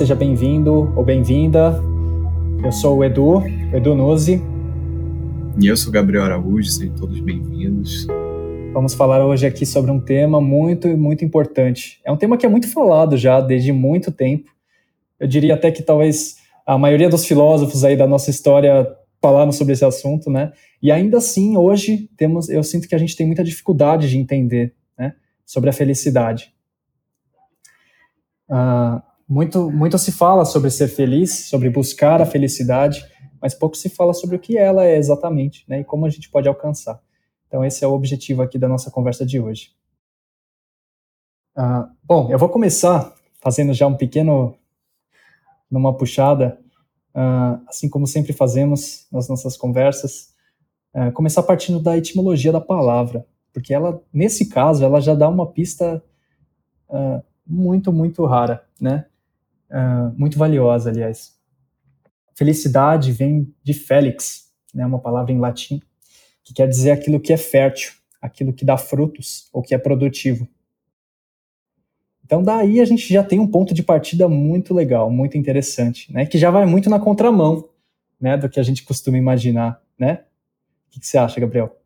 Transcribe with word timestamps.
seja 0.00 0.14
bem-vindo 0.14 0.90
ou 0.96 1.04
bem-vinda. 1.04 1.74
Eu 2.64 2.72
sou 2.72 2.96
o 2.96 3.04
Edu, 3.04 3.42
Edu 3.70 3.94
Nuzzi. 3.94 4.40
E 5.60 5.66
eu 5.66 5.76
sou 5.76 5.90
o 5.90 5.92
Gabriel 5.92 6.24
Araújo, 6.24 6.70
sejam 6.70 6.94
todos 6.94 7.20
bem-vindos. 7.20 8.06
Vamos 8.72 8.94
falar 8.94 9.22
hoje 9.26 9.46
aqui 9.46 9.66
sobre 9.66 9.90
um 9.90 10.00
tema 10.00 10.40
muito, 10.40 10.88
muito 10.96 11.22
importante. 11.22 12.00
É 12.02 12.10
um 12.10 12.16
tema 12.16 12.38
que 12.38 12.46
é 12.46 12.48
muito 12.48 12.72
falado 12.72 13.14
já 13.18 13.42
desde 13.42 13.72
muito 13.72 14.10
tempo. 14.10 14.50
Eu 15.18 15.28
diria 15.28 15.52
até 15.52 15.70
que 15.70 15.82
talvez 15.82 16.38
a 16.64 16.78
maioria 16.78 17.10
dos 17.10 17.26
filósofos 17.26 17.84
aí 17.84 17.94
da 17.94 18.06
nossa 18.06 18.30
história 18.30 18.90
falaram 19.20 19.52
sobre 19.52 19.74
esse 19.74 19.84
assunto, 19.84 20.30
né? 20.30 20.50
E 20.82 20.90
ainda 20.90 21.18
assim, 21.18 21.58
hoje 21.58 22.08
temos, 22.16 22.48
eu 22.48 22.62
sinto 22.62 22.88
que 22.88 22.94
a 22.94 22.98
gente 22.98 23.14
tem 23.14 23.26
muita 23.26 23.44
dificuldade 23.44 24.08
de 24.08 24.16
entender, 24.16 24.72
né, 24.98 25.12
sobre 25.44 25.68
a 25.68 25.74
felicidade. 25.74 26.54
Uh, 28.48 29.09
muito, 29.30 29.70
muito 29.70 29.96
se 29.96 30.10
fala 30.10 30.44
sobre 30.44 30.70
ser 30.70 30.88
feliz, 30.88 31.48
sobre 31.48 31.70
buscar 31.70 32.20
a 32.20 32.26
felicidade, 32.26 33.08
mas 33.40 33.54
pouco 33.54 33.76
se 33.76 33.88
fala 33.88 34.12
sobre 34.12 34.34
o 34.34 34.40
que 34.40 34.58
ela 34.58 34.84
é 34.84 34.96
exatamente, 34.96 35.64
né, 35.68 35.80
e 35.80 35.84
como 35.84 36.04
a 36.04 36.10
gente 36.10 36.28
pode 36.28 36.48
alcançar. 36.48 37.00
Então, 37.46 37.64
esse 37.64 37.84
é 37.84 37.86
o 37.86 37.92
objetivo 37.92 38.42
aqui 38.42 38.58
da 38.58 38.66
nossa 38.66 38.90
conversa 38.90 39.24
de 39.24 39.38
hoje. 39.38 39.70
Uh, 41.56 41.88
bom, 42.02 42.28
eu 42.28 42.38
vou 42.40 42.48
começar 42.48 43.14
fazendo 43.40 43.72
já 43.72 43.86
um 43.86 43.96
pequeno, 43.96 44.56
numa 45.70 45.96
puxada, 45.96 46.58
uh, 47.14 47.62
assim 47.68 47.88
como 47.88 48.08
sempre 48.08 48.32
fazemos 48.32 49.06
nas 49.12 49.28
nossas 49.28 49.56
conversas, 49.56 50.34
uh, 50.92 51.12
começar 51.12 51.44
partindo 51.44 51.78
da 51.78 51.96
etimologia 51.96 52.50
da 52.50 52.60
palavra, 52.60 53.24
porque 53.52 53.72
ela, 53.72 54.02
nesse 54.12 54.48
caso, 54.48 54.84
ela 54.84 55.00
já 55.00 55.14
dá 55.14 55.28
uma 55.28 55.46
pista 55.46 56.02
muito, 57.46 57.92
muito 57.92 58.26
rara, 58.26 58.64
né? 58.80 59.06
Uh, 59.70 60.12
muito 60.18 60.38
valiosa, 60.38 60.90
aliás. 60.90 61.38
Felicidade 62.34 63.12
vem 63.12 63.54
de 63.62 63.72
Félix, 63.72 64.50
né, 64.74 64.84
uma 64.84 64.98
palavra 64.98 65.32
em 65.32 65.38
latim, 65.38 65.80
que 66.42 66.54
quer 66.54 66.68
dizer 66.68 66.90
aquilo 66.90 67.20
que 67.20 67.32
é 67.32 67.36
fértil, 67.36 67.92
aquilo 68.20 68.52
que 68.52 68.64
dá 68.64 68.76
frutos 68.76 69.48
ou 69.52 69.62
que 69.62 69.74
é 69.74 69.78
produtivo. 69.78 70.48
Então 72.24 72.42
daí 72.42 72.80
a 72.80 72.84
gente 72.84 73.12
já 73.12 73.22
tem 73.22 73.38
um 73.38 73.46
ponto 73.46 73.74
de 73.74 73.82
partida 73.82 74.28
muito 74.28 74.72
legal, 74.72 75.10
muito 75.10 75.36
interessante, 75.36 76.12
né, 76.12 76.26
que 76.26 76.38
já 76.38 76.50
vai 76.50 76.66
muito 76.66 76.88
na 76.88 76.98
contramão, 76.98 77.68
né, 78.20 78.36
do 78.36 78.48
que 78.48 78.58
a 78.58 78.62
gente 78.62 78.82
costuma 78.82 79.18
imaginar, 79.18 79.82
né? 79.98 80.24
O 80.86 80.92
que, 80.92 81.00
que 81.00 81.06
você 81.06 81.18
acha, 81.18 81.40
Gabriel? 81.40 81.80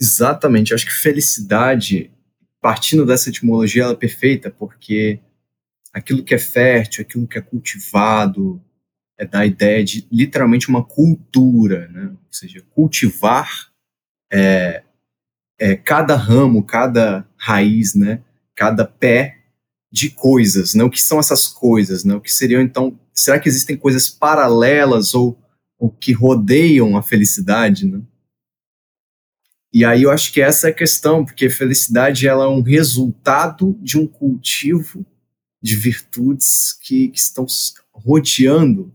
Exatamente, 0.00 0.70
eu 0.70 0.74
acho 0.74 0.86
que 0.86 0.92
felicidade 0.92 2.10
partindo 2.60 3.04
dessa 3.04 3.28
etimologia, 3.28 3.82
ela 3.82 3.92
é 3.92 3.96
perfeita, 3.96 4.50
porque 4.50 5.20
aquilo 5.94 6.24
que 6.24 6.34
é 6.34 6.38
fértil, 6.38 7.02
aquilo 7.02 7.28
que 7.28 7.38
é 7.38 7.40
cultivado, 7.40 8.60
é 9.16 9.24
da 9.24 9.46
ideia 9.46 9.84
de 9.84 10.06
literalmente 10.10 10.68
uma 10.68 10.84
cultura, 10.84 11.88
né? 11.88 12.08
ou 12.08 12.32
seja, 12.32 12.64
cultivar 12.70 13.70
é, 14.30 14.82
é 15.56 15.76
cada 15.76 16.16
ramo, 16.16 16.64
cada 16.64 17.24
raiz, 17.36 17.94
né? 17.94 18.22
cada 18.56 18.84
pé 18.84 19.38
de 19.90 20.10
coisas, 20.10 20.74
né? 20.74 20.82
o 20.82 20.90
que 20.90 21.00
são 21.00 21.20
essas 21.20 21.46
coisas, 21.46 22.02
né? 22.02 22.14
o 22.16 22.20
que 22.20 22.32
seriam 22.32 22.60
então, 22.60 22.98
será 23.12 23.38
que 23.38 23.48
existem 23.48 23.76
coisas 23.76 24.10
paralelas 24.10 25.14
ou, 25.14 25.38
ou 25.78 25.88
que 25.88 26.12
rodeiam 26.12 26.96
a 26.96 27.02
felicidade, 27.02 27.86
né? 27.86 28.02
E 29.72 29.84
aí 29.84 30.04
eu 30.04 30.10
acho 30.12 30.32
que 30.32 30.40
essa 30.40 30.68
é 30.68 30.70
a 30.70 30.74
questão, 30.74 31.24
porque 31.24 31.50
felicidade 31.50 32.28
ela 32.28 32.44
é 32.44 32.48
um 32.48 32.62
resultado 32.62 33.76
de 33.82 33.98
um 33.98 34.06
cultivo 34.06 35.04
de 35.64 35.76
virtudes 35.76 36.74
que, 36.74 37.08
que 37.08 37.18
estão 37.18 37.46
rodeando 37.90 38.94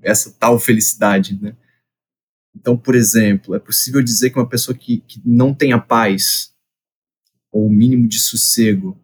essa 0.00 0.30
tal 0.30 0.56
felicidade, 0.56 1.36
né? 1.42 1.56
Então, 2.54 2.76
por 2.76 2.94
exemplo, 2.94 3.52
é 3.56 3.58
possível 3.58 4.00
dizer 4.00 4.30
que 4.30 4.38
uma 4.38 4.48
pessoa 4.48 4.72
que, 4.72 4.98
que 4.98 5.20
não 5.24 5.52
tenha 5.52 5.80
paz 5.80 6.54
ou 7.50 7.66
o 7.66 7.70
mínimo 7.70 8.06
de 8.06 8.20
sossego, 8.20 8.96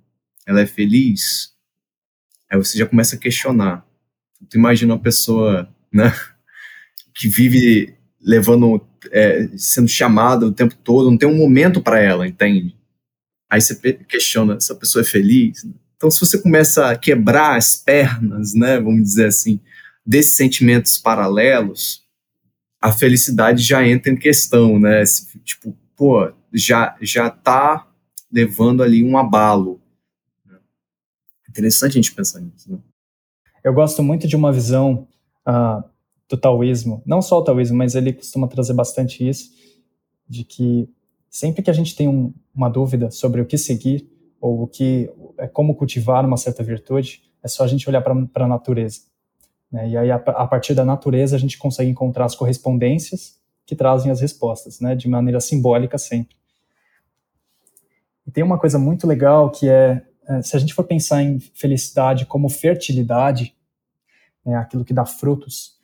ela 0.47 0.61
é 0.61 0.67
feliz? 0.67 1.57
Aí 2.49 2.57
você 2.57 2.79
já 2.79 2.87
começa 2.87 3.17
a 3.17 3.19
questionar. 3.19 3.85
Tu 4.49 4.57
imagina 4.57 4.95
uma 4.95 5.03
pessoa, 5.03 5.69
né, 5.93 6.13
que 7.17 7.27
vive 7.27 7.97
levando, 8.21 8.87
é, 9.11 9.49
sendo 9.57 9.89
chamada 9.89 10.47
o 10.47 10.55
tempo 10.55 10.77
todo, 10.77 11.11
não 11.11 11.19
tem 11.19 11.29
um 11.29 11.37
momento 11.37 11.83
para 11.83 11.99
ela, 11.99 12.29
entende? 12.29 12.77
Aí 13.51 13.61
você 13.61 13.75
questiona 14.05 14.61
se 14.61 14.71
a 14.71 14.77
pessoa 14.77 15.03
é 15.03 15.05
feliz. 15.05 15.65
Né? 15.65 15.73
Então, 15.99 16.11
se 16.13 16.21
você 16.21 16.41
começa 16.41 16.89
a 16.89 16.97
quebrar 16.97 17.57
as 17.57 17.75
pernas, 17.75 18.55
né, 18.55 18.79
vamos 18.79 19.03
dizer 19.03 19.27
assim, 19.27 19.61
desses 20.07 20.37
sentimentos 20.37 20.97
paralelos, 20.97 22.07
a 22.81 22.93
felicidade 22.93 23.63
já 23.65 23.87
entra 23.87 24.13
em 24.13 24.17
questão, 24.17 24.79
né? 24.79 25.03
Tipo, 25.45 25.77
pô, 25.97 26.33
já 26.55 26.97
já 27.03 27.29
tá 27.29 27.89
levando 28.31 28.83
ali 28.83 29.03
um 29.03 29.19
abalo. 29.19 29.81
Interessante 31.49 31.93
a 31.93 31.95
gente 31.95 32.15
pensar 32.15 32.41
nisso, 32.41 32.71
né? 32.71 32.79
Eu 33.65 33.75
gosto 33.75 34.01
muito 34.01 34.29
de 34.29 34.37
uma 34.37 34.53
visão 34.53 35.09
uh, 35.47 35.83
do 36.29 36.37
taoísmo, 36.37 37.03
não 37.05 37.21
só 37.21 37.39
o 37.39 37.45
taoísmo, 37.45 37.77
mas 37.77 37.97
ele 37.97 38.13
costuma 38.13 38.47
trazer 38.47 38.75
bastante 38.75 39.29
isso, 39.29 39.51
de 40.29 40.45
que 40.45 40.89
sempre 41.29 41.63
que 41.63 41.71
a 41.71 41.75
gente 41.75 41.97
tem 41.97 42.07
um, 42.07 42.33
uma 42.55 42.69
dúvida 42.69 43.11
sobre 43.11 43.41
o 43.41 43.47
que 43.47 43.59
seguir 43.59 44.09
ou 44.41 44.63
o 44.63 44.69
que 44.69 45.11
é 45.39 45.47
como 45.47 45.75
cultivar 45.75 46.25
uma 46.25 46.37
certa 46.37 46.63
virtude, 46.63 47.23
é 47.43 47.49
só 47.49 47.65
a 47.65 47.67
gente 47.67 47.89
olhar 47.89 48.03
para 48.03 48.45
a 48.45 48.49
natureza. 48.49 49.01
Né? 49.71 49.91
E 49.91 49.97
aí, 49.97 50.11
a, 50.11 50.17
a, 50.17 50.47
partir 50.47 50.75
da 50.75 50.85
natureza, 50.85 51.37
a 51.37 51.39
gente 51.39 51.59
consegue 51.59 51.91
encontrar 51.91 52.25
as 52.25 52.35
correspondências 52.35 53.39
que 53.65 53.77
trazem 53.77 54.11
as 54.11 54.21
respostas, 54.21 54.81
né? 54.81 54.95
de 54.95 55.09
maneira 55.09 55.41
simbólica 55.41 55.99
sempre. 55.99 56.37
E 58.27 58.31
tem 58.31 58.45
uma 58.45 58.59
coisa 58.59 58.79
muito 58.79 59.07
legal 59.07 59.51
que 59.51 59.69
é, 59.69 60.03
é 60.29 60.43
se 60.43 60.57
a 60.57 60.59
gente 60.59 60.75
for 60.75 60.85
pensar 60.85 61.23
em 61.23 61.39
felicidade 61.39 62.27
como 62.27 62.49
fertilidade, 62.49 63.55
né, 64.45 64.55
aquilo 64.57 64.85
que 64.85 64.93
dá 64.93 65.07
frutos, 65.07 65.79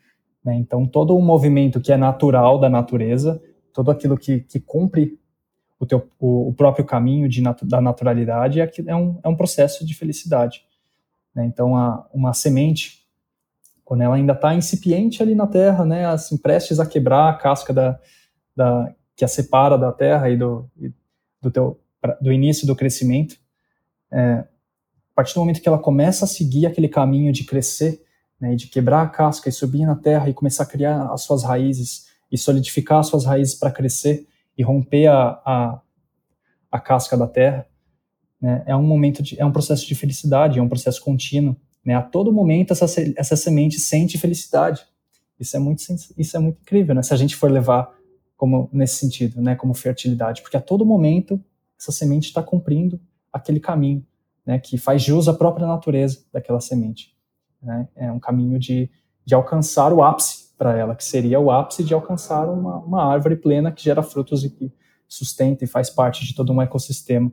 né? 0.45 0.55
Então, 0.57 0.87
todo 0.87 1.17
o 1.17 1.23
movimento 1.23 1.81
que 1.81 1.91
é 1.91 1.97
natural 1.97 2.61
da 2.61 2.69
natureza, 2.69 3.43
todo 3.73 3.91
aquilo 3.91 4.19
que, 4.19 4.41
que 4.41 4.61
cumpre 4.61 5.19
o, 5.79 5.87
teu, 5.87 6.09
o, 6.19 6.49
o 6.49 6.55
próprio 6.55 6.85
caminho 6.85 7.29
de 7.29 7.43
natu, 7.43 7.67
da 7.67 7.81
naturalidade 7.81 8.61
é, 8.61 8.71
é, 8.87 8.97
um, 8.97 9.19
é 9.23 9.29
um 9.29 9.37
processo 9.37 9.85
de 9.85 9.95
felicidade. 9.95 10.65
Né? 11.35 11.45
Então, 11.47 11.77
a, 11.77 12.07
uma 12.13 12.33
semente, 12.33 13.05
quando 13.85 14.03
ela 14.03 14.15
ainda 14.15 14.33
está 14.33 14.55
incipiente 14.55 15.23
ali 15.23 15.35
na 15.35 15.47
terra, 15.47 15.85
né, 15.85 16.07
assim, 16.07 16.37
prestes 16.37 16.81
a 16.81 16.87
quebrar 16.87 17.29
a 17.29 17.35
casca 17.35 17.73
da, 17.73 17.99
da, 18.57 18.95
que 19.17 19.25
a 19.25 19.29
separa 19.29 19.77
da 19.77 19.93
terra 19.93 20.31
e 20.31 20.37
do, 20.37 20.71
do, 21.41 21.51
teu, 21.51 21.81
do 22.21 22.33
início 22.33 22.67
do 22.67 22.77
crescimento, 22.77 23.37
é, 24.11 24.45
a 25.15 25.15
partir 25.15 25.35
do 25.35 25.41
momento 25.41 25.61
que 25.61 25.69
ela 25.69 25.79
começa 25.79 26.25
a 26.25 26.29
seguir 26.29 26.67
aquele 26.67 26.89
caminho 26.89 27.33
de 27.33 27.45
crescer, 27.45 28.03
né, 28.41 28.55
de 28.55 28.69
quebrar 28.69 29.03
a 29.03 29.09
casca 29.09 29.49
e 29.49 29.53
subir 29.53 29.85
na 29.85 29.95
terra 29.95 30.29
e 30.29 30.35
começar 30.35 30.65
a 30.65 30.67
criar 30.67 31.13
as 31.13 31.23
suas 31.23 31.43
raízes 31.43 32.09
e 32.31 32.39
solidificar 32.39 33.01
as 33.01 33.09
suas 33.09 33.25
raízes 33.25 33.55
para 33.55 33.71
crescer 33.71 34.27
e 34.57 34.63
romper 34.63 35.07
a, 35.07 35.41
a, 35.45 35.81
a 36.71 36.81
casca 36.81 37.17
da 37.17 37.27
terra, 37.27 37.67
né, 38.41 38.63
é 38.67 38.77
um 38.77 38.83
momento 38.83 39.23
de, 39.23 39.41
é 39.41 39.45
um 39.45 39.53
processo 39.53 39.87
de 39.87 39.95
felicidade, 39.95 40.59
é 40.59 40.63
um 40.63 40.69
processo 40.69 41.01
contínuo, 41.01 41.57
né, 41.85 41.95
a 41.95 42.03
todo 42.03 42.33
momento 42.33 42.73
essa, 42.73 42.87
essa 43.17 43.37
semente 43.37 43.79
sente 43.79 44.19
felicidade, 44.19 44.87
isso 45.39 45.57
é 45.57 45.61
muito 45.61 45.83
isso 46.17 46.37
é 46.37 46.41
muito 46.41 46.61
incrível, 46.63 46.95
né, 46.95 47.03
se 47.03 47.13
a 47.13 47.17
gente 47.17 47.37
for 47.37 47.51
levar 47.51 47.93
como 48.37 48.69
nesse 48.73 48.97
sentido, 48.97 49.41
né, 49.41 49.55
como 49.55 49.75
fertilidade, 49.75 50.43
porque 50.43 50.57
a 50.57 50.61
todo 50.61 50.85
momento 50.85 51.43
essa 51.79 51.93
semente 51.93 52.29
está 52.29 52.43
cumprindo 52.43 53.01
aquele 53.33 53.61
caminho, 53.61 54.07
né, 54.47 54.59
que 54.59 54.79
faz 54.79 55.03
jus 55.03 55.29
à 55.29 55.35
própria 55.35 55.67
natureza 55.67 56.25
daquela 56.33 56.61
semente 56.61 57.15
né? 57.65 57.89
É 57.97 58.13
um 58.13 58.21
caminho 58.21 58.59
de, 58.59 58.91
de 59.25 59.35
alcançar 59.35 59.93
o 59.93 60.05
ápice 60.05 60.44
para 60.57 60.77
ela, 60.77 60.95
que 60.95 61.05
seria 61.05 61.41
o 61.41 61.51
ápice 61.51 61.83
de 61.83 61.95
alcançar 61.95 62.47
uma, 62.49 62.79
uma 62.79 63.05
árvore 63.05 63.37
plena 63.37 63.73
que 63.73 63.83
gera 63.83 64.03
frutos 64.03 64.45
e 64.45 64.51
que 64.51 64.73
sustenta 65.09 65.65
e 65.65 65.67
faz 65.67 65.91
parte 65.91 66.25
de 66.25 66.35
todo 66.35 66.53
um 66.53 66.63
ecossistema. 66.63 67.31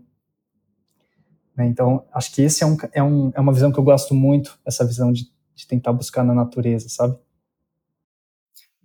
Né? 1.56 1.68
Então, 1.68 2.06
acho 2.14 2.34
que 2.34 2.42
esse 2.42 2.64
é, 2.64 2.68
um, 2.68 2.78
é, 2.94 3.04
um, 3.04 3.32
é 3.36 3.40
uma 3.40 3.54
visão 3.54 3.72
que 3.72 3.80
eu 3.80 3.84
gosto 3.84 4.14
muito, 4.14 4.60
essa 4.66 4.86
visão 4.86 5.12
de, 5.12 5.30
de 5.56 5.68
tentar 5.68 5.94
buscar 5.94 6.24
na 6.24 6.34
natureza, 6.34 6.90
sabe? 6.90 7.18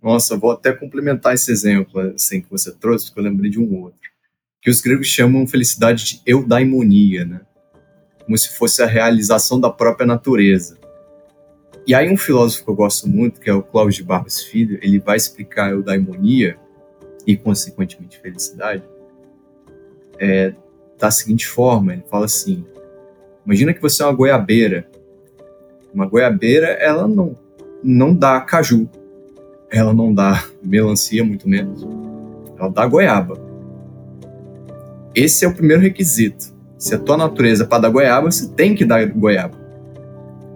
Nossa, 0.01 0.37
vou 0.37 0.51
até 0.51 0.71
complementar 0.71 1.33
esse 1.33 1.51
exemplo 1.51 1.99
assim, 1.99 2.41
que 2.41 2.49
você 2.49 2.71
trouxe, 2.71 3.07
porque 3.07 3.19
eu 3.19 3.23
lembrei 3.23 3.49
de 3.49 3.59
um 3.59 3.81
outro. 3.81 3.99
Que 4.61 4.69
os 4.69 4.79
gregos 4.79 5.07
chamam 5.07 5.47
felicidade 5.47 6.05
de 6.05 6.21
eudaimonia, 6.25 7.25
né? 7.25 7.41
Como 8.23 8.37
se 8.37 8.49
fosse 8.49 8.83
a 8.83 8.85
realização 8.85 9.59
da 9.59 9.69
própria 9.69 10.05
natureza. 10.05 10.77
E 11.87 11.95
aí 11.95 12.11
um 12.11 12.17
filósofo 12.17 12.65
que 12.65 12.69
eu 12.69 12.75
gosto 12.75 13.07
muito, 13.07 13.39
que 13.39 13.49
é 13.49 13.53
o 13.53 13.63
Cláudio 13.63 13.95
de 13.95 14.03
Barros 14.03 14.43
Filho, 14.43 14.77
ele 14.81 14.99
vai 14.99 15.15
explicar 15.15 15.69
a 15.69 15.71
eudaimonia 15.71 16.57
e, 17.25 17.37
consequentemente, 17.37 18.19
felicidade 18.19 18.83
é, 20.19 20.53
da 20.99 21.09
seguinte 21.09 21.47
forma, 21.47 21.93
ele 21.93 22.03
fala 22.09 22.25
assim, 22.25 22.65
imagina 23.45 23.73
que 23.73 23.81
você 23.81 24.03
é 24.03 24.05
uma 24.05 24.13
goiabeira 24.13 24.89
Uma 25.93 26.05
goiabeira, 26.05 26.67
ela 26.67 27.07
não, 27.07 27.37
não 27.81 28.13
dá 28.13 28.41
caju, 28.41 28.89
ela 29.71 29.93
não 29.93 30.13
dá 30.13 30.43
melancia, 30.61 31.23
muito 31.23 31.47
menos. 31.47 31.87
Ela 32.59 32.69
dá 32.69 32.85
goiaba. 32.85 33.39
Esse 35.15 35.45
é 35.45 35.47
o 35.47 35.53
primeiro 35.53 35.81
requisito. 35.81 36.53
Se 36.77 36.95
a 36.95 36.99
tua 36.99 37.17
natureza 37.17 37.63
é 37.63 37.67
para 37.67 37.83
dar 37.83 37.89
goiaba, 37.89 38.29
você 38.29 38.49
tem 38.49 38.75
que 38.75 38.83
dar 38.83 39.05
goiaba. 39.05 39.66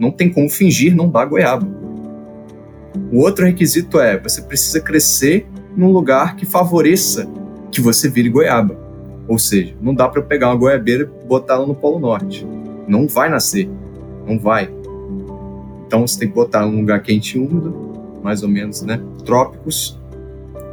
Não 0.02 0.10
tem 0.10 0.34
como 0.34 0.50
fingir 0.50 0.96
não 0.96 1.08
dar 1.08 1.26
goiaba. 1.26 1.68
O 3.12 3.20
outro 3.20 3.46
requisito 3.46 4.00
é 4.00 4.18
você 4.18 4.42
precisa 4.42 4.82
crescer 4.82 5.48
num 5.78 5.92
lugar 5.92 6.36
que 6.36 6.44
favoreça 6.44 7.30
que 7.72 7.80
você 7.80 8.10
vire 8.10 8.28
goiaba. 8.28 8.76
Ou 9.28 9.38
seja, 9.38 9.76
não 9.80 9.94
dá 9.94 10.10
para 10.10 10.24
pegar 10.24 10.48
uma 10.48 10.56
goiabeira 10.56 11.04
e 11.04 11.28
botar 11.28 11.54
ela 11.54 11.68
no 11.68 11.76
Polo 11.76 12.00
Norte. 12.00 12.48
Não 12.88 13.08
vai 13.08 13.30
nascer. 13.30 13.70
Não 14.28 14.40
vai. 14.40 14.74
Então 15.86 16.08
você 16.08 16.18
tem 16.18 16.30
que 16.30 16.34
botar 16.34 16.66
num 16.66 16.80
lugar 16.80 17.04
quente 17.04 17.38
e 17.38 17.40
úmido, 17.40 18.20
mais 18.24 18.42
ou 18.42 18.50
menos, 18.50 18.82
né? 18.82 19.00
Trópicos, 19.24 20.02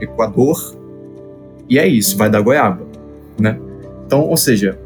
Equador. 0.00 0.74
E 1.68 1.78
é 1.78 1.86
isso, 1.86 2.16
vai 2.16 2.30
dar 2.30 2.40
goiaba, 2.40 2.80
né? 3.38 3.60
Então, 4.06 4.22
ou 4.22 4.38
seja, 4.38 4.78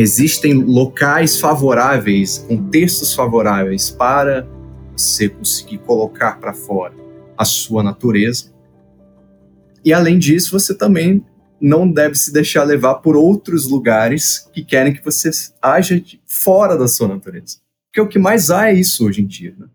existem 0.00 0.54
locais 0.54 1.40
favoráveis, 1.40 2.38
contextos 2.38 3.12
favoráveis 3.12 3.90
para 3.90 4.48
você 4.92 5.28
conseguir 5.28 5.78
colocar 5.78 6.38
para 6.38 6.54
fora 6.54 6.94
a 7.36 7.44
sua 7.44 7.82
natureza. 7.82 8.52
E 9.84 9.92
além 9.92 10.16
disso, 10.16 10.52
você 10.52 10.72
também 10.72 11.24
não 11.60 11.90
deve 11.90 12.14
se 12.14 12.32
deixar 12.32 12.62
levar 12.62 12.96
por 12.96 13.16
outros 13.16 13.68
lugares 13.68 14.48
que 14.52 14.64
querem 14.64 14.94
que 14.94 15.04
você 15.04 15.30
haja 15.60 16.00
fora 16.24 16.78
da 16.78 16.86
sua 16.86 17.08
natureza. 17.08 17.58
Porque 17.86 18.00
o 18.00 18.08
que 18.08 18.20
mais 18.20 18.50
há 18.50 18.70
é 18.70 18.74
isso 18.74 19.04
hoje 19.04 19.22
em 19.22 19.26
dia. 19.26 19.52
Né? 19.58 19.66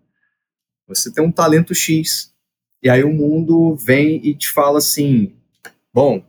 Você 0.87 1.11
tem 1.11 1.21
um 1.21 1.31
talento 1.31 1.75
X, 1.75 2.33
e 2.81 2.89
aí 2.89 3.03
o 3.03 3.13
mundo 3.13 3.75
vem 3.75 4.25
e 4.25 4.33
te 4.33 4.49
fala 4.49 4.77
assim: 4.77 5.33
bom, 5.93 6.23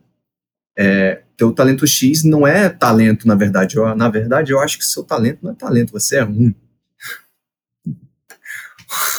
é, 0.76 1.23
teu 1.36 1.52
talento 1.52 1.86
X 1.86 2.24
não 2.24 2.46
é 2.46 2.68
talento, 2.68 3.26
na 3.26 3.34
verdade. 3.34 3.76
Eu, 3.76 3.94
na 3.94 4.08
verdade, 4.08 4.52
eu 4.52 4.60
acho 4.60 4.78
que 4.78 4.84
seu 4.84 5.02
talento 5.02 5.38
não 5.42 5.52
é 5.52 5.54
talento, 5.54 5.92
você 5.92 6.16
é 6.16 6.22
ruim. 6.22 6.54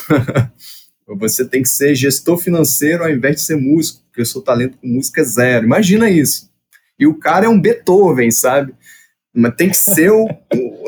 você 1.18 1.46
tem 1.46 1.62
que 1.62 1.70
ser 1.70 1.96
gestor 1.96 2.38
financeiro 2.38 3.04
ao 3.04 3.10
invés 3.10 3.36
de 3.38 3.42
ser 3.42 3.56
músico, 3.56 4.02
porque 4.08 4.22
o 4.22 4.26
seu 4.26 4.42
talento 4.42 4.78
com 4.78 4.88
música 4.88 5.22
é 5.22 5.24
zero. 5.24 5.66
Imagina 5.66 6.10
isso. 6.10 6.50
E 6.98 7.06
o 7.06 7.16
cara 7.16 7.46
é 7.46 7.50
um 7.50 7.60
Beethoven, 7.60 8.32
sabe? 8.32 8.74
Mas 9.34 9.56
tem 9.56 9.70
que 9.70 9.78
ser 9.78 10.12
o, 10.12 10.26
o 10.26 10.86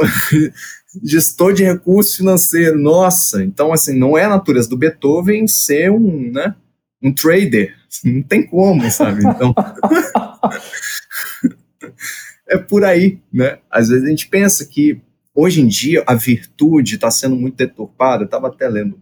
gestor 1.03 1.53
de 1.53 1.63
recursos 1.63 2.15
financeiros. 2.15 2.81
Nossa, 2.81 3.43
então 3.43 3.73
assim, 3.73 3.97
não 3.97 4.17
é 4.17 4.23
a 4.23 4.29
natureza 4.29 4.69
do 4.69 4.77
Beethoven 4.77 5.47
ser 5.47 5.91
um, 5.91 6.31
né, 6.31 6.55
um 7.03 7.13
trader. 7.13 7.75
Não 8.03 8.23
tem 8.23 8.45
como, 8.45 8.89
sabe? 8.89 9.23
Então 9.25 9.53
é 12.47 12.57
por 12.57 12.83
aí, 12.83 13.19
né? 13.31 13.59
Às 13.69 13.89
vezes 13.89 14.05
a 14.05 14.09
gente 14.09 14.27
pensa 14.27 14.65
que 14.65 15.01
hoje 15.33 15.61
em 15.61 15.67
dia 15.67 16.03
a 16.07 16.15
virtude 16.15 16.95
está 16.95 17.11
sendo 17.11 17.35
muito 17.35 17.55
deturpada. 17.55 18.23
Estava 18.23 18.47
até 18.47 18.67
lendo 18.67 19.01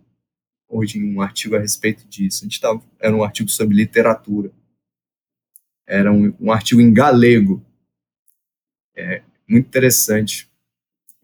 hoje 0.68 1.04
um 1.04 1.22
artigo 1.22 1.56
a 1.56 1.60
respeito 1.60 2.08
disso. 2.08 2.44
A 2.44 2.46
gente 2.46 2.60
tava, 2.60 2.82
era 3.00 3.16
um 3.16 3.24
artigo 3.24 3.50
sobre 3.50 3.76
literatura. 3.76 4.52
Era 5.88 6.12
um, 6.12 6.34
um 6.40 6.52
artigo 6.52 6.82
em 6.82 6.94
galego. 6.94 7.64
É, 8.96 9.22
muito 9.48 9.68
interessante. 9.68 10.50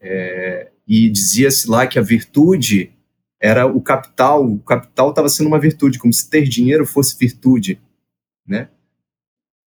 É, 0.00 0.70
e 0.86 1.08
dizia-se 1.08 1.68
lá 1.68 1.86
que 1.86 1.98
a 1.98 2.02
virtude 2.02 2.92
era 3.40 3.66
o 3.66 3.80
capital, 3.80 4.46
o 4.46 4.60
capital 4.60 5.10
estava 5.10 5.28
sendo 5.28 5.48
uma 5.48 5.58
virtude, 5.58 5.98
como 5.98 6.12
se 6.12 6.30
ter 6.30 6.42
dinheiro 6.48 6.86
fosse 6.86 7.18
virtude, 7.18 7.80
né? 8.46 8.68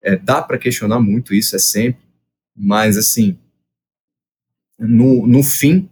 É, 0.08 0.16
dá 0.16 0.42
para 0.42 0.58
questionar 0.58 1.02
muito 1.02 1.34
isso, 1.34 1.54
é 1.54 1.60
sempre, 1.60 2.02
mas 2.56 2.98
assim, 2.98 3.38
no, 4.80 5.28
no 5.28 5.44
fim, 5.44 5.90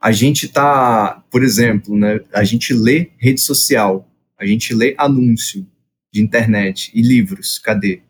a 0.00 0.10
gente 0.10 0.48
tá, 0.48 1.24
por 1.30 1.44
exemplo, 1.44 1.96
né, 1.96 2.18
a 2.32 2.42
gente 2.42 2.74
lê 2.74 3.12
rede 3.16 3.40
social, 3.40 4.10
a 4.36 4.44
gente 4.44 4.74
lê 4.74 4.96
anúncio 4.98 5.64
de 6.12 6.20
internet 6.20 6.90
e 6.92 7.00
livros, 7.00 7.60
cadê? 7.60 8.02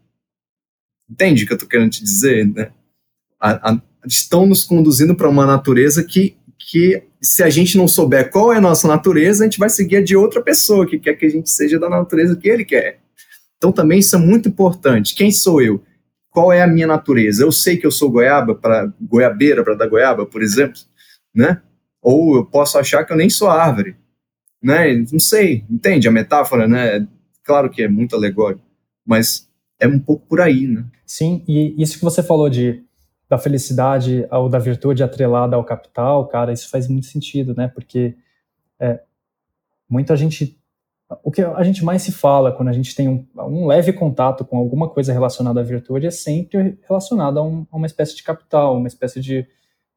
Entende 1.11 1.45
o 1.45 1.47
que 1.47 1.53
eu 1.53 1.59
tô 1.59 1.67
querendo 1.67 1.91
te 1.91 2.03
dizer, 2.03 2.47
né? 2.47 2.73
A, 3.39 3.73
a, 3.73 3.83
estão 4.07 4.47
nos 4.47 4.65
conduzindo 4.65 5.15
para 5.15 5.29
uma 5.29 5.45
natureza 5.45 6.03
que, 6.03 6.39
que, 6.59 7.03
se 7.21 7.43
a 7.43 7.51
gente 7.51 7.77
não 7.77 7.87
souber 7.87 8.31
qual 8.31 8.51
é 8.51 8.57
a 8.57 8.63
nossa 8.63 8.89
natureza, 8.89 9.45
a 9.45 9.47
gente 9.47 9.59
vai 9.59 9.69
seguir 9.69 9.97
a 9.97 10.03
de 10.03 10.17
outra 10.17 10.41
pessoa 10.41 10.87
que 10.87 10.99
quer 10.99 11.15
que 11.17 11.27
a 11.27 11.31
gente 11.31 11.51
seja 11.51 11.79
da 11.79 11.91
natureza 11.91 12.35
que 12.35 12.49
ele 12.49 12.65
quer. 12.65 13.04
Então 13.65 13.73
também 13.73 13.99
isso 13.99 14.15
é 14.15 14.19
muito 14.19 14.47
importante. 14.47 15.15
Quem 15.15 15.33
sou 15.33 15.63
eu? 15.63 15.83
Qual 16.29 16.53
é 16.53 16.61
a 16.61 16.67
minha 16.67 16.87
natureza? 16.87 17.43
Eu 17.43 17.51
sei 17.51 17.79
que 17.79 17.87
eu 17.87 17.91
sou 17.91 18.11
goiaba 18.11 18.55
para 18.55 18.93
goiabeira 19.01 19.65
para 19.65 19.75
dar 19.75 19.87
goiaba, 19.87 20.27
por 20.27 20.43
exemplo, 20.43 20.79
né? 21.35 21.63
Ou 22.03 22.37
eu 22.37 22.45
posso 22.45 22.77
achar 22.77 23.07
que 23.07 23.13
eu 23.15 23.17
nem 23.17 23.31
sou 23.31 23.49
árvore, 23.49 23.97
né? 24.63 24.95
Não 25.11 25.19
sei, 25.19 25.65
entende 25.71 26.07
a 26.07 26.11
metáfora, 26.11 26.69
né? 26.69 27.09
Claro 27.43 27.71
que 27.71 27.83
é 27.83 27.89
muito 27.89 28.15
alegórico, 28.15 28.61
mas 29.03 29.49
é 29.81 29.89
um 29.89 29.99
pouco 29.99 30.27
por 30.27 30.43
aí, 30.43 30.67
né? 30.67 30.85
Sim, 31.07 31.43
e 31.49 31.75
isso 31.83 31.97
que 31.97 32.05
você 32.05 32.23
falou 32.23 32.51
de 32.51 32.85
da 33.31 33.39
felicidade 33.39 34.27
ou 34.31 34.51
da 34.51 34.59
virtude 34.59 35.03
atrelada 35.03 35.57
ao 35.57 35.65
capital, 35.65 36.29
cara, 36.29 36.53
isso 36.53 36.69
faz 36.69 36.87
muito 36.87 37.07
sentido, 37.07 37.55
né? 37.57 37.67
Porque 37.67 38.15
é, 38.79 39.01
muita 39.89 40.15
gente. 40.15 40.61
O 41.23 41.31
que 41.31 41.43
a 41.43 41.63
gente 41.63 41.85
mais 41.85 42.03
se 42.03 42.13
fala 42.13 42.53
quando 42.53 42.69
a 42.69 42.73
gente 42.73 42.95
tem 42.95 43.09
um, 43.09 43.27
um 43.37 43.67
leve 43.67 43.93
contato 43.93 44.45
com 44.45 44.57
alguma 44.57 44.89
coisa 44.89 45.13
relacionada 45.13 45.61
à 45.61 45.63
virtude 45.63 46.07
é 46.07 46.11
sempre 46.11 46.79
relacionado 46.89 47.39
a, 47.39 47.43
um, 47.43 47.67
a 47.71 47.77
uma 47.77 47.87
espécie 47.87 48.17
de 48.17 48.23
capital, 48.23 48.77
uma 48.77 48.89
espécie 48.89 49.21
de, 49.21 49.47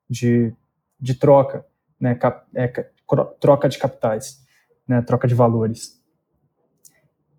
de, 0.09 0.53
de 0.99 1.13
troca, 1.15 1.65
né? 1.99 2.15
Cap, 2.15 2.45
é, 2.55 2.67
troca 3.39 3.69
de 3.69 3.77
capitais, 3.77 4.41
né? 4.87 5.01
troca 5.01 5.27
de 5.27 5.35
valores. 5.35 6.01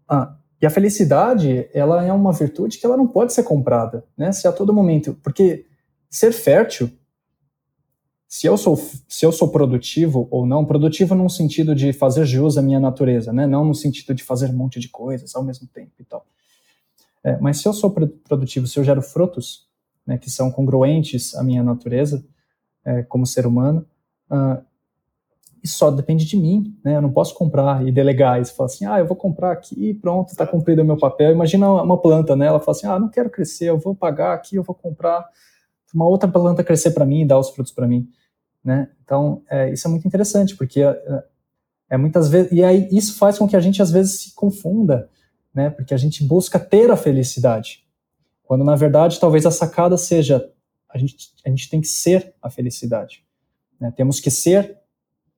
Ah, 0.09 0.37
e 0.61 0.67
a 0.67 0.71
felicidade, 0.71 1.69
ela 1.73 2.05
é 2.05 2.13
uma 2.13 2.33
virtude 2.33 2.79
que 2.79 2.87
ela 2.87 2.97
não 2.97 3.07
pode 3.07 3.33
ser 3.33 3.45
comprada, 3.45 4.05
né? 4.17 4.33
Se 4.33 4.49
a 4.49 4.53
todo 4.53 4.73
momento, 4.73 5.15
porque 5.23 5.67
ser 6.11 6.33
fértil, 6.33 6.91
se 8.29 8.47
eu 8.47 8.59
sou 8.59 8.77
se 8.77 9.25
eu 9.25 9.33
sou 9.33 9.49
produtivo 9.49 10.29
ou 10.31 10.45
não, 10.45 10.65
produtivo 10.65 11.15
num 11.15 11.31
sentido 11.31 11.75
de 11.75 11.95
fazer 11.95 12.27
jus 12.27 12.59
à 12.59 12.63
minha 12.63 12.79
natureza, 12.79 13.33
né? 13.33 13.47
Não 13.47 13.65
no 13.65 13.75
sentido 13.75 14.15
de 14.15 14.23
fazer 14.23 14.51
um 14.51 14.57
monte 14.57 14.79
de 14.79 14.89
coisas 14.89 15.35
ao 15.35 15.43
mesmo 15.43 15.67
tempo 15.67 15.93
e 15.99 16.05
tal. 16.05 16.27
É, 17.25 17.39
mas 17.41 17.59
se 17.59 17.67
eu 17.67 17.73
sou 17.73 17.91
produtivo, 17.91 18.67
se 18.67 18.79
eu 18.79 18.85
gero 18.85 19.01
frutos, 19.01 19.67
né, 20.07 20.19
que 20.19 20.31
são 20.31 20.51
congruentes 20.51 21.35
à 21.35 21.43
minha 21.43 21.63
natureza 21.63 22.25
é, 22.85 23.03
como 23.03 23.27
ser 23.27 23.47
humano, 23.47 23.85
uh, 24.31 24.63
isso 25.63 25.79
só 25.79 25.91
depende 25.91 26.25
de 26.25 26.37
mim, 26.37 26.79
né? 26.85 26.97
Eu 26.97 27.03
não 27.03 27.11
posso 27.11 27.35
comprar 27.35 27.87
e 27.87 27.91
delegar 27.91 28.41
isso. 28.41 28.55
Falar 28.55 28.67
assim, 28.67 28.85
ah, 28.87 28.99
eu 28.99 29.07
vou 29.07 29.17
comprar 29.17 29.53
aqui 29.53 29.89
e 29.89 29.95
pronto, 29.95 30.31
está 30.31 30.47
cumprido 30.47 30.83
o 30.83 30.85
meu 30.85 30.97
papel. 30.97 31.33
Imagina 31.33 31.71
uma 31.83 32.01
planta, 32.01 32.37
né? 32.37 32.47
Ela 32.47 32.61
fala 32.61 32.77
assim, 32.77 32.87
ah, 32.87 32.99
não 32.99 33.09
quero 33.09 33.29
crescer, 33.29 33.71
eu 33.71 33.79
vou 33.79 33.95
pagar 33.95 34.35
aqui, 34.35 34.57
eu 34.57 34.63
vou 34.63 34.75
comprar 34.75 35.27
uma 35.95 36.07
outra 36.07 36.29
planta 36.29 36.65
crescer 36.65 36.91
para 36.93 37.07
mim 37.07 37.23
e 37.23 37.27
dar 37.27 37.39
os 37.39 37.51
frutos 37.51 37.73
para 37.73 37.87
mim, 37.87 38.09
né? 38.63 38.91
Então, 39.03 39.43
é, 39.51 39.73
isso 39.73 39.87
é 39.87 39.91
muito 39.91 40.07
interessante, 40.07 40.57
porque 40.57 40.83
é, 40.83 41.25
é, 41.91 41.97
muitas 41.97 42.29
vezes 42.29 42.53
e 42.53 42.63
aí 42.63 42.89
isso 42.91 43.17
faz 43.17 43.39
com 43.39 43.49
que 43.49 43.57
a 43.57 43.61
gente 43.61 43.81
às 43.81 43.91
vezes 43.91 44.21
se 44.21 44.35
confunda, 44.35 45.09
né? 45.55 45.71
Porque 45.71 45.95
a 45.95 45.97
gente 45.97 46.25
busca 46.25 46.59
ter 46.59 46.91
a 46.91 46.97
felicidade, 46.97 47.85
quando 48.43 48.65
na 48.65 48.77
verdade 48.77 49.19
talvez 49.19 49.47
a 49.47 49.51
sacada 49.51 49.97
seja 49.97 50.51
a 50.89 50.99
gente 50.99 51.33
a 51.45 51.49
gente 51.49 51.69
tem 51.69 51.81
que 51.81 51.89
ser 51.89 52.35
a 52.43 52.51
felicidade, 52.51 53.25
né? 53.81 53.93
Temos 53.97 54.21
que 54.21 54.31
ser 54.31 54.79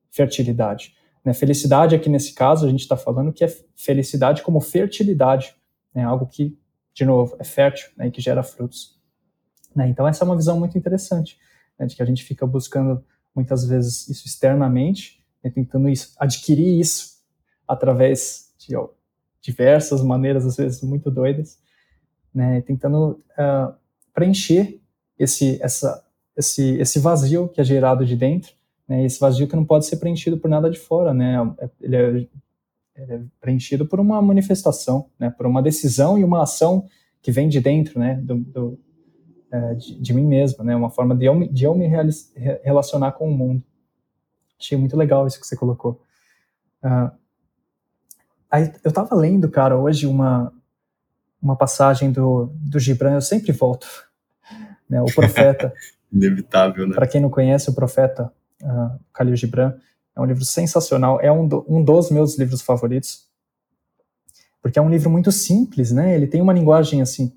fertilidade. 0.09 0.93
Né? 1.23 1.33
Felicidade 1.33 1.95
aqui 1.95 2.09
nesse 2.09 2.33
caso 2.33 2.65
a 2.65 2.69
gente 2.69 2.81
está 2.81 2.97
falando 2.97 3.31
que 3.31 3.43
é 3.43 3.47
felicidade 3.75 4.41
como 4.41 4.59
fertilidade, 4.59 5.55
né? 5.93 6.03
Algo 6.03 6.25
que 6.25 6.57
de 6.93 7.05
novo 7.05 7.37
é 7.39 7.43
fértil, 7.43 7.89
né? 7.95 8.07
E 8.07 8.11
que 8.11 8.21
gera 8.21 8.43
frutos. 8.43 9.00
Né? 9.75 9.89
Então, 9.89 10.07
essa 10.07 10.23
é 10.23 10.25
uma 10.25 10.35
visão 10.35 10.59
muito 10.59 10.77
interessante, 10.77 11.37
né, 11.79 11.85
de 11.85 11.95
que 11.95 12.03
a 12.03 12.05
gente 12.05 12.23
fica 12.23 12.45
buscando 12.45 13.03
muitas 13.33 13.65
vezes 13.65 14.07
isso 14.09 14.27
externamente, 14.27 15.23
né, 15.43 15.49
tentando 15.49 15.89
isso, 15.89 16.13
adquirir 16.17 16.79
isso 16.79 17.21
através 17.67 18.53
de 18.57 18.75
ó, 18.75 18.89
diversas 19.41 20.01
maneiras, 20.01 20.45
às 20.45 20.57
vezes 20.57 20.81
muito 20.81 21.09
doidas, 21.09 21.57
né, 22.33 22.61
tentando 22.61 23.19
uh, 23.37 23.73
preencher 24.13 24.79
esse, 25.17 25.61
essa, 25.61 26.05
esse, 26.35 26.77
esse 26.77 26.99
vazio 26.99 27.47
que 27.47 27.61
é 27.61 27.63
gerado 27.63 28.05
de 28.05 28.15
dentro, 28.15 28.53
né, 28.87 29.05
esse 29.05 29.19
vazio 29.19 29.47
que 29.47 29.55
não 29.55 29.65
pode 29.65 29.85
ser 29.85 29.97
preenchido 29.97 30.37
por 30.37 30.49
nada 30.49 30.69
de 30.69 30.77
fora, 30.77 31.13
né, 31.13 31.35
é, 31.59 31.69
ele 31.79 31.95
é, 31.95 32.07
ele 32.09 33.13
é 33.13 33.21
preenchido 33.39 33.85
por 33.85 33.99
uma 33.99 34.21
manifestação, 34.21 35.09
por 35.37 35.45
uma 35.45 35.61
decisão 35.61 36.19
e 36.19 36.23
uma 36.23 36.43
ação 36.43 36.85
que 37.21 37.31
vem 37.31 37.47
de 37.47 37.61
dentro, 37.61 37.99
do, 38.21 38.35
do 38.35 38.79
é, 39.51 39.73
de, 39.75 39.99
de, 39.99 40.13
mim 40.13 40.25
mesmo, 40.25 40.63
né? 40.63 40.75
Uma 40.75 40.89
forma 40.89 41.15
de 41.15 41.25
eu, 41.25 41.47
de 41.47 41.65
eu 41.65 41.75
me 41.75 41.87
relacionar 42.63 43.11
com 43.11 43.29
o 43.29 43.33
mundo. 43.33 43.61
Achei 44.59 44.77
muito 44.77 44.95
legal 44.95 45.27
isso 45.27 45.39
que 45.39 45.45
você 45.45 45.55
colocou. 45.55 46.01
Uh, 46.83 47.11
aí, 48.49 48.71
eu 48.83 48.89
estava 48.89 49.15
lendo, 49.15 49.49
cara, 49.49 49.77
hoje 49.77 50.07
uma, 50.07 50.53
uma 51.41 51.55
passagem 51.55 52.11
do, 52.11 52.51
do 52.53 52.79
Gibran, 52.79 53.15
eu 53.15 53.21
sempre 53.21 53.51
volto, 53.51 53.87
né, 54.89 55.01
o 55.01 55.13
profeta. 55.13 55.73
Inevitável, 56.11 56.87
né? 56.87 56.93
Para 56.93 57.07
quem 57.07 57.21
não 57.21 57.29
conhece, 57.29 57.69
o 57.69 57.73
profeta 57.73 58.31
uh, 58.61 58.99
Khalil 59.13 59.35
Gibran, 59.35 59.73
é 60.15 60.21
um 60.21 60.25
livro 60.25 60.43
sensacional, 60.43 61.19
é 61.21 61.31
um, 61.31 61.47
do, 61.47 61.65
um 61.67 61.83
dos 61.83 62.11
meus 62.11 62.37
livros 62.37 62.61
favoritos, 62.61 63.27
porque 64.61 64.77
é 64.77 64.81
um 64.81 64.89
livro 64.89 65.09
muito 65.09 65.31
simples, 65.31 65.91
né? 65.91 66.13
Ele 66.13 66.27
tem 66.27 66.41
uma 66.41 66.53
linguagem 66.53 67.01
assim, 67.01 67.33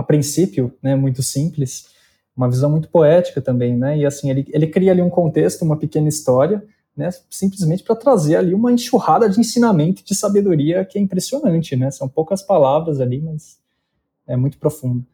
a 0.00 0.02
princípio, 0.02 0.72
né, 0.82 0.96
muito 0.96 1.22
simples, 1.22 1.90
uma 2.34 2.48
visão 2.48 2.70
muito 2.70 2.88
poética 2.88 3.40
também, 3.40 3.76
né? 3.76 3.98
E 3.98 4.06
assim, 4.06 4.30
ele, 4.30 4.46
ele 4.48 4.66
cria 4.66 4.92
ali 4.92 5.02
um 5.02 5.10
contexto, 5.10 5.62
uma 5.62 5.76
pequena 5.76 6.08
história, 6.08 6.64
né? 6.96 7.10
Simplesmente 7.28 7.82
para 7.82 7.94
trazer 7.94 8.36
ali 8.36 8.54
uma 8.54 8.72
enxurrada 8.72 9.28
de 9.28 9.38
ensinamento, 9.38 10.02
de 10.02 10.14
sabedoria 10.14 10.84
que 10.84 10.98
é 10.98 11.02
impressionante, 11.02 11.76
né? 11.76 11.90
São 11.90 12.08
poucas 12.08 12.42
palavras 12.42 12.98
ali, 12.98 13.20
mas 13.20 13.58
é 14.26 14.36
muito 14.36 14.56
profundo. 14.56 15.04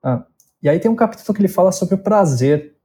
Ah, 0.00 0.24
e 0.62 0.68
aí 0.68 0.78
tem 0.78 0.90
um 0.90 0.96
capítulo 0.96 1.34
que 1.34 1.40
ele 1.40 1.48
fala 1.48 1.72
sobre 1.72 1.96
o 1.96 1.98
prazer. 1.98 2.76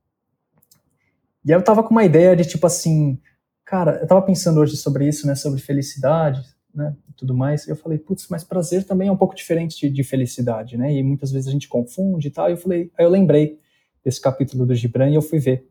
E 1.45 1.53
aí 1.53 1.59
eu 1.59 1.63
tava 1.63 1.83
com 1.83 1.91
uma 1.91 2.03
ideia 2.03 2.35
de 2.35 2.45
tipo 2.45 2.65
assim, 2.65 3.19
cara, 3.63 3.99
eu 4.01 4.07
tava 4.07 4.23
pensando 4.23 4.59
hoje 4.59 4.75
sobre 4.75 5.07
isso, 5.07 5.27
né? 5.27 5.35
Sobre 5.35 5.61
felicidade, 5.61 6.41
né, 6.73 6.95
tudo 7.15 7.35
mais. 7.35 7.67
Eu 7.67 7.75
falei, 7.75 7.97
putz, 7.97 8.27
mas 8.29 8.43
prazer 8.43 8.85
também 8.85 9.07
é 9.07 9.11
um 9.11 9.17
pouco 9.17 9.35
diferente 9.35 9.79
de, 9.79 9.89
de, 9.89 10.03
felicidade, 10.03 10.77
né? 10.77 10.93
E 10.93 11.03
muitas 11.03 11.31
vezes 11.31 11.47
a 11.47 11.51
gente 11.51 11.67
confunde 11.67 12.27
e 12.27 12.31
tal. 12.31 12.49
E 12.49 12.53
eu 12.53 12.57
falei, 12.57 12.91
aí 12.97 13.05
eu 13.05 13.09
lembrei 13.09 13.59
desse 14.03 14.19
capítulo 14.19 14.65
do 14.65 14.75
Gibran 14.75 15.09
e 15.09 15.15
eu 15.15 15.21
fui 15.21 15.39
ver. 15.39 15.67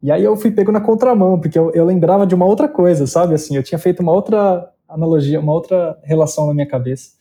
E 0.00 0.10
aí 0.10 0.22
eu 0.22 0.36
fui 0.36 0.50
pego 0.50 0.70
na 0.70 0.80
contramão, 0.80 1.40
porque 1.40 1.58
eu, 1.58 1.70
eu 1.72 1.84
lembrava 1.84 2.26
de 2.26 2.34
uma 2.34 2.44
outra 2.44 2.68
coisa, 2.68 3.06
sabe? 3.06 3.34
Assim, 3.34 3.56
eu 3.56 3.62
tinha 3.62 3.78
feito 3.78 4.00
uma 4.00 4.12
outra 4.12 4.70
analogia, 4.88 5.40
uma 5.40 5.52
outra 5.52 5.98
relação 6.04 6.46
na 6.46 6.54
minha 6.54 6.68
cabeça. 6.68 7.12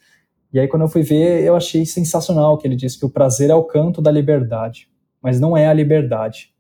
E 0.52 0.60
aí 0.60 0.68
quando 0.68 0.84
eu 0.84 0.90
fui 0.90 1.02
ver, 1.02 1.44
eu 1.44 1.56
achei 1.56 1.86
sensacional 1.86 2.58
que 2.58 2.68
ele 2.68 2.76
disse 2.76 3.00
que 3.00 3.06
o 3.06 3.10
prazer 3.10 3.50
é 3.50 3.56
o 3.56 3.64
canto 3.64 4.02
da 4.02 4.12
liberdade, 4.12 4.90
mas 5.22 5.40
não 5.40 5.58
é 5.58 5.68
a 5.68 5.74
liberdade. 5.74 6.54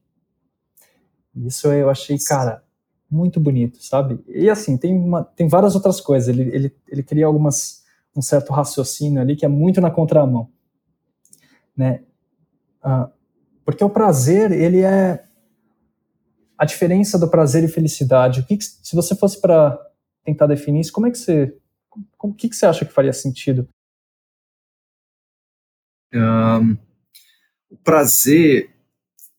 Isso 1.36 1.68
eu 1.68 1.90
achei, 1.90 2.18
cara, 2.18 2.64
muito 3.14 3.40
bonito, 3.40 3.84
sabe? 3.84 4.20
E 4.28 4.50
assim, 4.50 4.76
tem, 4.76 4.96
uma, 4.96 5.24
tem 5.24 5.48
várias 5.48 5.76
outras 5.76 6.02
coisas. 6.02 6.28
Ele, 6.28 6.50
ele, 6.54 6.76
ele 6.88 7.04
cria 7.04 7.28
algumas, 7.28 7.84
um 8.16 8.22
certo 8.22 8.52
raciocínio 8.52 9.22
ali 9.22 9.36
que 9.36 9.46
é 9.46 9.48
muito 9.48 9.80
na 9.80 9.92
contramão, 9.92 10.50
né? 11.78 12.04
Ah, 12.82 13.10
porque 13.64 13.84
o 13.84 13.90
prazer, 13.90 14.52
ele 14.52 14.82
é 14.82 15.24
a 16.58 16.66
diferença 16.66 17.18
do 17.18 17.30
prazer 17.30 17.64
e 17.64 17.68
felicidade. 17.68 18.42
O 18.42 18.46
que, 18.46 18.58
que 18.58 18.64
se 18.66 18.96
você 18.96 19.16
fosse 19.16 19.40
para 19.40 19.80
tentar 20.24 20.48
definir 20.48 20.82
isso, 20.82 20.92
como 20.92 21.08
é 21.08 21.12
que 21.12 21.18
você, 21.18 21.56
o 22.20 22.34
que, 22.34 22.50
que 22.50 22.56
você 22.56 22.66
acha 22.66 22.84
que 22.84 22.94
faria 22.94 23.14
sentido? 23.14 23.68
Um, 26.14 26.78
o 27.70 27.78
prazer 27.78 28.73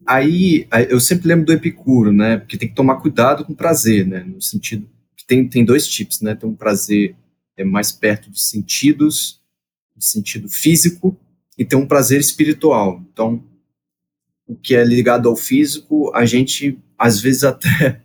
Aí, 0.06 0.66
eu 0.88 1.00
sempre 1.00 1.28
lembro 1.28 1.46
do 1.46 1.52
Epicuro, 1.52 2.12
né? 2.12 2.38
Porque 2.38 2.58
tem 2.58 2.68
que 2.68 2.74
tomar 2.74 2.96
cuidado 2.96 3.44
com 3.44 3.54
prazer, 3.54 4.06
né? 4.06 4.22
No 4.24 4.40
sentido 4.40 4.88
que 5.16 5.26
tem, 5.26 5.48
tem 5.48 5.64
dois 5.64 5.86
tipos, 5.86 6.20
né? 6.20 6.34
Tem 6.34 6.48
um 6.48 6.54
prazer 6.54 7.16
é 7.56 7.64
mais 7.64 7.92
perto 7.92 8.30
dos 8.30 8.48
sentidos, 8.48 9.40
no 9.94 10.02
sentido 10.02 10.48
físico, 10.48 11.16
e 11.56 11.64
tem 11.64 11.78
um 11.78 11.86
prazer 11.86 12.20
espiritual. 12.20 13.02
Então, 13.12 13.44
o 14.46 14.56
que 14.56 14.74
é 14.74 14.84
ligado 14.84 15.28
ao 15.28 15.36
físico, 15.36 16.12
a 16.14 16.26
gente 16.26 16.78
às 16.98 17.20
vezes 17.20 17.44
até 17.44 18.02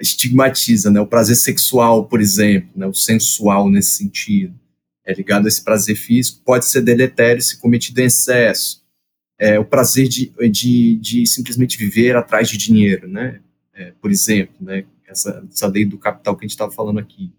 estigmatiza, 0.00 0.90
né? 0.90 1.00
O 1.00 1.06
prazer 1.06 1.36
sexual, 1.36 2.08
por 2.08 2.20
exemplo, 2.20 2.70
né? 2.76 2.86
O 2.86 2.94
sensual 2.94 3.70
nesse 3.70 3.96
sentido 3.96 4.58
é 5.06 5.14
ligado 5.14 5.46
a 5.46 5.48
esse 5.48 5.62
prazer 5.62 5.96
físico, 5.96 6.42
pode 6.44 6.66
ser 6.66 6.82
deletério 6.82 7.40
se 7.40 7.58
cometido 7.58 8.00
em 8.00 8.04
excesso 8.04 8.83
é, 9.38 9.58
o 9.58 9.64
prazer 9.64 10.08
de, 10.08 10.32
de, 10.50 10.96
de, 10.96 11.26
simplesmente 11.26 11.76
viver 11.76 12.16
atrás 12.16 12.48
de 12.48 12.56
dinheiro, 12.56 13.08
né? 13.08 13.40
É, 13.74 13.92
por 14.00 14.10
exemplo, 14.10 14.54
né? 14.60 14.84
Essa, 15.06 15.44
essa 15.50 15.66
lei 15.66 15.84
do 15.84 15.98
capital 15.98 16.36
que 16.36 16.44
a 16.44 16.46
gente 16.46 16.52
estava 16.52 16.72
falando 16.72 16.98
aqui. 16.98 17.32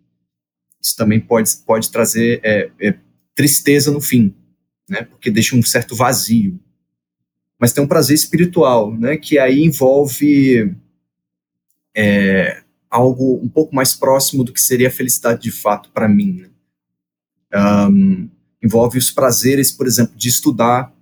Isso 0.82 0.96
também 0.96 1.20
pode, 1.20 1.50
pode 1.66 1.90
trazer 1.90 2.40
é, 2.44 2.70
é, 2.80 2.96
tristeza 3.34 3.92
no 3.92 4.02
fim, 4.02 4.34
né? 4.90 5.04
Porque 5.04 5.32
deixa 5.32 5.56
um 5.56 5.64
certo 5.64 5.96
vazio. 5.96 6.60
Mas 7.60 7.74
tem 7.74 7.84
um 7.84 7.88
prazer 7.88 8.16
espiritual, 8.16 8.94
né? 8.96 9.18
Que 9.18 9.40
aí 9.40 9.64
envolve 9.64 10.76
é, 11.96 12.62
algo 12.90 13.40
um 13.42 13.48
pouco 13.50 13.76
mais 13.76 13.94
próximo 13.94 14.44
do 14.44 14.54
que 14.54 14.62
seria 14.62 14.90
a 14.90 14.92
felicidade 14.92 15.42
de 15.42 15.52
fato 15.52 15.90
para 15.92 16.08
mim. 16.08 16.42
Né? 16.42 17.90
Um, 17.90 18.30
envolve 18.62 18.98
os 18.98 19.12
prazeres, 19.12 19.72
por 19.72 19.88
exemplo, 19.88 20.16
de 20.16 20.28
estudar 20.28 20.95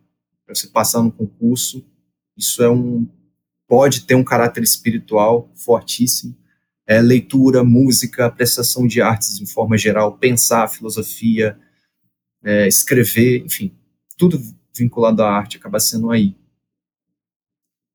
para 0.54 0.62
você 0.62 0.68
passar 0.68 1.02
no 1.02 1.12
concurso. 1.12 1.86
Isso 2.38 2.64
é 2.64 2.70
um 2.70 3.08
pode 3.68 4.02
ter 4.06 4.16
um 4.16 4.24
caráter 4.24 4.64
espiritual 4.64 5.52
fortíssimo. 5.56 6.38
É, 6.86 7.02
leitura, 7.02 7.64
música, 7.64 8.26
apreciação 8.26 8.86
de 8.86 9.02
artes 9.02 9.40
de 9.40 9.46
forma 9.46 9.78
geral, 9.78 10.18
pensar, 10.18 10.68
filosofia, 10.68 11.58
é, 12.44 12.68
escrever, 12.68 13.44
enfim, 13.46 13.74
tudo 14.18 14.40
vinculado 14.76 15.24
à 15.24 15.32
arte 15.32 15.58
acaba 15.58 15.80
sendo 15.80 16.12
aí. 16.12 16.36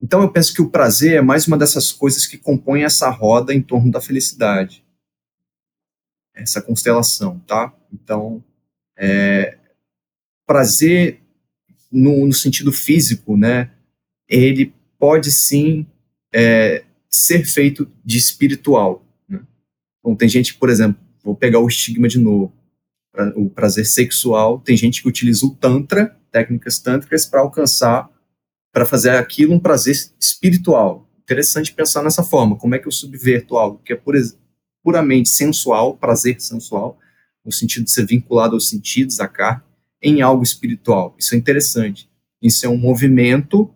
Então 0.00 0.22
eu 0.22 0.32
penso 0.32 0.54
que 0.54 0.62
o 0.62 0.70
prazer 0.70 1.16
é 1.16 1.20
mais 1.20 1.46
uma 1.46 1.58
dessas 1.58 1.92
coisas 1.92 2.26
que 2.26 2.38
compõem 2.38 2.84
essa 2.84 3.10
roda 3.10 3.52
em 3.52 3.60
torno 3.60 3.90
da 3.90 4.00
felicidade, 4.00 4.84
essa 6.34 6.62
constelação, 6.62 7.38
tá? 7.40 7.74
Então, 7.92 8.42
é, 8.96 9.58
prazer 10.46 11.20
no, 11.90 12.26
no 12.26 12.32
sentido 12.32 12.72
físico, 12.72 13.36
né, 13.36 13.70
ele 14.28 14.74
pode 14.98 15.30
sim 15.30 15.86
é, 16.34 16.84
ser 17.08 17.44
feito 17.44 17.90
de 18.04 18.18
espiritual. 18.18 19.04
Né? 19.28 19.40
Então, 20.00 20.14
tem 20.14 20.28
gente, 20.28 20.54
por 20.54 20.68
exemplo, 20.68 21.00
vou 21.24 21.34
pegar 21.34 21.60
o 21.60 21.68
estigma 21.68 22.08
de 22.08 22.18
novo, 22.18 22.52
pra, 23.12 23.32
o 23.36 23.48
prazer 23.48 23.86
sexual, 23.86 24.60
tem 24.60 24.76
gente 24.76 25.02
que 25.02 25.08
utiliza 25.08 25.46
o 25.46 25.54
Tantra, 25.54 26.16
técnicas 26.30 26.78
tântricas, 26.78 27.24
para 27.24 27.40
alcançar, 27.40 28.10
para 28.72 28.84
fazer 28.84 29.10
aquilo 29.10 29.54
um 29.54 29.60
prazer 29.60 29.96
espiritual. 30.20 31.08
Interessante 31.22 31.72
pensar 31.72 32.02
nessa 32.02 32.22
forma, 32.22 32.56
como 32.56 32.74
é 32.74 32.78
que 32.78 32.86
eu 32.86 32.92
subverto 32.92 33.56
algo 33.56 33.80
que 33.84 33.92
é 33.92 34.00
puramente 34.82 35.28
sensual, 35.28 35.96
prazer 35.96 36.40
sensual, 36.40 36.98
no 37.44 37.52
sentido 37.52 37.84
de 37.84 37.90
ser 37.90 38.06
vinculado 38.06 38.54
aos 38.54 38.68
sentidos, 38.68 39.20
à 39.20 39.28
carne, 39.28 39.62
em 40.02 40.22
algo 40.22 40.42
espiritual. 40.42 41.14
Isso 41.18 41.34
é 41.34 41.38
interessante. 41.38 42.08
Isso 42.40 42.64
é 42.64 42.68
um 42.68 42.76
movimento 42.76 43.72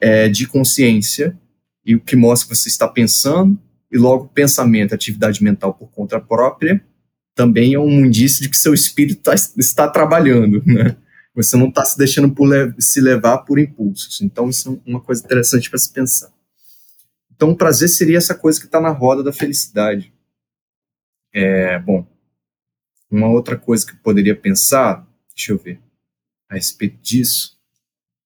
é, 0.00 0.28
de 0.28 0.46
consciência 0.46 1.38
e 1.84 1.94
o 1.94 2.00
que 2.00 2.16
mostra 2.16 2.48
que 2.48 2.56
você 2.56 2.68
está 2.68 2.88
pensando 2.88 3.58
e 3.90 3.98
logo 3.98 4.28
pensamento, 4.28 4.94
atividade 4.94 5.42
mental 5.42 5.74
por 5.74 5.88
conta 5.90 6.18
própria, 6.20 6.84
também 7.34 7.74
é 7.74 7.78
um 7.78 8.04
indício 8.04 8.42
de 8.42 8.48
que 8.48 8.56
seu 8.56 8.72
espírito 8.72 9.22
tá, 9.22 9.34
está 9.34 9.88
trabalhando, 9.88 10.62
né? 10.64 10.96
Você 11.34 11.56
não 11.56 11.68
está 11.68 11.84
se 11.84 11.98
deixando 11.98 12.32
por, 12.32 12.48
se 12.78 13.00
levar 13.00 13.38
por 13.38 13.58
impulsos. 13.58 14.20
Então, 14.20 14.48
isso 14.48 14.80
é 14.86 14.90
uma 14.90 15.00
coisa 15.00 15.24
interessante 15.24 15.68
para 15.68 15.80
se 15.80 15.92
pensar. 15.92 16.32
Então, 17.34 17.50
o 17.50 17.56
prazer 17.56 17.88
seria 17.88 18.18
essa 18.18 18.36
coisa 18.36 18.60
que 18.60 18.66
está 18.66 18.80
na 18.80 18.90
roda 18.90 19.22
da 19.22 19.32
felicidade. 19.32 20.12
É, 21.32 21.78
bom, 21.80 22.06
uma 23.10 23.28
outra 23.28 23.56
coisa 23.56 23.84
que 23.84 23.92
eu 23.92 23.98
poderia 23.98 24.36
pensar 24.36 25.04
Deixa 25.34 25.52
eu 25.52 25.58
ver. 25.58 25.80
A 26.48 26.54
respeito 26.54 26.96
disso. 27.02 27.58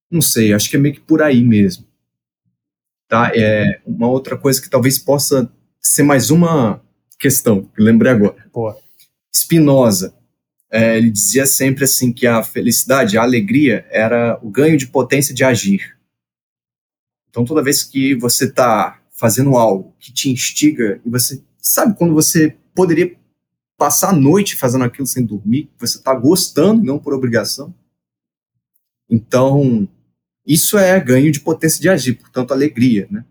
Não 0.09 0.21
sei, 0.21 0.53
acho 0.53 0.69
que 0.69 0.75
é 0.75 0.79
meio 0.79 0.95
que 0.95 1.01
por 1.01 1.21
aí 1.21 1.43
mesmo. 1.43 1.85
Tá? 3.07 3.31
É 3.35 3.81
uma 3.85 4.07
outra 4.07 4.37
coisa 4.37 4.61
que 4.61 4.69
talvez 4.69 4.99
possa 4.99 5.51
ser 5.79 6.03
mais 6.03 6.29
uma 6.29 6.83
questão, 7.19 7.63
que 7.63 7.81
lembrei 7.81 8.11
agora. 8.11 8.47
Boa. 8.53 8.77
Spinoza, 9.33 10.15
é, 10.71 10.97
ele 10.97 11.09
dizia 11.09 11.45
sempre 11.45 11.83
assim 11.83 12.13
que 12.13 12.27
a 12.27 12.43
felicidade, 12.43 13.17
a 13.17 13.23
alegria, 13.23 13.85
era 13.89 14.39
o 14.41 14.49
ganho 14.49 14.77
de 14.77 14.87
potência 14.87 15.33
de 15.33 15.43
agir. 15.43 15.97
Então, 17.29 17.43
toda 17.43 17.63
vez 17.63 17.83
que 17.83 18.15
você 18.15 18.45
está 18.45 18.99
fazendo 19.11 19.55
algo 19.57 19.95
que 19.99 20.11
te 20.11 20.29
instiga, 20.29 21.01
e 21.05 21.09
você 21.09 21.43
sabe 21.57 21.97
quando 21.97 22.13
você 22.13 22.55
poderia 22.73 23.15
passar 23.79 24.09
a 24.09 24.15
noite 24.15 24.57
fazendo 24.57 24.83
aquilo 24.83 25.07
sem 25.07 25.25
dormir, 25.25 25.71
você 25.79 25.97
está 25.97 26.13
gostando, 26.13 26.83
não 26.83 26.99
por 26.99 27.13
obrigação. 27.13 27.73
Então, 29.09 29.87
isso 30.45 30.77
é 30.77 30.99
ganho 30.99 31.31
de 31.31 31.39
potência 31.39 31.81
de 31.81 31.87
agir, 31.87 32.15
portanto, 32.15 32.51
alegria, 32.51 33.07
né? 33.09 33.23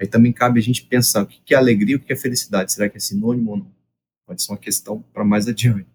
Aí 0.00 0.06
também 0.06 0.32
cabe 0.32 0.60
a 0.60 0.62
gente 0.62 0.84
pensar 0.84 1.24
o 1.24 1.26
que 1.26 1.52
é 1.52 1.56
alegria 1.56 1.94
e 1.94 1.96
o 1.96 2.00
que 2.00 2.12
é 2.12 2.16
felicidade. 2.16 2.72
Será 2.72 2.88
que 2.88 2.96
é 2.96 3.00
sinônimo 3.00 3.50
ou 3.50 3.56
não? 3.56 3.72
Pode 4.24 4.40
ser 4.40 4.52
uma 4.52 4.58
questão 4.58 5.02
para 5.12 5.24
mais 5.24 5.48
adiante. 5.48 5.88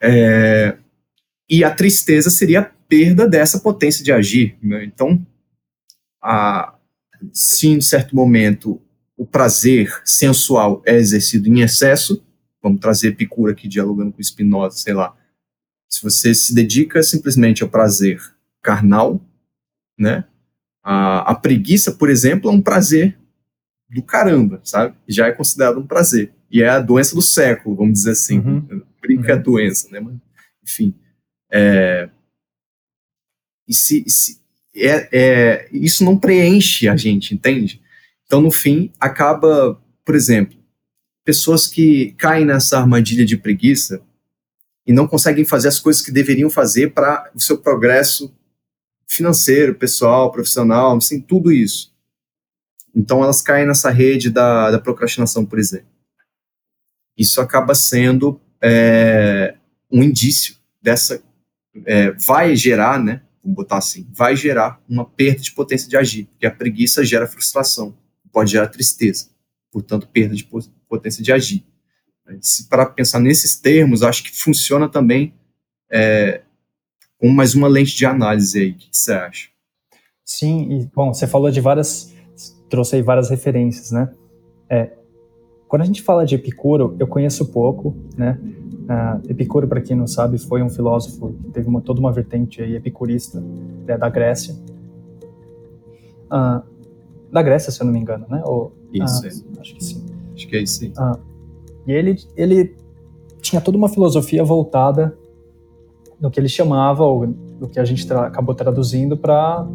É, 0.00 0.78
e 1.50 1.64
a 1.64 1.74
tristeza 1.74 2.30
seria 2.30 2.60
a 2.60 2.70
perda 2.88 3.26
dessa 3.26 3.58
potência 3.58 4.04
de 4.04 4.12
agir. 4.12 4.56
Né? 4.62 4.84
Então, 4.84 5.26
a, 6.22 6.78
se 7.32 7.66
em 7.66 7.80
certo 7.80 8.14
momento 8.14 8.80
o 9.16 9.26
prazer 9.26 10.00
sensual 10.04 10.80
é 10.86 10.94
exercido 10.94 11.48
em 11.48 11.62
excesso, 11.62 12.24
vamos 12.64 12.80
trazer 12.80 13.08
Epicuro 13.08 13.52
aqui 13.52 13.68
dialogando 13.68 14.12
com 14.12 14.22
Spinoza, 14.22 14.78
sei 14.78 14.94
lá. 14.94 15.14
Se 15.86 16.02
você 16.02 16.34
se 16.34 16.54
dedica 16.54 17.02
simplesmente 17.02 17.62
ao 17.62 17.68
prazer 17.68 18.18
carnal, 18.62 19.20
né? 19.98 20.24
A, 20.82 21.32
a 21.32 21.34
preguiça, 21.34 21.92
por 21.92 22.08
exemplo, 22.08 22.50
é 22.50 22.52
um 22.52 22.62
prazer 22.62 23.18
do 23.90 24.02
caramba, 24.02 24.60
sabe? 24.64 24.96
Já 25.06 25.26
é 25.26 25.32
considerado 25.32 25.78
um 25.78 25.86
prazer. 25.86 26.32
E 26.50 26.62
é 26.62 26.68
a 26.68 26.80
doença 26.80 27.14
do 27.14 27.22
século, 27.22 27.76
vamos 27.76 27.94
dizer 27.94 28.12
assim. 28.12 28.38
Uhum. 28.38 28.82
Brinca 29.00 29.34
uhum. 29.34 29.38
a 29.38 29.42
doença, 29.42 29.88
né? 29.90 30.00
Mas, 30.00 30.16
enfim. 30.62 30.94
É, 31.52 32.08
e 33.68 33.74
se, 33.74 34.04
se 34.08 34.40
é, 34.74 35.08
é, 35.12 35.68
isso 35.70 36.04
não 36.04 36.18
preenche 36.18 36.88
a 36.88 36.96
gente, 36.96 37.34
entende? 37.34 37.80
Então, 38.26 38.40
no 38.40 38.50
fim, 38.50 38.90
acaba, 38.98 39.80
por 40.04 40.14
exemplo, 40.14 40.63
pessoas 41.24 41.66
que 41.66 42.12
caem 42.12 42.44
nessa 42.44 42.78
armadilha 42.78 43.24
de 43.24 43.36
preguiça 43.36 44.02
e 44.86 44.92
não 44.92 45.08
conseguem 45.08 45.44
fazer 45.44 45.68
as 45.68 45.80
coisas 45.80 46.02
que 46.02 46.12
deveriam 46.12 46.50
fazer 46.50 46.92
para 46.92 47.30
o 47.34 47.40
seu 47.40 47.58
progresso 47.58 48.34
financeiro, 49.06 49.74
pessoal, 49.74 50.30
profissional, 50.30 50.96
assim, 50.96 51.20
tudo 51.20 51.50
isso. 51.50 51.94
Então 52.94 53.22
elas 53.24 53.40
caem 53.40 53.66
nessa 53.66 53.90
rede 53.90 54.30
da, 54.30 54.70
da 54.70 54.78
procrastinação, 54.78 55.44
por 55.44 55.58
exemplo. 55.58 55.88
Isso 57.16 57.40
acaba 57.40 57.74
sendo 57.74 58.40
é, 58.62 59.56
um 59.90 60.02
indício 60.02 60.56
dessa. 60.82 61.22
É, 61.86 62.12
vai 62.12 62.54
gerar, 62.54 63.02
né? 63.02 63.22
Vamos 63.42 63.56
botar 63.56 63.78
assim, 63.78 64.06
vai 64.12 64.36
gerar 64.36 64.80
uma 64.88 65.04
perda 65.04 65.40
de 65.40 65.52
potência 65.52 65.88
de 65.88 65.96
agir, 65.96 66.24
porque 66.26 66.46
a 66.46 66.50
preguiça 66.50 67.04
gera 67.04 67.26
frustração, 67.26 67.94
pode 68.32 68.52
gerar 68.52 68.68
tristeza, 68.68 69.28
portanto, 69.70 70.08
perda 70.08 70.34
de 70.34 70.44
potência 70.44 70.72
de 70.98 71.32
agir. 71.32 71.64
Para 72.68 72.86
pensar 72.86 73.20
nesses 73.20 73.56
termos, 73.56 74.02
acho 74.02 74.24
que 74.24 74.34
funciona 74.34 74.88
também 74.88 75.34
é, 75.90 76.42
com 77.18 77.28
mais 77.28 77.54
uma 77.54 77.68
lente 77.68 77.94
de 77.96 78.06
análise 78.06 78.58
aí. 78.58 78.70
O 78.70 78.74
que 78.74 78.88
você 78.90 79.12
acha? 79.12 79.48
Sim, 80.24 80.72
e, 80.72 80.86
bom, 80.94 81.12
você 81.12 81.26
falou 81.26 81.50
de 81.50 81.60
várias, 81.60 82.14
trouxe 82.68 82.96
aí 82.96 83.02
várias 83.02 83.28
referências, 83.28 83.90
né? 83.90 84.10
É, 84.68 84.90
quando 85.68 85.82
a 85.82 85.84
gente 85.84 86.02
fala 86.02 86.24
de 86.24 86.34
Epicuro, 86.34 86.96
eu 86.98 87.06
conheço 87.06 87.46
pouco, 87.46 87.96
né? 88.16 88.38
Uh, 88.84 89.30
Epicuro, 89.30 89.66
para 89.66 89.80
quem 89.80 89.96
não 89.96 90.06
sabe, 90.06 90.38
foi 90.38 90.62
um 90.62 90.68
filósofo 90.68 91.32
que 91.42 91.50
teve 91.50 91.68
uma, 91.68 91.80
toda 91.80 92.00
uma 92.00 92.12
vertente 92.12 92.62
aí 92.62 92.76
epicurista 92.76 93.40
né, 93.40 93.96
da 93.96 94.08
Grécia. 94.08 94.54
Uh, 96.26 96.62
da 97.32 97.42
Grécia, 97.42 97.72
se 97.72 97.80
eu 97.80 97.86
não 97.86 97.92
me 97.92 97.98
engano, 97.98 98.26
né? 98.28 98.42
Ou, 98.44 98.72
isso, 98.92 99.22
uh, 99.22 99.26
é. 99.26 99.60
acho 99.60 99.74
que 99.74 99.84
sim. 99.84 100.04
Acho 100.34 100.48
que 100.48 100.56
é 100.56 100.62
isso 100.62 100.78
sim. 100.78 100.92
e 101.86 101.92
ele, 101.92 102.16
ele 102.36 102.74
tinha 103.40 103.60
toda 103.60 103.76
uma 103.76 103.88
filosofia 103.88 104.42
voltada 104.42 105.16
no 106.20 106.30
que 106.30 106.40
ele 106.40 106.48
chamava, 106.48 107.04
ou 107.04 107.26
do 107.26 107.68
que 107.68 107.78
a 107.78 107.84
gente 107.84 108.06
tra 108.06 108.26
acabou 108.26 108.54
traduzindo 108.54 109.16
para 109.16 109.66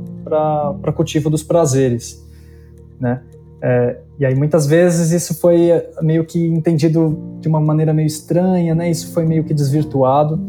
cultivo 0.96 1.30
dos 1.30 1.44
prazeres, 1.44 2.25
né? 3.00 3.22
É, 3.62 4.00
e 4.18 4.25
aí 4.25 4.36
muitas 4.36 4.65
vezes 4.65 5.12
isso 5.12 5.38
foi 5.39 5.69
meio 6.02 6.26
que 6.26 6.45
entendido 6.48 7.17
de 7.39 7.48
uma 7.48 7.60
maneira 7.60 7.93
meio 7.93 8.08
estranha, 8.08 8.74
né? 8.74 8.89
Isso 8.89 9.12
foi 9.13 9.26
meio 9.26 9.43
que 9.43 9.54
desvirtuado. 9.54 10.39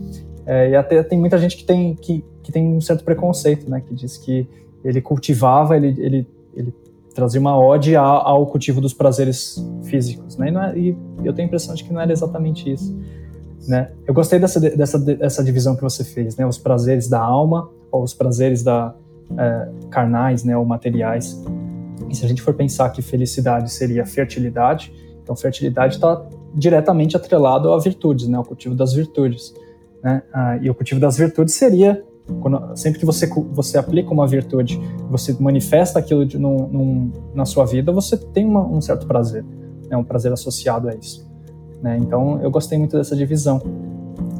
É, 0.46 0.70
e 0.70 0.76
até 0.76 1.02
tem 1.02 1.18
muita 1.18 1.36
gente 1.38 1.56
que 1.56 1.64
tem, 1.64 1.94
que, 1.94 2.24
que 2.42 2.52
tem 2.52 2.66
um 2.66 2.80
certo 2.80 3.04
preconceito, 3.04 3.68
né? 3.68 3.82
Que 3.86 3.94
diz 3.94 4.16
que 4.16 4.46
ele 4.84 5.00
cultivava, 5.00 5.76
ele, 5.76 5.94
ele, 5.98 6.26
ele 6.54 6.74
trazia 7.14 7.40
uma 7.40 7.58
ode 7.58 7.96
ao, 7.96 8.26
ao 8.26 8.46
cultivo 8.46 8.80
dos 8.80 8.94
prazeres 8.94 9.64
físicos, 9.84 10.36
né? 10.36 10.50
E, 10.50 10.56
é, 10.56 10.92
e, 11.22 11.26
eu 11.26 11.32
tenho 11.32 11.46
a 11.46 11.48
impressão 11.48 11.74
de 11.74 11.84
que 11.84 11.92
não 11.92 12.00
era 12.00 12.12
exatamente 12.12 12.70
isso. 12.70 12.96
Né? 13.68 13.90
Eu 14.06 14.14
gostei 14.14 14.38
dessa, 14.38 14.58
dessa, 14.58 14.98
dessa 14.98 15.44
divisão 15.44 15.76
que 15.76 15.82
você 15.82 16.02
fez, 16.02 16.36
né? 16.36 16.46
Os 16.46 16.58
prazeres 16.58 17.08
da 17.08 17.20
alma 17.20 17.70
ou 17.90 18.02
os 18.02 18.14
prazeres 18.14 18.62
da 18.62 18.94
é, 19.36 19.68
carnais, 19.90 20.44
né? 20.44 20.56
Ou 20.56 20.64
materiais. 20.64 21.42
E 22.08 22.14
se 22.14 22.24
a 22.24 22.28
gente 22.28 22.42
for 22.42 22.54
pensar 22.54 22.88
que 22.90 23.02
felicidade 23.02 23.70
seria 23.70 24.04
fertilidade, 24.06 24.92
então 25.22 25.36
fertilidade 25.36 25.96
está 25.96 26.26
diretamente 26.54 27.16
atrelado 27.16 27.72
a 27.72 27.78
virtudes, 27.78 28.26
né? 28.26 28.38
Ao 28.38 28.44
cultivo 28.44 28.74
das 28.74 28.92
virtudes, 28.92 29.54
né? 30.02 30.22
Ah, 30.32 30.56
e 30.60 30.70
o 30.70 30.74
cultivo 30.74 30.98
das 30.98 31.16
virtudes 31.16 31.54
seria 31.54 32.02
quando, 32.40 32.76
sempre 32.76 32.98
que 32.98 33.06
você, 33.06 33.26
você 33.52 33.78
aplica 33.78 34.12
uma 34.12 34.26
virtude, 34.26 34.80
você 35.08 35.36
manifesta 35.38 35.98
aquilo 35.98 36.24
de, 36.24 36.38
num, 36.38 36.68
num, 36.68 37.12
na 37.34 37.44
sua 37.44 37.64
vida, 37.64 37.92
você 37.92 38.16
tem 38.16 38.44
uma, 38.44 38.66
um 38.66 38.80
certo 38.80 39.06
prazer, 39.06 39.44
né? 39.88 39.96
um 39.96 40.04
prazer 40.04 40.32
associado 40.32 40.88
a 40.88 40.94
isso. 40.94 41.28
Né? 41.82 41.98
Então, 42.00 42.40
eu 42.42 42.50
gostei 42.50 42.78
muito 42.78 42.96
dessa 42.96 43.16
divisão. 43.16 43.62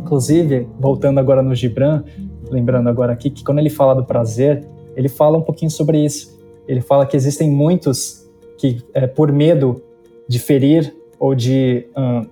Inclusive, 0.03 0.69
voltando 0.79 1.19
agora 1.19 1.43
no 1.43 1.55
Gibran, 1.55 2.03
lembrando 2.51 2.89
agora 2.89 3.13
aqui 3.13 3.31
que 3.31 3.45
quando 3.45 3.59
ele 3.59 3.71
fala 3.71 3.95
do 3.95 4.05
prazer, 4.05 4.67
ele 4.97 5.09
fala 5.09 5.39
um 5.39 5.43
pouquinho 5.43 5.71
sobre 5.71 6.05
isso. 6.05 6.39
Ele 6.67 6.81
fala 6.81 7.07
que 7.07 7.17
existem 7.17 7.51
muitos 7.51 8.29
que, 8.59 8.83
é, 8.93 9.07
por 9.07 9.33
medo 9.33 9.83
de 10.29 10.39
ferir 10.39 10.95
ou 11.19 11.35
de. 11.35 11.87
Uh, 11.97 12.27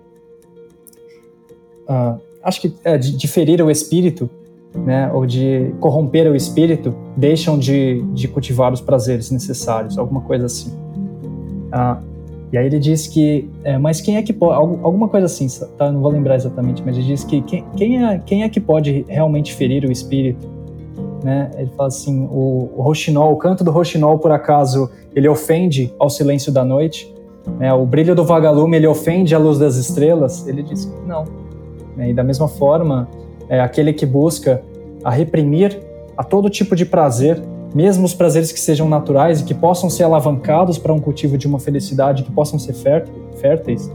uh, 1.93 2.21
acho 2.43 2.61
que 2.61 2.75
é, 2.85 2.97
de, 2.97 3.17
de, 3.17 3.29
ferir 3.29 3.63
o 3.63 3.71
espírito, 3.71 4.29
né, 4.75 5.11
ou 5.13 5.27
de 5.27 5.75
corromper 5.81 6.31
o 6.31 6.37
espírito, 6.37 6.95
deixam 7.17 7.59
de, 7.59 8.03
de 8.13 8.29
cultivar 8.29 8.73
os 8.73 8.81
prazeres 8.81 9.31
necessários, 9.31 9.99
alguma 9.99 10.21
coisa 10.21 10.47
assim. 10.47 10.71
Uh, 11.73 12.09
e 12.51 12.57
aí 12.57 12.67
ele 12.67 12.79
diz 12.79 13.07
que, 13.07 13.49
é, 13.63 13.77
mas 13.77 14.01
quem 14.01 14.17
é 14.17 14.23
que 14.23 14.33
pode, 14.33 14.55
alguma 14.55 15.09
coisa 15.09 15.27
assim, 15.27 15.47
tá? 15.77 15.93
Não 15.93 16.01
vou 16.01 16.11
lembrar 16.11 16.35
exatamente, 16.35 16.83
mas 16.85 16.97
ele 16.97 17.07
diz 17.07 17.23
que 17.23 17.43
quem, 17.43 17.65
quem, 17.77 18.07
é, 18.07 18.19
quem 18.25 18.43
é 18.43 18.49
que 18.49 18.59
pode 18.59 19.05
realmente 19.07 19.55
ferir 19.55 19.85
o 19.85 19.93
espírito? 19.93 20.49
Né? 21.23 21.51
Ele 21.59 21.71
fala 21.77 21.89
assim, 21.89 22.27
o, 22.31 22.71
o 22.75 22.83
roxinol, 22.83 23.33
o 23.33 23.37
canto 23.37 23.63
do 23.63 23.71
roxinol, 23.71 24.19
por 24.19 24.31
acaso, 24.31 24.91
ele 25.15 25.29
ofende 25.29 25.93
ao 25.99 26.09
silêncio 26.09 26.51
da 26.51 26.65
noite? 26.65 27.13
Né? 27.59 27.73
O 27.75 27.85
brilho 27.85 28.15
do 28.15 28.25
vagalume, 28.25 28.79
ele 28.79 28.87
ofende 28.87 29.35
a 29.35 29.39
luz 29.39 29.59
das 29.59 29.77
estrelas? 29.77 30.47
Ele 30.49 30.63
diz 30.63 30.87
que 30.87 31.07
não. 31.07 31.25
Né? 31.97 32.11
E 32.11 32.15
da 32.15 32.25
mesma 32.25 32.49
forma, 32.49 33.09
é 33.49 33.61
aquele 33.61 33.93
que 33.93 34.07
busca 34.07 34.63
a 35.03 35.11
reprimir 35.11 35.79
a 36.17 36.25
todo 36.25 36.51
tipo 36.51 36.75
de 36.75 36.85
prazer 36.85 37.43
mesmo 37.75 38.05
os 38.05 38.15
prazeres 38.15 38.51
que 38.51 38.61
sejam 38.61 38.89
naturais 38.89 39.41
e 39.41 39.45
que 39.45 39.55
possam 39.55 39.91
ser 39.91 40.05
alavancados 40.05 40.79
para 40.79 40.93
um 40.93 41.01
cultivo 41.01 41.37
de 41.37 41.47
uma 41.47 41.59
felicidade, 41.59 42.23
que 42.23 42.31
possam 42.31 42.59
ser 42.59 42.75
férteis, 42.75 43.91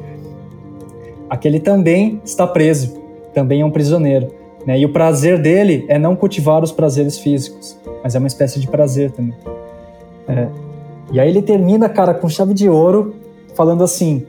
aquele 1.30 1.60
também 1.60 2.22
está 2.24 2.46
preso, 2.46 3.02
também 3.34 3.62
é 3.62 3.66
um 3.66 3.72
prisioneiro. 3.72 4.28
Né? 4.66 4.80
E 4.80 4.86
o 4.86 4.90
prazer 4.90 5.42
dele 5.42 5.86
é 5.88 5.98
não 5.98 6.16
cultivar 6.16 6.64
os 6.64 6.72
prazeres 6.72 7.18
físicos, 7.18 7.78
mas 8.04 8.16
é 8.16 8.20
uma 8.20 8.28
espécie 8.28 8.60
de 8.60 8.68
prazer 8.68 9.12
também. 9.12 9.36
É. 10.28 10.48
E 11.12 11.20
aí 11.20 11.30
ele 11.30 11.42
termina, 11.42 11.90
cara, 11.90 12.14
com 12.14 12.30
chave 12.30 12.54
de 12.54 12.70
ouro, 12.70 13.16
falando 13.56 13.84
assim. 13.84 14.26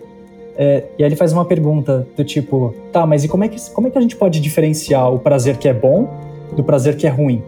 É, 0.56 0.84
e 0.98 1.02
aí 1.02 1.08
ele 1.08 1.16
faz 1.16 1.32
uma 1.32 1.44
pergunta 1.44 2.06
do 2.16 2.24
tipo: 2.24 2.74
tá, 2.92 3.06
mas 3.06 3.24
e 3.24 3.28
como 3.28 3.44
é, 3.44 3.48
que, 3.48 3.70
como 3.70 3.88
é 3.88 3.90
que 3.90 3.98
a 3.98 4.00
gente 4.00 4.16
pode 4.16 4.40
diferenciar 4.40 5.12
o 5.12 5.18
prazer 5.18 5.56
que 5.56 5.68
é 5.68 5.74
bom 5.74 6.08
do 6.56 6.62
prazer 6.62 6.96
que 6.96 7.06
é 7.06 7.10
ruim? 7.10 7.42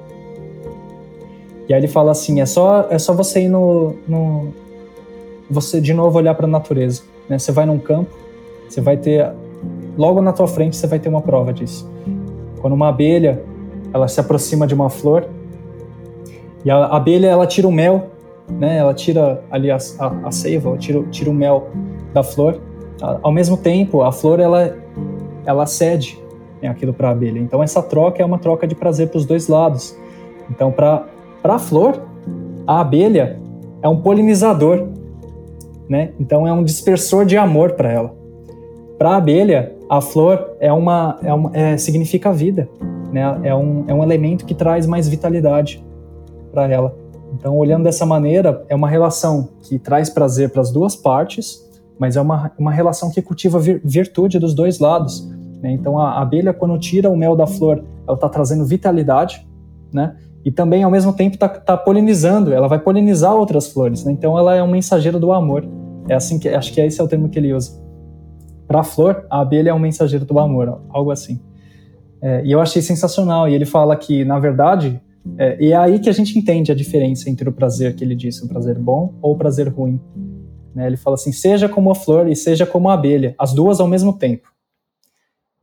E 1.69 1.75
aí 1.75 1.81
ele 1.81 1.89
fala 1.89 2.13
assim: 2.13 2.41
é 2.41 2.47
só, 2.47 2.87
é 2.91 2.99
só 2.99 3.13
você 3.13 3.43
ir 3.43 3.49
no, 3.49 3.95
no 4.07 4.49
você 5.49 5.81
de 5.81 5.95
novo 5.95 6.19
olhar 6.19 6.35
para 6.35 6.47
a 6.47 6.51
natureza. 6.51 7.03
Né? 7.29 7.39
Você 7.39 7.53
vai 7.53 7.67
num 7.67 7.79
campo, 7.79 8.11
você 8.69 8.81
vai 8.81 8.97
ter 8.97 9.31
logo 9.97 10.21
na 10.21 10.33
tua 10.33 10.47
frente 10.47 10.77
você 10.77 10.87
vai 10.87 10.99
ter 10.99 11.09
uma 11.09 11.23
prova 11.23 11.53
disso. 11.53 11.91
Quando 12.61 12.75
uma 12.75 12.89
abelha 12.89 13.43
ela 13.93 14.09
se 14.09 14.21
aproxima 14.21 14.67
de 14.67 14.75
uma 14.75 14.91
flor 14.91 15.27
e 16.65 16.71
a 16.71 16.87
abelha 16.87 17.29
ela 17.29 17.47
tira 17.47 17.67
o 17.67 17.73
mel, 17.73 18.11
né? 18.49 18.79
Ela 18.79 18.93
tira 18.93 19.43
ali 19.51 19.71
a, 19.71 19.79
a, 19.99 20.29
a 20.29 20.31
seiva, 20.33 20.71
ela 20.71 20.79
tira, 20.79 21.03
tira 21.11 21.31
o 21.31 21.35
mel 21.35 21.69
da 22.13 22.23
flor. 22.23 22.61
Ao 23.01 23.31
mesmo 23.31 23.57
tempo, 23.57 24.03
a 24.03 24.13
flor 24.13 24.41
ela 24.41 24.75
ela 25.45 25.65
cede 25.67 26.19
né, 26.61 26.69
aquilo 26.69 26.93
para 26.93 27.09
a 27.09 27.13
abelha. 27.13 27.39
Então 27.39 27.63
essa 27.63 27.83
troca 27.83 28.23
é 28.23 28.25
uma 28.25 28.39
troca 28.39 28.67
de 28.67 28.75
prazer 28.75 29.09
para 29.09 29.19
os 29.19 29.25
dois 29.25 29.49
lados. 29.49 29.97
Então 30.51 30.73
para 30.73 31.07
a 31.45 31.59
flor, 31.59 32.01
a 32.67 32.81
abelha 32.81 33.39
é 33.83 33.89
um 33.89 34.01
polinizador, 34.01 34.89
né? 35.89 36.13
Então 36.19 36.47
é 36.47 36.53
um 36.53 36.65
dispersor 36.65 37.25
de 37.25 37.37
amor 37.37 37.73
para 37.73 37.93
ela. 37.93 38.15
Para 38.99 39.11
a 39.11 39.17
abelha, 39.17 39.75
a 39.89 40.01
flor 40.01 40.57
é 40.59 40.73
uma, 40.73 41.19
é 41.23 41.33
uma 41.33 41.51
é, 41.55 41.77
significa 41.77 42.33
vida, 42.33 42.69
né? 43.13 43.41
É 43.45 43.55
um, 43.55 43.85
é 43.87 43.95
um 43.95 44.03
elemento 44.03 44.45
que 44.45 44.55
traz 44.55 44.87
mais 44.87 45.09
vitalidade 45.09 45.85
para 46.51 46.69
ela. 46.69 46.97
Então, 47.35 47.57
olhando 47.57 47.85
dessa 47.85 48.07
maneira, 48.07 48.65
é 48.69 48.75
uma 48.75 48.89
relação 48.89 49.51
que 49.63 49.79
traz 49.79 50.09
prazer 50.09 50.51
para 50.51 50.63
as 50.63 50.71
duas 50.71 50.97
partes, 50.97 51.66
mas 51.99 52.17
é 52.17 52.21
uma, 52.21 52.53
uma 52.59 52.73
relação 52.73 53.11
que 53.11 53.23
cultiva 53.23 53.59
vir, 53.59 53.81
virtude 53.85 54.39
dos 54.39 54.55
dois 54.55 54.79
lados. 54.79 55.29
Né? 55.63 55.73
Então, 55.73 55.99
a 55.99 56.21
abelha, 56.21 56.53
quando 56.53 56.79
tira 56.79 57.09
o 57.09 57.17
mel 57.17 57.37
da 57.37 57.47
flor, 57.47 57.83
ela 58.07 58.15
está 58.15 58.29
trazendo 58.29 58.65
vitalidade, 58.65 59.47
né? 59.93 60.17
e 60.47 60.51
também 60.53 60.85
ao 60.85 60.91
mesmo 60.93 61.13
tempo 61.13 61.35
está 61.35 61.49
tá 61.49 61.77
polinizando, 61.77 62.53
ela 62.53 62.69
vai 62.69 62.79
polinizar 62.79 63.35
outras 63.35 63.67
flores, 63.67 64.05
né? 64.05 64.13
Então 64.13 64.39
ela 64.39 64.55
é 64.55 64.63
um 64.63 64.71
mensageiro 64.71 65.19
do 65.19 65.33
amor. 65.33 65.67
É 66.09 66.15
assim 66.15 66.39
que 66.39 66.49
acho 66.49 66.73
que 66.73 66.81
esse 66.81 67.01
é 67.01 67.03
o 67.03 67.09
termo 67.09 67.29
que 67.29 67.37
ele 67.37 67.53
usa. 67.53 67.73
Para 68.69 68.79
a 68.79 68.85
flor, 68.85 69.27
a 69.29 69.41
abelha 69.41 69.71
é 69.71 69.75
um 69.75 69.79
mensageiro 69.81 70.25
do 70.25 70.39
amor, 70.39 70.81
algo 70.89 71.11
assim. 71.11 71.41
É, 72.23 72.45
e 72.45 72.53
eu 72.53 72.61
achei 72.61 72.81
sensacional. 72.81 73.49
E 73.49 73.55
ele 73.55 73.65
fala 73.65 73.97
que, 73.97 74.25
na 74.25 74.39
verdade, 74.39 75.03
é, 75.37 75.57
e 75.61 75.73
é 75.73 75.77
aí 75.77 75.99
que 75.99 76.09
a 76.09 76.13
gente 76.13 76.39
entende 76.39 76.71
a 76.71 76.77
diferença 76.77 77.29
entre 77.29 77.49
o 77.49 77.53
prazer 77.53 77.97
que 77.97 78.05
ele 78.05 78.15
disse, 78.15 78.45
o 78.45 78.49
prazer 78.49 78.79
bom 78.79 79.15
ou 79.21 79.35
o 79.35 79.37
prazer 79.37 79.67
ruim. 79.69 80.01
Né? 80.77 80.87
Ele 80.87 80.99
fala 80.99 81.15
assim: 81.15 81.33
seja 81.33 81.71
como 81.71 81.91
a 81.91 81.95
flor 81.95 82.29
e 82.29 82.37
seja 82.37 82.67
como 82.67 82.91
a 82.91 82.93
abelha, 82.93 83.35
as 83.39 83.55
duas 83.55 83.81
ao 83.81 83.89
mesmo 83.89 84.19
tempo. 84.19 84.53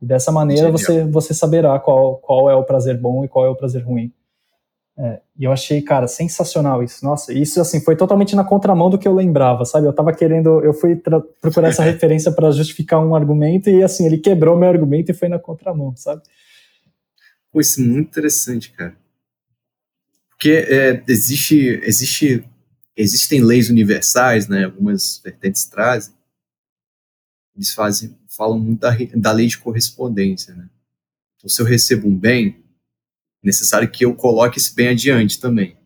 E 0.02 0.06
dessa 0.06 0.32
maneira 0.32 0.72
você, 0.72 1.04
você 1.04 1.32
saberá 1.32 1.78
qual, 1.78 2.16
qual 2.16 2.50
é 2.50 2.54
o 2.56 2.64
prazer 2.64 2.98
bom 3.00 3.24
e 3.24 3.28
qual 3.28 3.46
é 3.46 3.48
o 3.48 3.54
prazer 3.54 3.84
ruim. 3.84 4.12
É, 4.98 5.20
e 5.38 5.44
eu 5.44 5.52
achei, 5.52 5.80
cara, 5.80 6.08
sensacional 6.08 6.82
isso. 6.82 7.04
Nossa, 7.04 7.32
isso 7.32 7.60
assim 7.60 7.80
foi 7.80 7.94
totalmente 7.96 8.34
na 8.34 8.42
contramão 8.42 8.90
do 8.90 8.98
que 8.98 9.06
eu 9.06 9.14
lembrava, 9.14 9.64
sabe? 9.64 9.86
Eu 9.86 9.92
tava 9.92 10.12
querendo, 10.12 10.60
eu 10.64 10.74
fui 10.74 10.96
procurar 11.40 11.68
essa 11.68 11.82
referência 11.84 12.32
para 12.32 12.50
justificar 12.50 13.04
um 13.04 13.14
argumento 13.14 13.70
e 13.70 13.84
assim, 13.84 14.06
ele 14.06 14.18
quebrou 14.18 14.56
meu 14.56 14.68
argumento 14.68 15.10
e 15.10 15.14
foi 15.14 15.28
na 15.28 15.38
contramão, 15.38 15.94
sabe? 15.96 16.22
Pô, 17.52 17.60
isso 17.60 17.80
é 17.80 17.84
muito 17.84 18.08
interessante, 18.08 18.72
cara. 18.72 18.96
Porque 20.30 20.50
é, 20.50 21.02
existe, 21.08 21.80
existe, 21.84 22.44
existem 22.96 23.42
leis 23.42 23.70
universais, 23.70 24.48
né? 24.48 24.64
Algumas 24.64 25.20
vertentes 25.22 25.64
trazem. 25.64 26.14
Eles 27.56 27.72
fazem, 27.72 28.16
falam 28.28 28.58
muito 28.58 28.80
da, 28.80 28.96
da 29.14 29.32
lei 29.32 29.46
de 29.46 29.58
correspondência, 29.58 30.54
né? 30.54 30.68
Então, 31.36 31.48
se 31.48 31.60
eu 31.60 31.66
recebo 31.66 32.08
um 32.08 32.16
bem, 32.16 32.64
necessário 33.42 33.90
que 33.90 34.04
eu 34.04 34.14
coloque 34.14 34.58
esse 34.58 34.74
bem 34.74 34.88
adiante 34.88 35.38
também. 35.38 35.76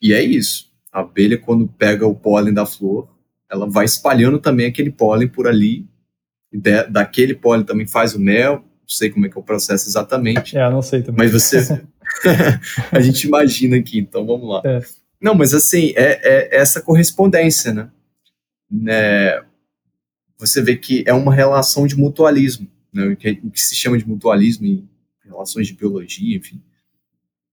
E 0.00 0.12
é 0.12 0.22
isso. 0.22 0.72
A 0.90 1.00
abelha, 1.00 1.38
quando 1.38 1.68
pega 1.68 2.06
o 2.06 2.14
pólen 2.14 2.52
da 2.52 2.66
flor, 2.66 3.08
ela 3.50 3.68
vai 3.68 3.84
espalhando 3.84 4.38
também 4.38 4.66
aquele 4.66 4.90
pólen 4.90 5.28
por 5.28 5.46
ali. 5.46 5.86
E 6.50 6.58
de, 6.58 6.84
daquele 6.84 7.34
pólen 7.34 7.64
também 7.64 7.86
faz 7.86 8.14
o 8.14 8.20
mel. 8.20 8.56
Não 8.56 8.88
sei 8.88 9.10
como 9.10 9.26
é 9.26 9.28
que 9.28 9.36
é 9.36 9.40
o 9.40 9.44
processo 9.44 9.88
exatamente. 9.88 10.56
É, 10.56 10.68
não 10.70 10.82
sei 10.82 11.02
também. 11.02 11.28
Mas 11.28 11.32
você. 11.32 11.84
a 12.90 13.00
gente 13.00 13.26
imagina 13.26 13.76
aqui, 13.76 13.98
então 13.98 14.26
vamos 14.26 14.48
lá. 14.48 14.62
É. 14.64 14.82
Não, 15.22 15.36
mas 15.36 15.54
assim, 15.54 15.92
é, 15.94 16.20
é 16.20 16.56
essa 16.56 16.82
correspondência, 16.82 17.72
né? 17.72 17.92
É, 18.88 19.44
você 20.36 20.60
vê 20.60 20.76
que 20.76 21.04
é 21.06 21.14
uma 21.14 21.32
relação 21.32 21.86
de 21.86 21.96
mutualismo, 21.96 22.68
né? 22.92 23.06
o, 23.06 23.16
que, 23.16 23.40
o 23.44 23.50
que 23.50 23.60
se 23.60 23.76
chama 23.76 23.96
de 23.96 24.08
mutualismo 24.08 24.66
em 24.66 24.88
relações 25.24 25.68
de 25.68 25.74
biologia, 25.74 26.36
enfim, 26.36 26.60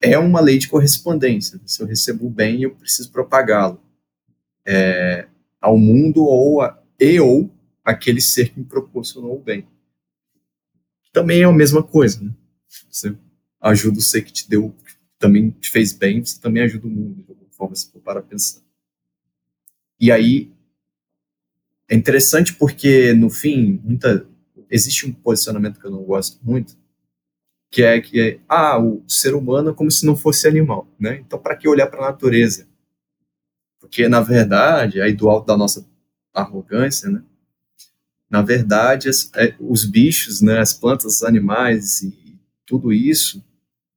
é 0.02 0.18
uma 0.18 0.40
lei 0.40 0.58
de 0.58 0.68
correspondência. 0.68 1.62
Se 1.64 1.80
eu 1.84 1.86
recebo 1.86 2.26
o 2.26 2.30
bem, 2.30 2.64
eu 2.64 2.72
preciso 2.72 3.12
propagá-lo 3.12 3.80
é, 4.66 5.28
ao 5.62 5.78
mundo 5.78 6.24
ou 6.24 6.62
a, 6.62 6.82
e 7.00 7.20
ou 7.20 7.54
aquele 7.86 8.20
ser 8.20 8.50
que 8.50 8.60
me 8.60 8.66
proporcionou 8.66 9.36
o 9.36 9.44
bem. 9.44 9.68
Também 11.14 11.42
é 11.42 11.46
a 11.46 11.52
mesma 11.52 11.84
coisa, 11.84 12.20
né? 12.24 12.34
Você 12.90 13.16
ajuda 13.62 14.00
o 14.00 14.02
ser 14.02 14.24
que 14.24 14.34
te 14.34 14.50
deu, 14.50 14.76
que 14.84 14.94
também 15.20 15.52
te 15.52 15.70
fez 15.70 15.94
bem, 15.94 16.24
você 16.24 16.40
também 16.40 16.64
ajuda 16.64 16.88
o 16.88 16.90
mundo, 16.90 17.24
forma, 17.60 17.76
se 17.76 17.92
for 17.92 18.02
para 18.02 18.22
pensar. 18.22 18.62
E 20.00 20.12
aí, 20.12 20.50
é 21.90 21.96
interessante 21.96 22.54
porque, 22.54 23.14
no 23.14 23.30
fim, 23.30 23.82
muita, 23.84 24.26
existe 24.70 25.06
um 25.06 25.12
posicionamento 25.12 25.80
que 25.80 25.86
eu 25.86 25.92
não 25.92 26.04
gosto 26.04 26.40
muito, 26.42 26.78
que 27.70 27.84
é 27.84 28.00
que 28.00 28.22
é, 28.22 28.40
ah, 28.48 28.80
o 28.80 29.04
ser 29.08 29.36
humano 29.36 29.72
é 29.72 29.74
como 29.74 29.92
se 29.92 30.06
não 30.06 30.16
fosse 30.16 30.48
animal, 30.48 30.88
né? 30.98 31.20
Então, 31.20 31.38
para 31.38 31.56
que 31.56 31.68
olhar 31.68 31.88
para 31.88 32.00
a 32.00 32.12
natureza? 32.12 32.66
Porque, 33.80 34.08
na 34.08 34.22
verdade, 34.22 35.02
aí 35.02 35.14
do 35.14 35.30
alto 35.30 35.48
da 35.48 35.58
nossa 35.58 35.86
arrogância, 36.34 37.10
né? 37.10 37.22
Na 38.30 38.42
verdade, 38.42 39.10
as, 39.10 39.30
é, 39.36 39.56
os 39.60 39.84
bichos, 39.84 40.42
né, 40.42 40.60
as 40.60 40.74
plantas, 40.74 41.18
os 41.18 41.24
animais 41.24 42.02
e 42.04 42.40
tudo 42.66 42.94
isso, 42.94 43.44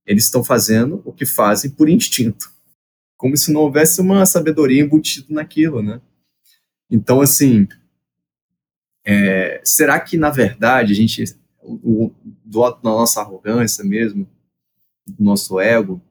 eles 0.07 0.25
estão 0.25 0.43
fazendo 0.43 1.03
o 1.05 1.13
que 1.13 1.27
fazem 1.27 1.71
por 1.71 1.89
instinto. 1.89 2.51
Como 3.23 3.37
se 3.37 3.53
não 3.53 3.61
houvesse 3.61 4.01
uma 4.01 4.27
sabedoria 4.27 4.83
embutida 4.83 5.29
naquilo, 5.31 5.81
né? 5.81 6.01
Então, 6.91 7.21
assim, 7.21 7.69
é, 9.05 9.61
será 9.63 10.01
que, 10.01 10.17
na 10.17 10.29
verdade, 10.29 10.93
a 10.93 10.97
gente 10.97 11.23
o, 11.63 12.13
do, 12.45 12.69
da 12.69 12.81
nossa 12.83 13.21
arrogância 13.21 13.85
mesmo, 13.85 14.29
do 15.07 15.23
nosso 15.23 15.61
ego, 15.61 16.03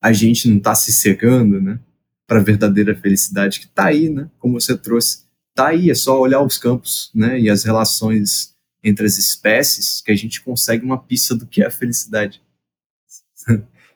a 0.00 0.12
gente 0.12 0.48
não 0.48 0.58
está 0.58 0.72
se 0.72 0.92
cegando, 0.92 1.60
né? 1.60 1.80
Para 2.28 2.38
a 2.38 2.44
verdadeira 2.44 2.94
felicidade 2.94 3.58
que 3.58 3.66
está 3.66 3.86
aí, 3.86 4.08
né? 4.08 4.30
Como 4.38 4.60
você 4.60 4.78
trouxe, 4.78 5.24
está 5.48 5.70
aí. 5.70 5.90
É 5.90 5.96
só 5.96 6.16
olhar 6.16 6.42
os 6.42 6.58
campos, 6.58 7.10
né? 7.12 7.40
E 7.40 7.50
as 7.50 7.64
relações 7.64 8.54
entre 8.84 9.04
as 9.04 9.18
espécies 9.18 10.00
que 10.00 10.12
a 10.12 10.16
gente 10.16 10.40
consegue 10.40 10.84
uma 10.84 11.02
pista 11.02 11.34
do 11.34 11.44
que 11.44 11.60
é 11.60 11.66
a 11.66 11.72
felicidade. 11.72 12.40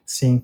Sim. 0.04 0.42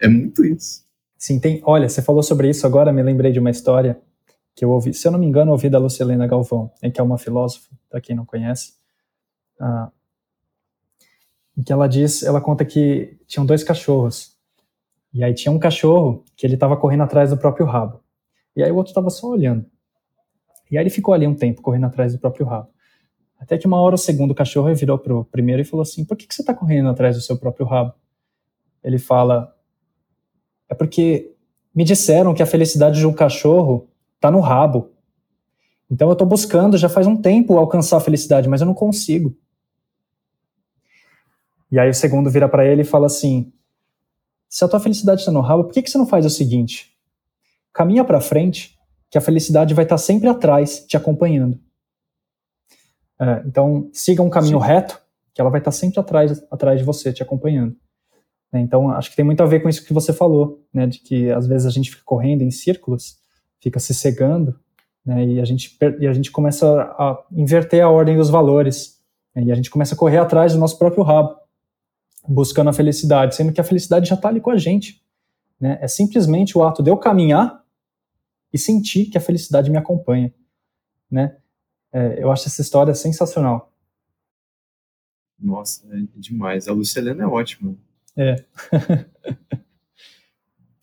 É 0.00 0.08
muito 0.08 0.42
isso. 0.42 0.90
Sim, 1.22 1.38
tem. 1.38 1.62
Olha, 1.64 1.88
você 1.88 2.02
falou 2.02 2.20
sobre 2.20 2.50
isso 2.50 2.66
agora, 2.66 2.92
me 2.92 3.00
lembrei 3.00 3.30
de 3.30 3.38
uma 3.38 3.48
história 3.48 3.96
que 4.56 4.64
eu 4.64 4.70
ouvi, 4.70 4.92
se 4.92 5.06
eu 5.06 5.12
não 5.12 5.20
me 5.20 5.24
engano, 5.24 5.52
ouvi 5.52 5.70
da 5.70 5.78
Lucilena 5.78 6.26
Galvão, 6.26 6.72
que 6.92 7.00
é 7.00 7.02
uma 7.02 7.16
filósofa, 7.16 7.70
para 7.88 8.00
quem 8.00 8.16
não 8.16 8.26
conhece 8.26 8.72
ah, 9.60 9.92
em 11.56 11.62
que 11.62 11.72
ela 11.72 11.86
diz, 11.86 12.24
ela 12.24 12.40
conta 12.40 12.64
que 12.64 13.16
tinham 13.24 13.46
dois 13.46 13.62
cachorros. 13.62 14.36
E 15.14 15.22
aí 15.22 15.32
tinha 15.32 15.52
um 15.52 15.60
cachorro 15.60 16.24
que 16.36 16.44
ele 16.44 16.54
estava 16.54 16.76
correndo 16.76 17.04
atrás 17.04 17.30
do 17.30 17.36
próprio 17.36 17.66
rabo. 17.66 18.02
E 18.56 18.60
aí 18.64 18.72
o 18.72 18.74
outro 18.74 18.90
estava 18.90 19.08
só 19.08 19.28
olhando. 19.28 19.64
E 20.72 20.76
aí 20.76 20.82
ele 20.82 20.90
ficou 20.90 21.14
ali 21.14 21.28
um 21.28 21.36
tempo 21.36 21.62
correndo 21.62 21.86
atrás 21.86 22.12
do 22.12 22.18
próprio 22.18 22.46
rabo. 22.46 22.68
Até 23.38 23.56
que 23.56 23.68
uma 23.68 23.80
hora 23.80 23.94
o 23.94 23.98
segundo 23.98 24.34
cachorro 24.34 24.74
virou 24.74 24.98
pro 24.98 25.24
primeiro 25.26 25.62
e 25.62 25.64
falou 25.64 25.82
assim: 25.82 26.04
"Por 26.04 26.16
que, 26.16 26.26
que 26.26 26.34
você 26.34 26.42
está 26.42 26.52
correndo 26.52 26.88
atrás 26.88 27.14
do 27.14 27.22
seu 27.22 27.38
próprio 27.38 27.64
rabo?" 27.64 27.94
Ele 28.82 28.98
fala: 28.98 29.54
"É 30.72 30.74
porque 30.74 31.34
me 31.74 31.84
disseram 31.84 32.32
que 32.32 32.42
a 32.42 32.46
felicidade 32.46 32.98
de 32.98 33.06
um 33.06 33.12
cachorro 33.12 33.88
está 34.16 34.30
no 34.30 34.40
rabo. 34.40 34.90
Então 35.90 36.08
eu 36.08 36.12
estou 36.12 36.26
buscando 36.26 36.78
já 36.78 36.88
faz 36.88 37.06
um 37.06 37.16
tempo 37.16 37.58
alcançar 37.58 37.98
a 37.98 38.00
felicidade, 38.00 38.48
mas 38.48 38.60
eu 38.62 38.66
não 38.66 38.74
consigo." 38.74 39.36
E 41.70 41.78
aí 41.78 41.90
o 41.90 41.94
segundo 41.94 42.30
vira 42.30 42.48
para 42.48 42.66
ele 42.66 42.82
e 42.82 42.84
fala 42.84 43.06
assim: 43.06 43.52
se 44.48 44.64
a 44.64 44.68
tua 44.68 44.80
felicidade 44.80 45.20
está 45.20 45.32
no 45.32 45.40
rabo, 45.40 45.64
por 45.64 45.72
que, 45.72 45.82
que 45.82 45.90
você 45.90 45.96
não 45.96 46.06
faz 46.06 46.26
o 46.26 46.30
seguinte? 46.30 46.94
Caminha 47.72 48.04
para 48.04 48.20
frente, 48.20 48.78
que 49.10 49.16
a 49.16 49.20
felicidade 49.20 49.72
vai 49.72 49.84
estar 49.84 49.96
tá 49.96 49.98
sempre 49.98 50.28
atrás, 50.28 50.84
te 50.86 50.96
acompanhando. 50.96 51.58
É, 53.18 53.42
então, 53.46 53.88
siga 53.92 54.22
um 54.22 54.28
caminho 54.28 54.60
Sim. 54.60 54.66
reto, 54.66 55.00
que 55.32 55.40
ela 55.40 55.48
vai 55.50 55.60
estar 55.60 55.70
tá 55.70 55.76
sempre 55.76 56.00
atrás, 56.00 56.44
atrás 56.50 56.78
de 56.78 56.84
você, 56.84 57.12
te 57.12 57.22
acompanhando. 57.22 57.76
É, 58.52 58.60
então, 58.60 58.90
acho 58.90 59.10
que 59.10 59.16
tem 59.16 59.24
muito 59.24 59.42
a 59.42 59.46
ver 59.46 59.60
com 59.60 59.68
isso 59.68 59.84
que 59.84 59.92
você 59.92 60.12
falou, 60.12 60.62
né, 60.72 60.86
de 60.86 60.98
que 60.98 61.30
às 61.30 61.46
vezes 61.46 61.66
a 61.66 61.70
gente 61.70 61.90
fica 61.90 62.02
correndo 62.04 62.42
em 62.42 62.50
círculos, 62.50 63.18
fica 63.60 63.80
se 63.80 63.94
cegando, 63.94 64.58
né, 65.04 65.24
e, 65.24 65.40
a 65.40 65.44
gente, 65.44 65.76
e 65.98 66.06
a 66.06 66.12
gente 66.12 66.30
começa 66.30 66.82
a 66.82 67.24
inverter 67.32 67.82
a 67.82 67.88
ordem 67.88 68.16
dos 68.16 68.28
valores, 68.28 69.00
né, 69.34 69.44
e 69.44 69.52
a 69.52 69.54
gente 69.54 69.70
começa 69.70 69.94
a 69.94 69.98
correr 69.98 70.18
atrás 70.18 70.52
do 70.52 70.58
nosso 70.58 70.78
próprio 70.78 71.02
rabo 71.02 71.40
buscando 72.28 72.70
a 72.70 72.72
felicidade, 72.72 73.34
sendo 73.34 73.52
que 73.52 73.60
a 73.60 73.64
felicidade 73.64 74.08
já 74.08 74.14
está 74.14 74.28
ali 74.28 74.40
com 74.40 74.50
a 74.50 74.56
gente. 74.56 75.02
Né? 75.58 75.78
É 75.80 75.88
simplesmente 75.88 76.56
o 76.56 76.62
ato 76.62 76.82
de 76.82 76.90
eu 76.90 76.96
caminhar 76.96 77.64
e 78.52 78.58
sentir 78.58 79.06
que 79.06 79.18
a 79.18 79.20
felicidade 79.20 79.70
me 79.70 79.78
acompanha. 79.78 80.32
Né? 81.10 81.36
É, 81.92 82.22
eu 82.22 82.30
acho 82.30 82.46
essa 82.46 82.62
história 82.62 82.94
sensacional. 82.94 83.72
Nossa, 85.38 85.84
é 85.92 86.04
demais. 86.16 86.68
A 86.68 86.72
Lucilena 86.72 87.24
é 87.24 87.26
ótima. 87.26 87.74
É. 88.16 88.44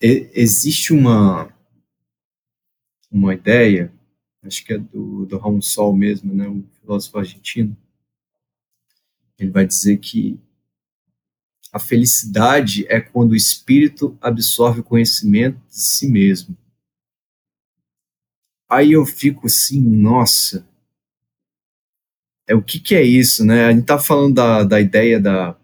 Existe 0.00 0.92
uma, 0.92 1.52
uma 3.10 3.34
ideia, 3.34 3.92
acho 4.42 4.64
que 4.64 4.72
é 4.72 4.78
do, 4.78 5.26
do 5.26 5.38
Raul 5.38 5.60
Sol 5.60 5.94
mesmo, 5.94 6.34
né, 6.34 6.48
um 6.48 6.64
filósofo 6.80 7.18
argentino. 7.18 7.76
Ele 9.38 9.50
vai 9.50 9.66
dizer 9.66 9.98
que 9.98 10.40
a 11.72 11.78
felicidade 11.78 12.86
é 12.88 13.00
quando 13.00 13.32
o 13.32 13.36
espírito 13.36 14.16
absorve 14.20 14.80
o 14.80 14.84
conhecimento 14.84 15.58
de 15.68 15.80
si 15.80 16.08
mesmo. 16.08 16.56
Aí 18.68 18.92
eu 18.92 19.04
fico 19.04 19.46
assim, 19.46 19.80
nossa, 19.80 20.66
é 22.46 22.54
o 22.54 22.62
que, 22.62 22.80
que 22.80 22.94
é 22.94 23.02
isso, 23.02 23.44
né? 23.44 23.66
A 23.66 23.72
gente 23.72 23.84
tá 23.84 23.98
falando 23.98 24.34
da, 24.34 24.64
da 24.64 24.80
ideia 24.80 25.20
da, 25.20 25.56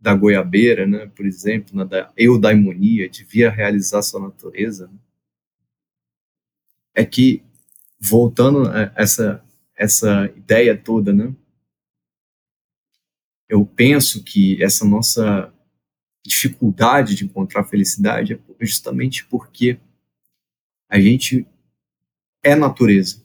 da 0.00 0.14
goiabeira, 0.14 0.86
né? 0.86 1.06
Por 1.06 1.26
exemplo, 1.26 1.76
né? 1.76 1.84
da 1.84 2.12
eudaimonia, 2.16 3.08
de 3.08 3.24
vir 3.24 3.46
a 3.46 3.50
realizar 3.50 4.02
sua 4.02 4.20
natureza. 4.20 4.86
Né? 4.86 4.98
É 6.94 7.04
que, 7.04 7.42
voltando 7.98 8.68
a 8.68 8.92
essa, 8.94 9.44
essa 9.76 10.26
ideia 10.36 10.76
toda, 10.76 11.12
né? 11.12 11.34
eu 13.48 13.64
penso 13.64 14.22
que 14.22 14.62
essa 14.62 14.84
nossa 14.84 15.52
dificuldade 16.24 17.14
de 17.14 17.24
encontrar 17.24 17.64
felicidade 17.64 18.34
é 18.34 18.66
justamente 18.66 19.24
porque 19.24 19.78
a 20.88 21.00
gente 21.00 21.46
é 22.42 22.54
natureza. 22.54 23.22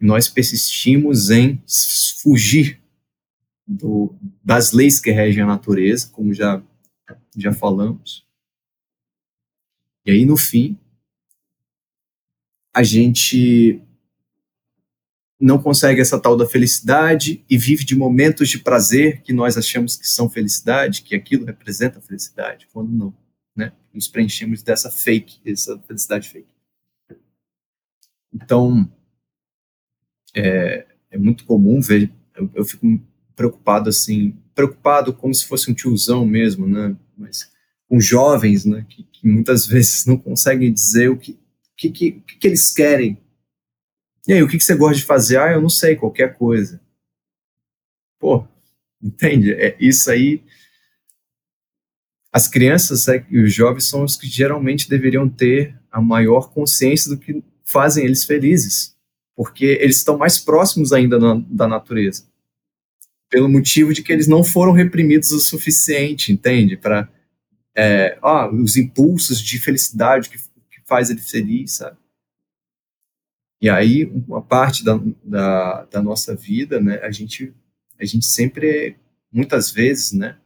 Nós 0.00 0.28
persistimos 0.28 1.30
em 1.30 1.62
fugir 2.22 2.77
do, 3.68 4.14
das 4.42 4.72
leis 4.72 4.98
que 4.98 5.10
regem 5.10 5.42
a 5.42 5.46
natureza, 5.46 6.08
como 6.08 6.32
já, 6.32 6.62
já 7.36 7.52
falamos. 7.52 8.26
E 10.06 10.10
aí, 10.10 10.24
no 10.24 10.38
fim, 10.38 10.78
a 12.74 12.82
gente 12.82 13.82
não 15.38 15.60
consegue 15.60 16.00
essa 16.00 16.18
tal 16.18 16.36
da 16.36 16.46
felicidade 16.46 17.44
e 17.48 17.58
vive 17.58 17.84
de 17.84 17.94
momentos 17.94 18.48
de 18.48 18.58
prazer 18.58 19.22
que 19.22 19.32
nós 19.32 19.56
achamos 19.56 19.96
que 19.96 20.08
são 20.08 20.28
felicidade, 20.28 21.02
que 21.02 21.14
aquilo 21.14 21.44
representa 21.44 22.00
felicidade, 22.00 22.66
quando 22.72 22.90
não, 22.90 23.14
né? 23.54 23.72
Nos 23.92 24.08
preenchemos 24.08 24.62
dessa 24.62 24.90
fake, 24.90 25.40
essa 25.44 25.78
felicidade 25.80 26.28
fake. 26.28 26.48
Então, 28.32 28.90
é, 30.34 30.86
é 31.10 31.18
muito 31.18 31.44
comum 31.44 31.80
ver, 31.80 32.10
eu, 32.34 32.50
eu, 32.54 32.64
fico 32.64 32.86
preocupado 33.38 33.88
assim, 33.88 34.36
preocupado 34.54 35.14
como 35.14 35.32
se 35.32 35.46
fosse 35.46 35.70
um 35.70 35.74
tiozão 35.74 36.26
mesmo, 36.26 36.66
né? 36.66 36.94
Mas 37.16 37.50
com 37.88 37.98
jovens, 37.98 38.66
né? 38.66 38.84
Que, 38.88 39.04
que 39.04 39.26
muitas 39.26 39.64
vezes 39.66 40.04
não 40.04 40.18
conseguem 40.18 40.70
dizer 40.70 41.08
o 41.08 41.16
que, 41.16 41.38
que, 41.76 41.90
que, 41.90 42.10
que 42.12 42.46
eles 42.46 42.70
querem 42.70 43.16
e 44.28 44.32
aí, 44.34 44.42
o 44.42 44.46
que, 44.46 44.58
que 44.58 44.62
você 44.62 44.74
gosta 44.74 44.96
de 44.96 45.06
fazer? 45.06 45.38
Ah, 45.38 45.52
eu 45.52 45.60
não 45.62 45.70
sei, 45.70 45.96
qualquer 45.96 46.36
coisa. 46.36 46.78
Pô, 48.18 48.46
entende? 49.02 49.54
É, 49.54 49.74
isso 49.80 50.10
aí. 50.10 50.44
As 52.30 52.46
crianças 52.46 53.08
é, 53.08 53.24
e 53.30 53.40
os 53.40 53.54
jovens 53.54 53.88
são 53.88 54.04
os 54.04 54.16
que 54.16 54.26
geralmente 54.26 54.86
deveriam 54.86 55.26
ter 55.26 55.80
a 55.90 55.98
maior 55.98 56.52
consciência 56.52 57.08
do 57.08 57.16
que 57.16 57.42
fazem 57.64 58.04
eles 58.04 58.24
felizes, 58.24 58.94
porque 59.34 59.64
eles 59.64 59.96
estão 59.96 60.18
mais 60.18 60.38
próximos 60.38 60.92
ainda 60.92 61.18
na, 61.18 61.42
da 61.48 61.66
natureza, 61.66 62.27
pelo 63.28 63.48
motivo 63.48 63.92
de 63.92 64.02
que 64.02 64.12
eles 64.12 64.26
não 64.26 64.42
foram 64.42 64.72
reprimidos 64.72 65.32
o 65.32 65.40
suficiente, 65.40 66.32
entende? 66.32 66.76
Para 66.76 67.08
é, 67.76 68.18
os 68.52 68.76
impulsos 68.76 69.40
de 69.40 69.58
felicidade 69.58 70.30
que, 70.30 70.38
que 70.38 70.80
faz 70.86 71.10
ele 71.10 71.20
feliz, 71.20 71.72
sabe? 71.72 71.96
E 73.60 73.68
aí, 73.68 74.04
uma 74.26 74.40
parte 74.40 74.84
da, 74.84 75.00
da, 75.24 75.84
da, 75.86 76.02
nossa 76.02 76.34
vida, 76.34 76.80
né, 76.80 77.00
a 77.02 77.10
gente, 77.10 77.52
a 78.00 78.04
gente 78.04 78.24
sempre, 78.24 78.96
muitas 79.32 79.70
vezes, 79.70 80.12
né, 80.12 80.38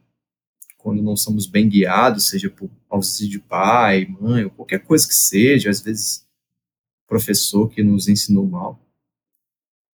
quando 0.79 1.01
não 1.01 1.15
somos 1.15 1.45
bem 1.45 1.69
guiados, 1.69 2.29
seja 2.29 2.49
por 2.49 2.69
ausência 2.89 3.29
de 3.29 3.39
pai, 3.39 4.07
mãe, 4.19 4.45
ou 4.45 4.49
qualquer 4.49 4.79
coisa 4.79 5.07
que 5.07 5.13
seja, 5.13 5.69
às 5.69 5.79
vezes 5.79 6.27
professor 7.07 7.69
que 7.69 7.83
nos 7.83 8.07
ensinou 8.07 8.47
mal, 8.47 8.79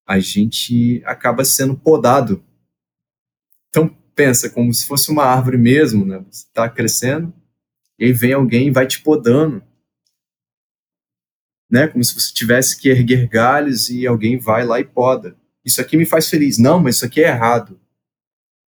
a 0.08 0.19
gente 0.19 1.02
acaba 1.06 1.43
sendo 1.43 1.78
podado. 1.78 2.43
Então, 3.69 3.89
pensa 4.15 4.49
como 4.49 4.73
se 4.73 4.86
fosse 4.86 5.12
uma 5.12 5.23
árvore 5.23 5.58
mesmo, 5.58 6.05
né, 6.05 6.17
você 6.29 6.45
está 6.45 6.69
crescendo, 6.69 7.34
e 7.97 8.05
aí 8.05 8.13
vem 8.13 8.34
alguém 8.34 8.67
e 8.67 8.71
vai 8.71 8.88
te 8.88 9.01
podando, 9.01 9.63
né? 11.69 11.88
Como 11.88 12.03
se 12.03 12.13
você 12.13 12.34
tivesse 12.34 12.79
que 12.79 12.89
erguer 12.89 13.27
galhos 13.27 13.89
e 13.89 14.08
alguém 14.08 14.39
vai 14.39 14.65
lá 14.65 14.79
e 14.79 14.86
poda. 14.86 15.38
Isso 15.63 15.79
aqui 15.79 15.95
me 15.95 16.05
faz 16.05 16.27
feliz. 16.27 16.58
Não, 16.58 16.79
mas 16.79 16.95
isso 16.95 17.05
aqui 17.05 17.21
é 17.21 17.27
errado. 17.27 17.79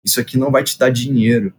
Isso 0.05 0.21
aqui 0.21 0.39
não 0.39 0.51
vai 0.51 0.63
te 0.63 0.79
dar 0.79 0.91
dinheiro. 0.91 1.53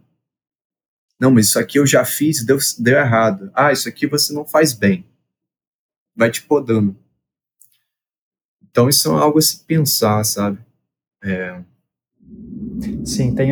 Não, 1.20 1.30
mas 1.30 1.48
isso 1.48 1.58
aqui 1.58 1.78
eu 1.78 1.86
já 1.86 2.04
fiz 2.04 2.40
e 2.40 2.46
deu, 2.46 2.58
deu 2.78 2.96
errado. 2.96 3.50
Ah, 3.54 3.72
isso 3.72 3.88
aqui 3.88 4.06
você 4.06 4.32
não 4.32 4.46
faz 4.46 4.72
bem. 4.72 5.04
Vai 6.14 6.30
te 6.30 6.42
podando. 6.42 6.96
Então 8.62 8.88
isso 8.88 9.08
é 9.10 9.12
algo 9.12 9.38
a 9.38 9.42
se 9.42 9.64
pensar, 9.64 10.24
sabe? 10.24 10.58
É... 11.22 11.62
Sim, 13.04 13.34
tem. 13.34 13.50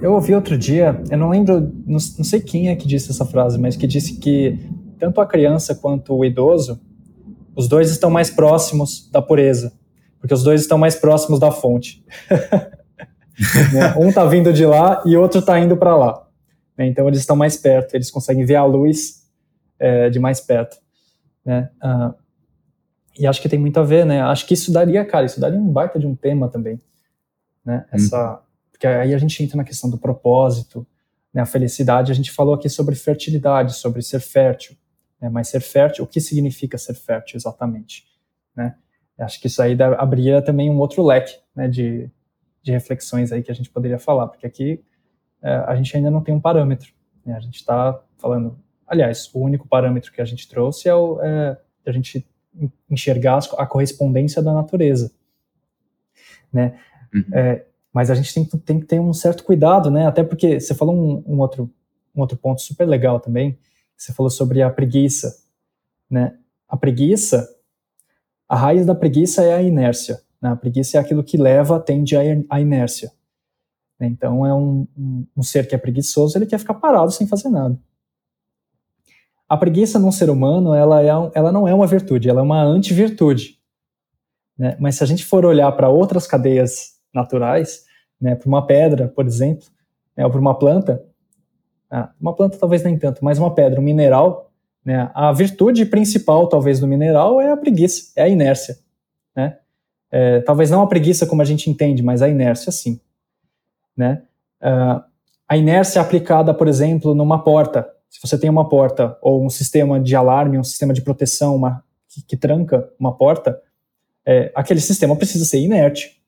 Eu 0.00 0.12
ouvi 0.12 0.34
outro 0.34 0.58
dia, 0.58 1.02
eu 1.10 1.16
não 1.16 1.30
lembro, 1.30 1.60
não, 1.86 1.98
não 2.18 2.24
sei 2.24 2.40
quem 2.40 2.68
é 2.68 2.76
que 2.76 2.86
disse 2.86 3.10
essa 3.10 3.24
frase, 3.24 3.58
mas 3.58 3.76
que 3.76 3.86
disse 3.86 4.18
que 4.18 4.58
tanto 4.98 5.20
a 5.20 5.26
criança 5.26 5.74
quanto 5.74 6.14
o 6.14 6.24
idoso, 6.24 6.80
os 7.56 7.66
dois 7.66 7.90
estão 7.90 8.10
mais 8.10 8.30
próximos 8.30 9.08
da 9.10 9.22
pureza, 9.22 9.72
porque 10.18 10.34
os 10.34 10.42
dois 10.42 10.60
estão 10.60 10.76
mais 10.76 10.94
próximos 10.94 11.40
da 11.40 11.50
fonte. 11.50 12.04
né? 13.72 13.94
Um 13.98 14.10
está 14.10 14.24
vindo 14.26 14.52
de 14.52 14.66
lá 14.66 15.02
e 15.06 15.16
outro 15.16 15.40
está 15.40 15.58
indo 15.58 15.76
para 15.76 15.96
lá. 15.96 16.26
Né? 16.76 16.86
Então 16.86 17.08
eles 17.08 17.20
estão 17.20 17.34
mais 17.36 17.56
perto, 17.56 17.94
eles 17.94 18.10
conseguem 18.10 18.44
ver 18.44 18.56
a 18.56 18.64
luz 18.64 19.22
é, 19.78 20.10
de 20.10 20.18
mais 20.18 20.40
perto. 20.40 20.76
Né? 21.44 21.70
Ah, 21.80 22.14
e 23.18 23.26
acho 23.26 23.40
que 23.42 23.48
tem 23.48 23.58
muito 23.58 23.78
a 23.80 23.82
ver, 23.82 24.06
né? 24.06 24.20
Acho 24.22 24.46
que 24.46 24.54
isso 24.54 24.72
daria, 24.72 25.04
cara, 25.04 25.26
isso 25.26 25.40
daria 25.40 25.58
um 25.58 25.68
baita 25.68 25.98
de 25.98 26.06
um 26.06 26.14
tema 26.14 26.48
também, 26.48 26.80
né? 27.64 27.86
Essa, 27.92 28.34
hum. 28.34 28.38
porque 28.70 28.86
aí 28.86 29.14
a 29.14 29.18
gente 29.18 29.42
entra 29.42 29.56
na 29.56 29.64
questão 29.64 29.88
do 29.90 29.98
propósito, 29.98 30.86
né? 31.32 31.42
A 31.42 31.46
felicidade. 31.46 32.12
A 32.12 32.14
gente 32.14 32.30
falou 32.30 32.54
aqui 32.54 32.68
sobre 32.68 32.94
fertilidade, 32.94 33.74
sobre 33.74 34.02
ser 34.02 34.20
fértil, 34.20 34.76
né? 35.20 35.28
Mas 35.28 35.48
ser 35.48 35.60
fértil, 35.60 36.04
o 36.04 36.06
que 36.06 36.20
significa 36.20 36.78
ser 36.78 36.94
fértil 36.94 37.36
exatamente? 37.36 38.06
Né? 38.54 38.74
Acho 39.18 39.40
que 39.40 39.46
isso 39.46 39.60
aí 39.62 39.76
abriria 39.98 40.40
também 40.40 40.70
um 40.70 40.78
outro 40.78 41.04
leque 41.04 41.38
né, 41.54 41.68
de, 41.68 42.10
de 42.62 42.72
reflexões 42.72 43.32
aí 43.32 43.42
que 43.42 43.50
a 43.50 43.54
gente 43.54 43.68
poderia 43.68 43.98
falar, 43.98 44.28
porque 44.28 44.46
aqui 44.46 44.82
é, 45.42 45.50
a 45.66 45.76
gente 45.76 45.94
ainda 45.96 46.10
não 46.10 46.22
tem 46.22 46.34
um 46.34 46.40
parâmetro. 46.40 46.92
Né? 47.24 47.34
A 47.34 47.40
gente 47.40 47.56
está 47.56 48.00
falando, 48.16 48.58
aliás, 48.86 49.30
o 49.34 49.40
único 49.40 49.68
parâmetro 49.68 50.10
que 50.10 50.20
a 50.20 50.24
gente 50.24 50.48
trouxe 50.48 50.88
é, 50.88 50.94
o, 50.94 51.20
é 51.22 51.58
a 51.86 51.92
gente 51.92 52.26
enxergar 52.90 53.40
a 53.58 53.66
correspondência 53.66 54.42
da 54.42 54.52
natureza, 54.52 55.12
né? 56.52 56.78
Uhum. 57.14 57.24
É, 57.32 57.64
mas 57.92 58.10
a 58.10 58.14
gente 58.14 58.32
tem, 58.32 58.44
tem, 58.44 58.80
que 58.80 58.86
ter 58.86 59.00
um 59.00 59.12
certo 59.12 59.44
cuidado, 59.44 59.90
né? 59.90 60.06
Até 60.06 60.22
porque 60.22 60.60
você 60.60 60.74
falou 60.74 60.94
um, 60.94 61.22
um, 61.26 61.40
outro, 61.40 61.70
um 62.14 62.20
outro 62.20 62.36
ponto 62.36 62.60
super 62.60 62.86
legal 62.86 63.18
também, 63.18 63.58
você 63.96 64.12
falou 64.12 64.30
sobre 64.30 64.62
a 64.62 64.70
preguiça, 64.70 65.42
né? 66.08 66.36
A 66.68 66.76
preguiça, 66.76 67.48
a 68.48 68.56
raiz 68.56 68.86
da 68.86 68.94
preguiça 68.94 69.42
é 69.42 69.54
a 69.54 69.62
inércia. 69.62 70.20
Né? 70.40 70.50
A 70.50 70.56
preguiça 70.56 70.96
é 70.96 71.00
aquilo 71.00 71.24
que 71.24 71.36
leva, 71.36 71.80
tende 71.80 72.16
à 72.16 72.60
inércia. 72.60 73.12
Então, 74.00 74.46
é 74.46 74.54
um, 74.54 74.86
um, 74.96 75.26
um 75.36 75.42
ser 75.42 75.68
que 75.68 75.74
é 75.74 75.78
preguiçoso, 75.78 76.38
ele 76.38 76.46
quer 76.46 76.58
ficar 76.58 76.74
parado 76.74 77.10
sem 77.10 77.26
fazer 77.26 77.50
nada. 77.50 77.78
A 79.46 79.56
preguiça 79.56 79.98
num 79.98 80.12
ser 80.12 80.30
humano, 80.30 80.72
ela, 80.72 81.02
é, 81.02 81.08
ela 81.34 81.52
não 81.52 81.66
é 81.68 81.74
uma 81.74 81.86
virtude, 81.86 82.30
ela 82.30 82.40
é 82.40 82.42
uma 82.42 82.62
antivirtude. 82.62 83.58
Né? 84.56 84.76
Mas 84.80 84.94
se 84.96 85.02
a 85.02 85.06
gente 85.06 85.24
for 85.24 85.44
olhar 85.44 85.70
para 85.72 85.88
outras 85.88 86.26
cadeias 86.26 86.99
naturais, 87.12 87.84
né, 88.20 88.34
para 88.34 88.48
uma 88.48 88.66
pedra, 88.66 89.08
por 89.08 89.26
exemplo, 89.26 89.66
né, 90.16 90.24
ou 90.24 90.30
para 90.30 90.40
uma 90.40 90.58
planta, 90.58 91.02
ah, 91.90 92.10
uma 92.20 92.34
planta 92.34 92.58
talvez 92.58 92.82
nem 92.82 92.98
tanto, 92.98 93.24
mas 93.24 93.38
uma 93.38 93.54
pedra, 93.54 93.80
um 93.80 93.82
mineral, 93.82 94.50
né, 94.84 95.10
a 95.14 95.32
virtude 95.32 95.84
principal 95.86 96.48
talvez 96.48 96.80
do 96.80 96.86
mineral 96.86 97.40
é 97.40 97.50
a 97.50 97.56
preguiça, 97.56 98.12
é 98.16 98.22
a 98.22 98.28
inércia. 98.28 98.78
Né? 99.34 99.58
É, 100.10 100.40
talvez 100.40 100.70
não 100.70 100.82
a 100.82 100.86
preguiça 100.86 101.26
como 101.26 101.42
a 101.42 101.44
gente 101.44 101.70
entende, 101.70 102.02
mas 102.02 102.22
a 102.22 102.28
inércia 102.28 102.72
sim. 102.72 103.00
Né? 103.96 104.22
Uh, 104.62 105.02
a 105.48 105.56
inércia 105.56 106.00
aplicada, 106.00 106.54
por 106.54 106.68
exemplo, 106.68 107.14
numa 107.14 107.42
porta. 107.42 107.88
Se 108.08 108.20
você 108.22 108.38
tem 108.38 108.50
uma 108.50 108.68
porta 108.68 109.16
ou 109.20 109.44
um 109.44 109.50
sistema 109.50 110.00
de 110.00 110.14
alarme, 110.16 110.58
um 110.58 110.64
sistema 110.64 110.92
de 110.92 111.02
proteção 111.02 111.56
uma, 111.56 111.84
que, 112.08 112.22
que 112.22 112.36
tranca 112.36 112.88
uma 112.98 113.16
porta, 113.16 113.60
é, 114.26 114.52
aquele 114.54 114.80
sistema 114.80 115.16
precisa 115.16 115.44
ser 115.44 115.58
inerte. 115.58 116.19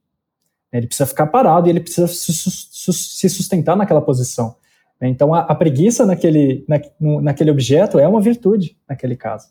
Ele 0.72 0.86
precisa 0.86 1.06
ficar 1.06 1.26
parado 1.26 1.66
e 1.66 1.70
ele 1.70 1.80
precisa 1.80 2.06
se 2.08 3.28
sustentar 3.28 3.76
naquela 3.76 4.00
posição. 4.00 4.56
Né? 5.00 5.08
Então, 5.08 5.34
a, 5.34 5.54
preguiça 5.54 6.06
naquele, 6.06 6.64
na, 6.68 6.80
naquele 7.20 7.50
objeto 7.50 7.98
é 7.98 8.06
uma 8.06 8.20
virtude, 8.20 8.76
naquele 8.88 9.16
caso. 9.16 9.48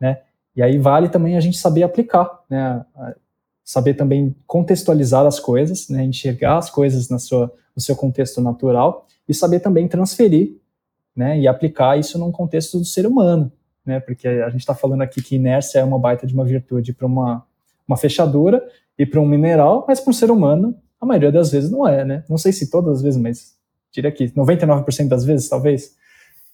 Né? 0.00 0.20
E 0.54 0.62
aí 0.62 0.78
vale 0.78 1.08
também 1.08 1.36
a 1.36 1.40
gente 1.40 1.58
saber 1.58 1.82
aplicar, 1.82 2.30
né? 2.48 2.84
saber 3.64 3.94
também 3.94 4.34
contextualizar 4.46 5.26
as 5.26 5.40
coisas, 5.40 5.88
né? 5.88 6.04
enxergar 6.04 6.58
as 6.58 6.70
coisas 6.70 7.08
na 7.08 7.18
sua, 7.18 7.52
no 7.74 7.82
seu 7.82 7.96
contexto 7.96 8.40
natural 8.40 9.06
e 9.28 9.34
saber 9.34 9.60
também 9.60 9.88
transferir 9.88 10.56
né? 11.14 11.38
e 11.38 11.48
aplicar 11.48 11.98
isso 11.98 12.18
num 12.18 12.32
contexto 12.32 12.78
do 12.78 12.84
ser 12.84 13.06
humano. 13.06 13.52
Né? 13.84 14.00
Porque 14.00 14.28
a 14.28 14.48
gente 14.48 14.60
está 14.60 14.74
falando 14.74 15.02
aqui 15.02 15.20
que 15.20 15.36
inércia 15.36 15.80
é 15.80 15.84
uma 15.84 15.98
baita 15.98 16.26
de 16.26 16.34
uma 16.34 16.44
virtude 16.44 16.92
para 16.92 17.06
uma, 17.06 17.44
uma 17.86 17.96
fechadura 17.96 18.62
e 18.98 19.06
para 19.06 19.20
um 19.20 19.26
mineral, 19.26 19.84
mas 19.88 20.00
para 20.00 20.10
um 20.10 20.14
ser 20.14 20.30
humano, 20.30 20.76
a 21.00 21.06
maioria 21.06 21.32
das 21.32 21.50
vezes 21.50 21.70
não 21.70 21.86
é. 21.86 22.04
Né? 22.04 22.24
Não 22.28 22.38
sei 22.38 22.52
se 22.52 22.70
todas 22.70 22.98
as 22.98 23.02
vezes, 23.02 23.20
mas 23.20 23.56
diria 23.92 24.10
que 24.10 24.28
99% 24.28 25.08
das 25.08 25.24
vezes, 25.24 25.48
talvez, 25.48 25.96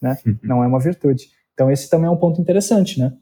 né? 0.01 0.19
Uhum. 0.27 0.39
Não 0.43 0.65
é 0.65 0.67
uma 0.67 0.81
virtude. 0.81 1.31
Então 1.55 1.71
esse 1.71 1.89
também 1.89 2.07
é 2.07 2.11
um 2.11 2.17
ponto 2.17 2.41
interessante, 2.41 2.99
né? 2.99 3.13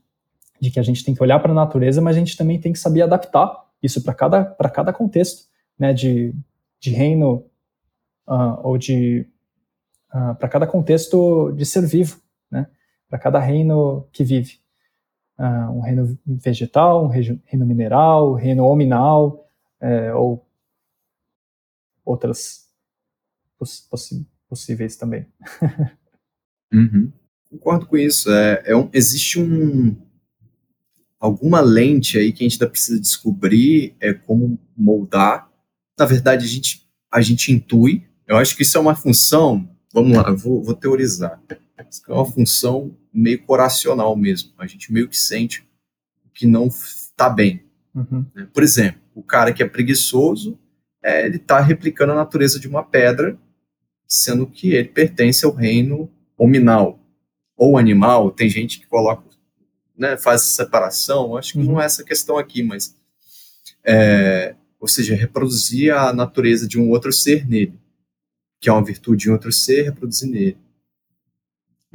De 0.60 0.70
que 0.70 0.80
a 0.80 0.82
gente 0.82 1.04
tem 1.04 1.14
que 1.14 1.22
olhar 1.22 1.38
para 1.40 1.52
a 1.52 1.54
natureza, 1.54 2.00
mas 2.00 2.16
a 2.16 2.18
gente 2.18 2.36
também 2.36 2.60
tem 2.60 2.72
que 2.72 2.78
saber 2.78 3.02
adaptar 3.02 3.64
isso 3.82 4.02
para 4.02 4.14
cada 4.14 4.44
para 4.44 4.70
cada 4.70 4.92
contexto, 4.92 5.44
né? 5.78 5.92
De, 5.92 6.34
de 6.80 6.90
reino 6.90 7.44
uh, 8.26 8.60
ou 8.62 8.78
de 8.78 9.26
uh, 10.14 10.34
para 10.36 10.48
cada 10.48 10.66
contexto 10.66 11.52
de 11.52 11.66
ser 11.66 11.86
vivo, 11.86 12.20
né? 12.50 12.66
Para 13.08 13.18
cada 13.18 13.38
reino 13.38 14.06
que 14.12 14.24
vive. 14.24 14.58
Uh, 15.38 15.70
um 15.70 15.80
reino 15.80 16.18
vegetal, 16.24 17.04
um 17.04 17.08
reino 17.08 17.66
mineral, 17.66 18.34
reino 18.34 18.64
hominal, 18.64 19.46
é, 19.80 20.12
ou 20.14 20.46
outras 22.04 22.66
poss 23.58 23.88
possíveis 24.48 24.96
também. 24.96 25.26
uhum. 26.72 27.12
Concordo 27.50 27.86
com 27.86 27.96
isso. 27.96 28.30
É, 28.30 28.62
é 28.66 28.76
um, 28.76 28.88
existe 28.92 29.40
um 29.40 29.96
alguma 31.18 31.60
lente 31.60 32.18
aí 32.18 32.32
que 32.32 32.44
a 32.44 32.48
gente 32.48 32.54
ainda 32.54 32.70
precisa 32.70 33.00
descobrir 33.00 33.96
é 34.00 34.14
como 34.14 34.58
moldar. 34.76 35.50
Na 35.98 36.06
verdade, 36.06 36.44
a 36.44 36.48
gente 36.48 36.86
a 37.12 37.20
gente 37.20 37.52
intui. 37.52 38.04
Eu 38.26 38.36
acho 38.36 38.56
que 38.56 38.62
isso 38.62 38.76
é 38.76 38.80
uma 38.80 38.94
função. 38.94 39.68
Vamos 39.92 40.16
lá, 40.16 40.30
vou, 40.32 40.62
vou 40.62 40.74
teorizar. 40.74 41.40
É 41.78 42.12
uma 42.12 42.24
função 42.24 42.96
meio 43.12 43.42
coracional 43.42 44.16
mesmo. 44.16 44.52
A 44.58 44.66
gente 44.66 44.92
meio 44.92 45.08
que 45.08 45.16
sente 45.16 45.66
que 46.32 46.46
não 46.46 46.66
está 46.66 47.28
bem. 47.28 47.64
Uhum. 47.94 48.26
Né? 48.34 48.48
Por 48.52 48.62
exemplo, 48.62 49.00
o 49.14 49.22
cara 49.22 49.52
que 49.52 49.62
é 49.62 49.68
preguiçoso, 49.68 50.58
é, 51.02 51.26
ele 51.26 51.36
está 51.36 51.60
replicando 51.60 52.12
a 52.12 52.16
natureza 52.16 52.60
de 52.60 52.68
uma 52.68 52.82
pedra, 52.82 53.38
sendo 54.06 54.46
que 54.46 54.72
ele 54.74 54.88
pertence 54.88 55.44
ao 55.44 55.52
reino 55.52 56.10
hominal 56.36 57.00
ou 57.56 57.78
animal. 57.78 58.30
Tem 58.30 58.48
gente 58.48 58.78
que 58.78 58.86
coloca, 58.86 59.24
né, 59.96 60.16
faz 60.16 60.42
essa 60.42 60.64
separação. 60.64 61.36
Acho 61.36 61.54
que 61.54 61.58
uhum. 61.58 61.72
não 61.72 61.80
é 61.80 61.86
essa 61.86 62.04
questão 62.04 62.36
aqui, 62.36 62.62
mas 62.62 62.94
é, 63.82 64.54
ou 64.78 64.86
seja, 64.86 65.14
reproduzir 65.14 65.94
a 65.94 66.12
natureza 66.12 66.68
de 66.68 66.78
um 66.78 66.90
outro 66.90 67.12
ser 67.12 67.48
nele, 67.48 67.78
que 68.60 68.68
é 68.68 68.72
uma 68.72 68.84
virtude 68.84 69.22
de 69.22 69.30
um 69.30 69.32
outro 69.32 69.50
ser, 69.50 69.82
reproduzir 69.82 70.28
nele. 70.28 70.58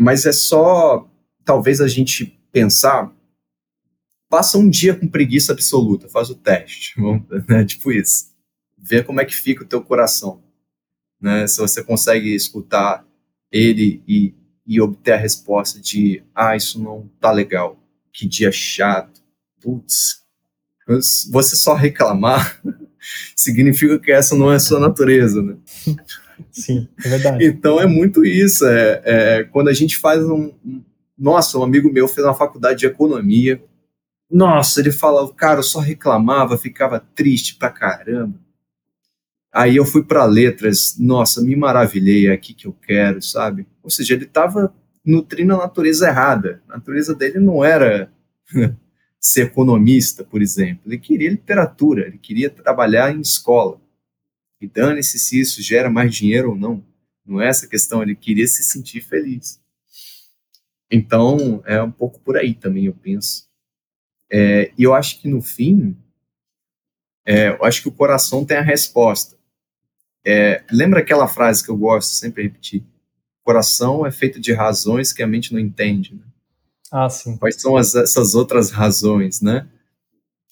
Mas 0.01 0.25
é 0.25 0.31
só 0.31 1.07
talvez 1.45 1.79
a 1.79 1.87
gente 1.87 2.35
pensar, 2.51 3.13
passa 4.27 4.57
um 4.57 4.67
dia 4.67 4.95
com 4.95 5.07
preguiça 5.07 5.51
absoluta, 5.51 6.09
faz 6.09 6.27
o 6.31 6.35
teste, 6.35 6.95
né, 7.47 7.63
tipo 7.63 7.91
isso. 7.91 8.31
Vê 8.75 9.03
como 9.03 9.21
é 9.21 9.25
que 9.25 9.35
fica 9.35 9.63
o 9.63 9.67
teu 9.67 9.79
coração. 9.79 10.41
Né, 11.21 11.45
se 11.45 11.59
você 11.59 11.83
consegue 11.83 12.33
escutar 12.33 13.05
ele 13.51 14.01
e, 14.07 14.33
e 14.65 14.81
obter 14.81 15.11
a 15.11 15.17
resposta 15.17 15.79
de, 15.79 16.23
ah, 16.33 16.55
isso 16.55 16.81
não 16.81 17.07
tá 17.19 17.31
legal, 17.31 17.77
que 18.11 18.27
dia 18.27 18.51
chato, 18.51 19.21
putz, 19.61 20.23
você 21.29 21.55
só 21.55 21.75
reclamar 21.75 22.59
significa 23.35 23.99
que 23.99 24.11
essa 24.11 24.35
não 24.35 24.51
é 24.51 24.55
a 24.55 24.59
sua 24.59 24.79
natureza, 24.79 25.43
né? 25.43 25.57
Sim, 26.51 26.88
é 27.04 27.10
verdade. 27.10 27.45
Então 27.45 27.80
é 27.80 27.86
muito 27.86 28.25
isso. 28.25 28.65
É, 28.65 29.01
é 29.04 29.43
quando 29.43 29.67
a 29.67 29.73
gente 29.73 29.97
faz 29.97 30.23
um, 30.23 30.51
Nossa, 31.17 31.58
um 31.58 31.63
amigo 31.63 31.91
meu 31.91 32.08
fez 32.08 32.25
uma 32.25 32.34
faculdade 32.34 32.80
de 32.80 32.86
economia. 32.86 33.62
Nossa, 34.30 34.80
ele 34.80 34.91
falava, 34.91 35.34
cara, 35.34 35.60
eu 35.60 35.63
só 35.63 35.80
reclamava, 35.80 36.58
ficava 36.58 36.99
triste 37.13 37.56
pra 37.56 37.69
caramba. 37.69 38.39
Aí 39.54 39.75
eu 39.75 39.86
fui 39.86 40.04
para 40.04 40.23
letras, 40.23 40.95
nossa, 40.97 41.41
me 41.41 41.56
maravilhei, 41.58 42.27
é 42.30 42.32
aqui 42.32 42.54
que 42.54 42.65
eu 42.65 42.71
quero, 42.71 43.21
sabe? 43.21 43.67
Ou 43.84 43.89
seja, 43.89 44.13
ele 44.13 44.23
estava 44.23 44.73
nutrindo 45.06 45.54
a 45.54 45.58
natureza 45.58 46.08
errada. 46.08 46.62
A 46.69 46.77
natureza 46.77 47.13
dele 47.13 47.39
não 47.39 47.63
era 47.63 48.10
ser 49.19 49.47
economista, 49.47 50.23
por 50.23 50.41
exemplo. 50.41 50.84
Ele 50.86 50.97
queria 50.97 51.30
literatura, 51.30 52.08
ele 52.08 52.17
queria 52.17 52.49
trabalhar 52.49 53.13
em 53.13 53.19
escola. 53.19 53.82
E 54.62 54.67
dane-se 54.67 55.17
se 55.17 55.41
isso 55.41 55.62
gera 55.62 55.89
mais 55.89 56.13
dinheiro 56.13 56.52
ou 56.52 56.56
não. 56.56 56.86
Não 57.26 57.41
é 57.41 57.47
essa 57.47 57.67
questão, 57.67 58.02
ele 58.04 58.15
queria 58.15 58.47
se 58.47 58.63
sentir 58.63 59.02
feliz. 59.02 59.60
Então, 60.89 61.63
é 61.65 61.82
um 61.82 61.91
pouco 61.91 62.19
por 62.19 62.38
aí 62.38 62.54
também, 62.54 62.86
eu 62.86 62.93
penso. 62.93 63.50
É, 64.32 64.71
e 64.78 64.84
eu 64.84 64.93
acho 64.93 65.19
que 65.19 65.28
no 65.28 65.41
fim, 65.41 65.97
é, 67.26 67.50
eu 67.50 67.65
acho 67.65 67.82
que 67.82 67.88
o 67.88 67.91
coração 67.91 68.45
tem 68.45 68.58
a 68.58 68.62
resposta. 68.62 69.38
É, 70.26 70.63
lembra 70.71 71.00
aquela 71.00 71.28
frase 71.28 71.63
que 71.63 71.71
eu 71.71 71.78
gosto 71.78 72.12
sempre 72.12 72.43
repetir? 72.43 72.84
Coração 73.43 74.06
é 74.06 74.12
feito 74.12 74.39
de 74.39 74.54
razões 74.54 75.12
que 75.12 75.24
a 75.24 75.28
mente 75.28 75.52
não 75.52 75.60
entende. 75.60 76.13
Né? 76.13 76.21
Ah, 76.91 77.10
sim. 77.10 77.38
Quais 77.38 77.56
são 77.56 77.76
as, 77.76 77.95
essas 77.95 78.36
outras 78.36 78.69
razões, 78.69 79.41
né? 79.41 79.67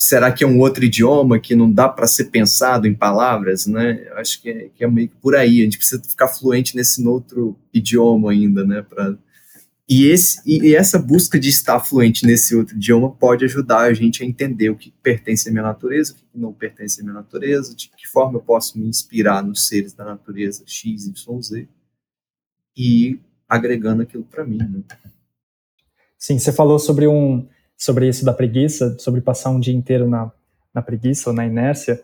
Será 0.02 0.32
que 0.32 0.46
é 0.46 0.48
um 0.48 0.60
outro 0.60 0.86
idioma 0.86 1.38
que 1.40 1.54
não 1.54 1.70
dá 1.70 1.90
para 1.90 2.08
ser 2.08 2.26
pensado 2.26 2.88
em 2.88 2.96
palavras, 2.96 3.68
né? 3.68 4.08
Eu 4.08 4.18
acho 4.18 4.42
que 4.42 4.50
é, 4.50 4.70
que 4.74 4.84
é, 4.84 4.88
meio 4.88 5.10
que 5.10 5.16
por 5.18 5.36
aí. 5.36 5.60
A 5.60 5.64
gente 5.66 5.78
precisa 5.78 6.02
ficar 6.02 6.30
fluente 6.30 6.74
nesse 6.74 7.06
outro 7.06 7.60
idioma 7.74 8.32
ainda, 8.32 8.64
né? 8.64 8.82
Pra... 8.82 9.14
E, 9.90 10.06
esse, 10.06 10.42
e 10.46 10.74
essa 10.74 10.98
busca 10.98 11.38
de 11.38 11.50
estar 11.50 11.82
fluente 11.82 12.26
nesse 12.26 12.56
outro 12.56 12.78
idioma 12.78 13.12
pode 13.12 13.44
ajudar 13.44 13.82
a 13.82 13.94
gente 13.94 14.24
a 14.24 14.26
entender 14.26 14.70
o 14.70 14.78
que 14.78 14.94
pertence 15.04 15.50
à 15.50 15.52
minha 15.52 15.64
natureza, 15.64 16.14
o 16.14 16.16
que 16.16 16.24
não 16.34 16.54
pertence 16.54 17.02
à 17.02 17.04
minha 17.04 17.16
natureza, 17.16 17.76
de 17.76 17.90
que 17.90 18.08
forma 18.08 18.38
eu 18.38 18.42
posso 18.42 18.80
me 18.80 18.88
inspirar 18.88 19.44
nos 19.44 19.68
seres 19.68 19.92
da 19.92 20.06
natureza 20.06 20.64
X, 20.66 21.08
Y, 21.08 21.42
Z 21.42 21.68
e 22.78 23.20
agregando 23.50 24.04
aquilo 24.04 24.24
para 24.24 24.46
mim. 24.46 24.60
Né? 24.60 24.82
Sim, 26.18 26.40
você 26.40 26.54
falou 26.54 26.80
sobre 26.80 27.06
um 27.06 27.46
sobre 27.80 28.10
isso 28.10 28.26
da 28.26 28.34
preguiça, 28.34 29.00
sobre 29.00 29.22
passar 29.22 29.52
um 29.52 29.60
dia 29.60 29.74
inteiro 29.74 30.08
na, 30.08 30.30
na 30.74 30.82
preguiça 30.82 31.30
ou 31.30 31.36
na 31.36 31.46
inércia, 31.46 32.04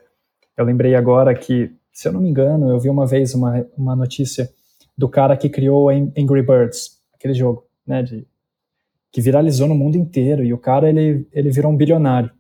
eu 0.56 0.64
lembrei 0.64 0.96
agora 0.96 1.36
que, 1.36 1.70
se 1.92 2.08
eu 2.08 2.14
não 2.14 2.22
me 2.22 2.30
engano, 2.30 2.70
eu 2.70 2.80
vi 2.80 2.90
uma 2.90 3.06
vez 3.06 3.36
uma, 3.36 3.68
uma 3.78 3.94
notícia 3.94 4.50
do 4.98 5.10
cara 5.10 5.36
que 5.36 5.50
criou 5.50 5.90
Angry 5.90 6.42
Birds, 6.42 7.02
aquele 7.14 7.34
jogo, 7.34 7.68
né, 7.86 8.02
de, 8.02 8.26
que 9.12 9.20
viralizou 9.20 9.68
no 9.68 9.76
mundo 9.76 9.98
inteiro, 9.98 10.46
e 10.46 10.54
o 10.54 10.58
cara, 10.58 10.88
ele, 10.88 11.28
ele 11.34 11.52
virou 11.52 11.74
um 11.74 11.76
bilionário. 11.76 12.32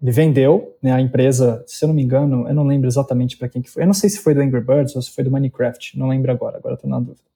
Ele 0.00 0.12
vendeu 0.12 0.78
né, 0.82 0.92
a 0.92 1.00
empresa, 1.00 1.62
se 1.66 1.84
eu 1.84 1.88
não 1.88 1.94
me 1.94 2.02
engano, 2.02 2.48
eu 2.48 2.54
não 2.54 2.64
lembro 2.64 2.88
exatamente 2.88 3.36
para 3.36 3.50
quem 3.50 3.60
que 3.60 3.70
foi, 3.70 3.82
eu 3.82 3.86
não 3.86 3.94
sei 3.94 4.08
se 4.08 4.18
foi 4.18 4.32
do 4.32 4.40
Angry 4.40 4.62
Birds 4.62 4.96
ou 4.96 5.02
se 5.02 5.10
foi 5.10 5.22
do 5.22 5.30
Minecraft, 5.30 5.98
não 5.98 6.08
lembro 6.08 6.32
agora, 6.32 6.56
agora 6.56 6.74
estou 6.74 6.88
na 6.88 6.98
dúvida. 6.98 7.28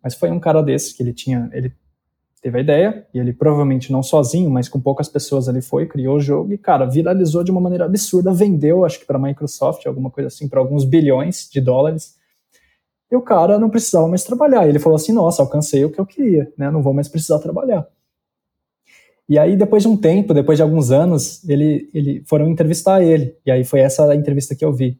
Mas 0.00 0.14
foi 0.14 0.30
um 0.30 0.38
cara 0.38 0.62
desses 0.62 0.92
que 0.92 1.02
ele 1.02 1.12
tinha, 1.12 1.50
ele 1.52 1.72
teve 2.42 2.58
a 2.58 2.60
ideia, 2.60 3.06
e 3.14 3.20
ele 3.20 3.32
provavelmente 3.32 3.92
não 3.92 4.02
sozinho, 4.02 4.50
mas 4.50 4.68
com 4.68 4.80
poucas 4.80 5.08
pessoas 5.08 5.48
ali 5.48 5.62
foi, 5.62 5.86
criou 5.86 6.16
o 6.16 6.20
jogo 6.20 6.52
e, 6.52 6.58
cara, 6.58 6.84
viralizou 6.84 7.44
de 7.44 7.52
uma 7.52 7.60
maneira 7.60 7.84
absurda, 7.84 8.34
vendeu, 8.34 8.84
acho 8.84 8.98
que 8.98 9.06
para 9.06 9.16
a 9.16 9.22
Microsoft, 9.22 9.86
alguma 9.86 10.10
coisa 10.10 10.26
assim, 10.26 10.48
para 10.48 10.58
alguns 10.58 10.84
bilhões 10.84 11.48
de 11.48 11.60
dólares. 11.60 12.16
E 13.08 13.14
o 13.14 13.22
cara 13.22 13.60
não 13.60 13.70
precisava 13.70 14.08
mais 14.08 14.24
trabalhar. 14.24 14.66
Ele 14.66 14.80
falou 14.80 14.96
assim: 14.96 15.12
nossa, 15.12 15.40
alcancei 15.40 15.84
o 15.84 15.90
que 15.90 16.00
eu 16.00 16.06
queria, 16.06 16.52
né? 16.56 16.70
Não 16.70 16.82
vou 16.82 16.92
mais 16.94 17.08
precisar 17.08 17.38
trabalhar. 17.38 17.86
E 19.28 19.38
aí, 19.38 19.54
depois 19.54 19.82
de 19.82 19.88
um 19.88 19.96
tempo, 19.96 20.34
depois 20.34 20.58
de 20.58 20.62
alguns 20.62 20.90
anos, 20.90 21.46
ele, 21.48 21.90
ele 21.94 22.24
foram 22.26 22.48
entrevistar 22.48 23.02
ele. 23.02 23.36
E 23.46 23.50
aí 23.50 23.64
foi 23.64 23.80
essa 23.80 24.14
entrevista 24.14 24.54
que 24.54 24.64
eu 24.64 24.72
vi, 24.72 24.98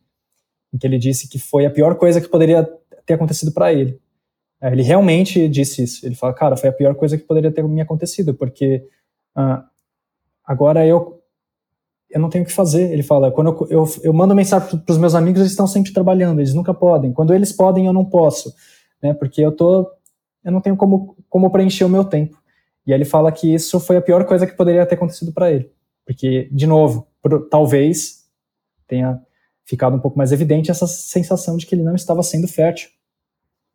em 0.72 0.78
que 0.78 0.86
ele 0.86 0.98
disse 0.98 1.28
que 1.28 1.38
foi 1.38 1.66
a 1.66 1.70
pior 1.70 1.96
coisa 1.96 2.20
que 2.20 2.28
poderia 2.28 2.68
ter 3.04 3.14
acontecido 3.14 3.50
para 3.50 3.72
ele 3.72 3.98
é, 4.62 4.70
ele 4.70 4.82
realmente 4.82 5.48
disse 5.48 5.82
isso. 5.82 6.06
Ele 6.06 6.14
fala, 6.14 6.32
cara, 6.32 6.56
foi 6.56 6.68
a 6.68 6.72
pior 6.72 6.94
coisa 6.94 7.18
que 7.18 7.24
poderia 7.24 7.50
ter 7.50 7.64
me 7.64 7.80
acontecido, 7.80 8.32
porque 8.32 8.86
uh, 9.36 9.60
agora 10.44 10.86
eu 10.86 11.18
eu 12.08 12.20
não 12.20 12.28
tenho 12.28 12.44
o 12.44 12.46
que 12.46 12.52
fazer. 12.52 12.92
Ele 12.92 13.02
fala, 13.02 13.32
quando 13.32 13.48
eu, 13.48 13.68
eu, 13.70 13.88
eu 14.04 14.12
mando 14.12 14.34
mensagem 14.34 14.78
para 14.78 14.92
os 14.92 14.98
meus 14.98 15.14
amigos, 15.14 15.40
eles 15.40 15.52
estão 15.52 15.66
sempre 15.66 15.92
trabalhando, 15.94 16.40
eles 16.40 16.52
nunca 16.52 16.74
podem. 16.74 17.10
Quando 17.10 17.34
eles 17.34 17.52
podem, 17.52 17.86
eu 17.86 17.92
não 17.92 18.04
posso, 18.04 18.54
né? 19.02 19.14
Porque 19.14 19.40
eu 19.40 19.50
tô, 19.50 19.90
eu 20.44 20.52
não 20.52 20.60
tenho 20.60 20.76
como, 20.76 21.16
como 21.28 21.50
preencher 21.50 21.84
o 21.84 21.88
meu 21.88 22.04
tempo. 22.04 22.38
E 22.86 22.92
aí 22.92 22.98
ele 22.98 23.06
fala 23.06 23.32
que 23.32 23.52
isso 23.52 23.80
foi 23.80 23.96
a 23.96 24.02
pior 24.02 24.24
coisa 24.26 24.46
que 24.46 24.54
poderia 24.54 24.84
ter 24.84 24.96
acontecido 24.96 25.32
para 25.32 25.50
ele, 25.50 25.70
porque 26.04 26.48
de 26.52 26.66
novo, 26.66 27.06
talvez 27.50 28.26
tenha 28.86 29.20
ficado 29.64 29.96
um 29.96 30.00
pouco 30.00 30.18
mais 30.18 30.32
evidente 30.32 30.70
essa 30.70 30.86
sensação 30.86 31.56
de 31.56 31.64
que 31.64 31.74
ele 31.74 31.84
não 31.84 31.94
estava 31.94 32.22
sendo 32.22 32.46
fértil 32.46 32.90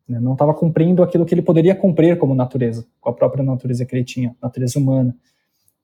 né? 0.08 0.18
Não 0.18 0.32
estava 0.32 0.54
cumprindo 0.54 1.02
aquilo 1.02 1.26
que 1.26 1.34
ele 1.34 1.42
poderia 1.42 1.74
cumprir 1.74 2.16
como 2.18 2.34
natureza, 2.34 2.86
com 3.00 3.10
a 3.10 3.12
própria 3.12 3.44
natureza 3.44 3.84
que 3.84 3.94
ele 3.94 4.04
tinha, 4.04 4.34
natureza 4.42 4.78
humana. 4.78 5.14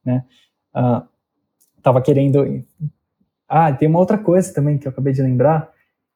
Né? 0.05 0.25
Estava 1.77 1.99
ah, 1.99 2.03
querendo. 2.03 2.65
Ah, 3.47 3.73
tem 3.73 3.87
uma 3.87 3.99
outra 3.99 4.17
coisa 4.17 4.53
também 4.55 4.79
que 4.79 4.89
eu 4.89 4.91
acabei 4.91 5.13
de 5.13 5.23
lembrar. 5.23 5.71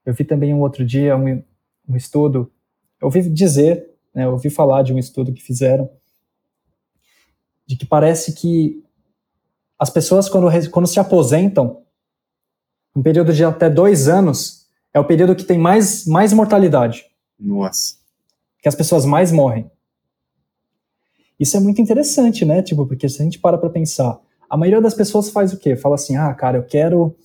Eu 0.06 0.14
vi 0.14 0.24
também 0.24 0.54
um 0.54 0.60
outro 0.60 0.84
dia 0.86 1.16
um, 1.16 1.42
um 1.86 1.96
estudo. 1.96 2.50
Eu 3.00 3.06
ouvi 3.06 3.28
dizer, 3.28 3.90
né, 4.14 4.24
eu 4.24 4.32
ouvi 4.32 4.48
falar 4.48 4.82
de 4.82 4.92
um 4.92 4.98
estudo 4.98 5.32
que 5.32 5.42
fizeram, 5.42 5.90
de 7.66 7.76
que 7.76 7.84
parece 7.84 8.32
que 8.32 8.82
as 9.78 9.90
pessoas, 9.90 10.28
quando, 10.28 10.48
quando 10.70 10.88
se 10.88 10.98
aposentam, 10.98 11.82
um 12.96 13.02
período 13.02 13.32
de 13.32 13.44
até 13.44 13.70
dois 13.70 14.08
anos, 14.08 14.66
é 14.92 14.98
o 14.98 15.04
período 15.04 15.36
que 15.36 15.44
tem 15.44 15.58
mais, 15.58 16.04
mais 16.06 16.32
mortalidade. 16.32 17.04
Nossa 17.38 17.97
que 18.60 18.68
as 18.68 18.74
pessoas 18.74 19.04
mais 19.04 19.32
morrem. 19.32 19.70
Isso 21.38 21.56
é 21.56 21.60
muito 21.60 21.80
interessante, 21.80 22.44
né? 22.44 22.62
Tipo, 22.62 22.86
porque 22.86 23.08
se 23.08 23.22
a 23.22 23.24
gente 23.24 23.38
para 23.38 23.56
para 23.56 23.70
pensar, 23.70 24.18
a 24.50 24.56
maioria 24.56 24.80
das 24.80 24.94
pessoas 24.94 25.30
faz 25.30 25.52
o 25.52 25.58
quê? 25.58 25.76
Fala 25.76 25.94
assim: 25.94 26.16
"Ah, 26.16 26.32
cara, 26.34 26.58
eu 26.58 26.64
quero 26.64 27.16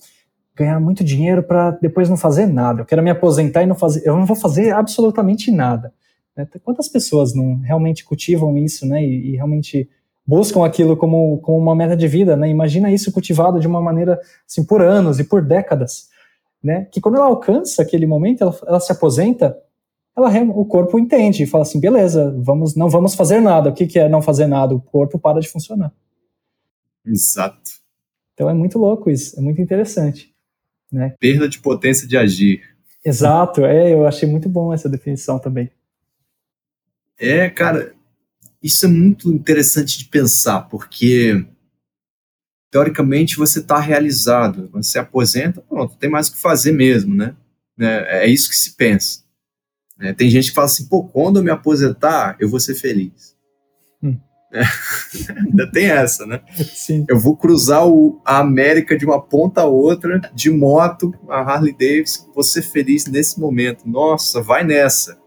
ganhar 0.54 0.78
muito 0.78 1.02
dinheiro 1.02 1.42
para 1.42 1.72
depois 1.72 2.08
não 2.08 2.16
fazer 2.16 2.46
nada. 2.46 2.82
Eu 2.82 2.86
quero 2.86 3.02
me 3.02 3.10
aposentar 3.10 3.62
e 3.62 3.66
não 3.66 3.74
fazer. 3.74 4.06
Eu 4.06 4.16
não 4.16 4.24
vou 4.24 4.36
fazer 4.36 4.72
absolutamente 4.72 5.50
nada. 5.50 5.92
Né? 6.36 6.46
Quantas 6.62 6.88
pessoas 6.88 7.34
não 7.34 7.58
realmente 7.60 8.04
cultivam 8.04 8.56
isso, 8.56 8.86
né? 8.86 9.04
E, 9.04 9.32
e, 9.32 9.36
realmente 9.36 9.88
buscam 10.26 10.64
aquilo 10.64 10.96
como, 10.96 11.38
como 11.38 11.58
uma 11.58 11.74
meta 11.74 11.96
de 11.96 12.08
vida, 12.08 12.36
né? 12.36 12.48
Imagina 12.48 12.90
isso 12.90 13.12
cultivado 13.12 13.60
de 13.60 13.66
uma 13.66 13.80
maneira 13.80 14.18
assim 14.48 14.64
por 14.64 14.80
anos 14.80 15.18
e 15.18 15.24
por 15.24 15.42
décadas, 15.42 16.08
né? 16.62 16.86
Que 16.90 17.00
quando 17.00 17.16
ela 17.16 17.26
alcança 17.26 17.82
aquele 17.82 18.06
momento, 18.06 18.42
ela, 18.42 18.56
ela 18.66 18.80
se 18.80 18.90
aposenta, 18.92 19.56
ela 20.16 20.30
o 20.54 20.64
corpo 20.64 20.98
entende 20.98 21.42
e 21.42 21.46
fala 21.46 21.62
assim, 21.62 21.80
beleza, 21.80 22.34
vamos, 22.38 22.76
não 22.76 22.88
vamos 22.88 23.14
fazer 23.14 23.40
nada. 23.40 23.70
O 23.70 23.74
que, 23.74 23.86
que 23.86 23.98
é 23.98 24.08
não 24.08 24.22
fazer 24.22 24.46
nada? 24.46 24.74
O 24.74 24.80
corpo 24.80 25.18
para 25.18 25.40
de 25.40 25.48
funcionar. 25.48 25.92
Exato. 27.04 27.72
Então 28.32 28.48
é 28.48 28.54
muito 28.54 28.78
louco 28.78 29.10
isso, 29.10 29.38
é 29.38 29.42
muito 29.42 29.60
interessante. 29.60 30.32
Né? 30.90 31.14
Perda 31.18 31.48
de 31.48 31.58
potência 31.58 32.06
de 32.06 32.16
agir. 32.16 32.62
Exato, 33.04 33.64
é, 33.64 33.92
eu 33.92 34.06
achei 34.06 34.28
muito 34.28 34.48
bom 34.48 34.72
essa 34.72 34.88
definição 34.88 35.38
também. 35.38 35.70
É, 37.18 37.50
cara, 37.50 37.94
isso 38.62 38.86
é 38.86 38.88
muito 38.88 39.30
interessante 39.32 39.98
de 39.98 40.06
pensar, 40.06 40.62
porque 40.62 41.44
teoricamente 42.70 43.36
você 43.36 43.58
está 43.58 43.78
realizado, 43.78 44.68
você 44.72 44.98
aposenta, 44.98 45.60
pronto, 45.60 45.96
tem 45.96 46.08
mais 46.08 46.28
o 46.28 46.32
que 46.32 46.40
fazer 46.40 46.72
mesmo, 46.72 47.14
né? 47.14 47.36
É, 47.78 48.24
é 48.24 48.26
isso 48.26 48.48
que 48.48 48.56
se 48.56 48.74
pensa. 48.74 49.23
É, 50.00 50.12
tem 50.12 50.28
gente 50.28 50.48
que 50.48 50.54
fala 50.54 50.66
assim, 50.66 50.86
pô, 50.86 51.04
quando 51.04 51.38
eu 51.38 51.42
me 51.42 51.50
aposentar, 51.50 52.36
eu 52.40 52.48
vou 52.48 52.58
ser 52.58 52.74
feliz. 52.74 53.34
Hum. 54.02 54.16
É, 54.52 54.62
ainda 55.38 55.70
tem 55.70 55.86
essa, 55.86 56.26
né? 56.26 56.40
Sim. 56.56 57.04
Eu 57.08 57.18
vou 57.18 57.36
cruzar 57.36 57.86
o, 57.86 58.20
a 58.24 58.38
América 58.38 58.96
de 58.96 59.04
uma 59.04 59.20
ponta 59.20 59.62
a 59.62 59.66
outra, 59.66 60.20
de 60.34 60.50
moto, 60.50 61.12
a 61.28 61.40
Harley 61.40 61.72
Davidson, 61.72 62.30
vou 62.34 62.44
ser 62.44 62.62
feliz 62.62 63.06
nesse 63.06 63.40
momento. 63.40 63.88
Nossa, 63.88 64.40
vai 64.42 64.64
nessa. 64.64 65.18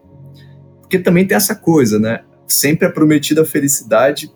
Porque 0.80 0.98
também 0.98 1.26
tem 1.26 1.36
essa 1.36 1.54
coisa, 1.54 1.98
né? 1.98 2.24
Sempre 2.46 2.86
é 2.86 2.90
prometida 2.90 3.42
a 3.42 3.44
felicidade 3.44 4.32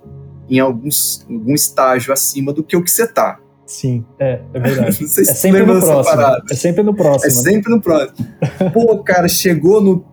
em 0.49 0.59
alguns, 0.61 1.27
algum 1.31 1.55
estágio 1.55 2.13
acima 2.13 2.53
do 2.53 2.63
que 2.63 2.77
o 2.77 2.85
que 2.85 2.91
você 2.91 3.07
tá. 3.07 3.39
Sim, 3.65 4.05
é, 4.19 4.43
é 4.53 4.61
verdade. 4.61 5.01
Não 5.01 5.09
sei 5.09 5.25
se 5.25 5.31
é 5.31 5.35
sempre 5.35 5.65
no 5.65 5.81
próximo. 5.81 6.43
É 6.51 6.55
sempre 6.55 6.83
no 6.83 6.95
próximo. 6.95 7.27
É 7.27 7.31
sempre 7.31 7.71
no 7.71 7.81
próximo. 7.81 8.29
Pô, 8.73 9.03
cara, 9.03 9.29
chegou 9.29 9.81
no 9.81 10.12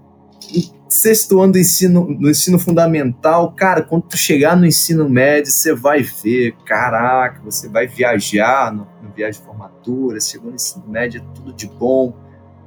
sexto 0.90 1.42
ano 1.42 1.54
do 1.54 1.60
ensino, 1.60 2.08
no 2.20 2.30
ensino 2.30 2.58
fundamental, 2.58 3.52
cara, 3.54 3.82
quando 3.82 4.04
tu 4.04 4.18
chegar 4.18 4.58
no 4.58 4.66
ensino 4.66 5.08
médio, 5.08 5.52
você 5.52 5.74
vai 5.74 6.02
ver, 6.02 6.56
caraca, 6.66 7.42
você 7.44 7.70
vai 7.70 7.88
viajar 7.88 8.74
no, 8.74 8.88
no 9.04 9.14
viagem 9.16 9.40
de 9.40 9.46
formatura, 9.46 10.20
chegou 10.20 10.50
no 10.50 10.56
ensino 10.56 10.84
médio, 10.88 11.22
é 11.22 11.36
tudo 11.36 11.54
de 11.54 11.68
bom. 11.68 12.14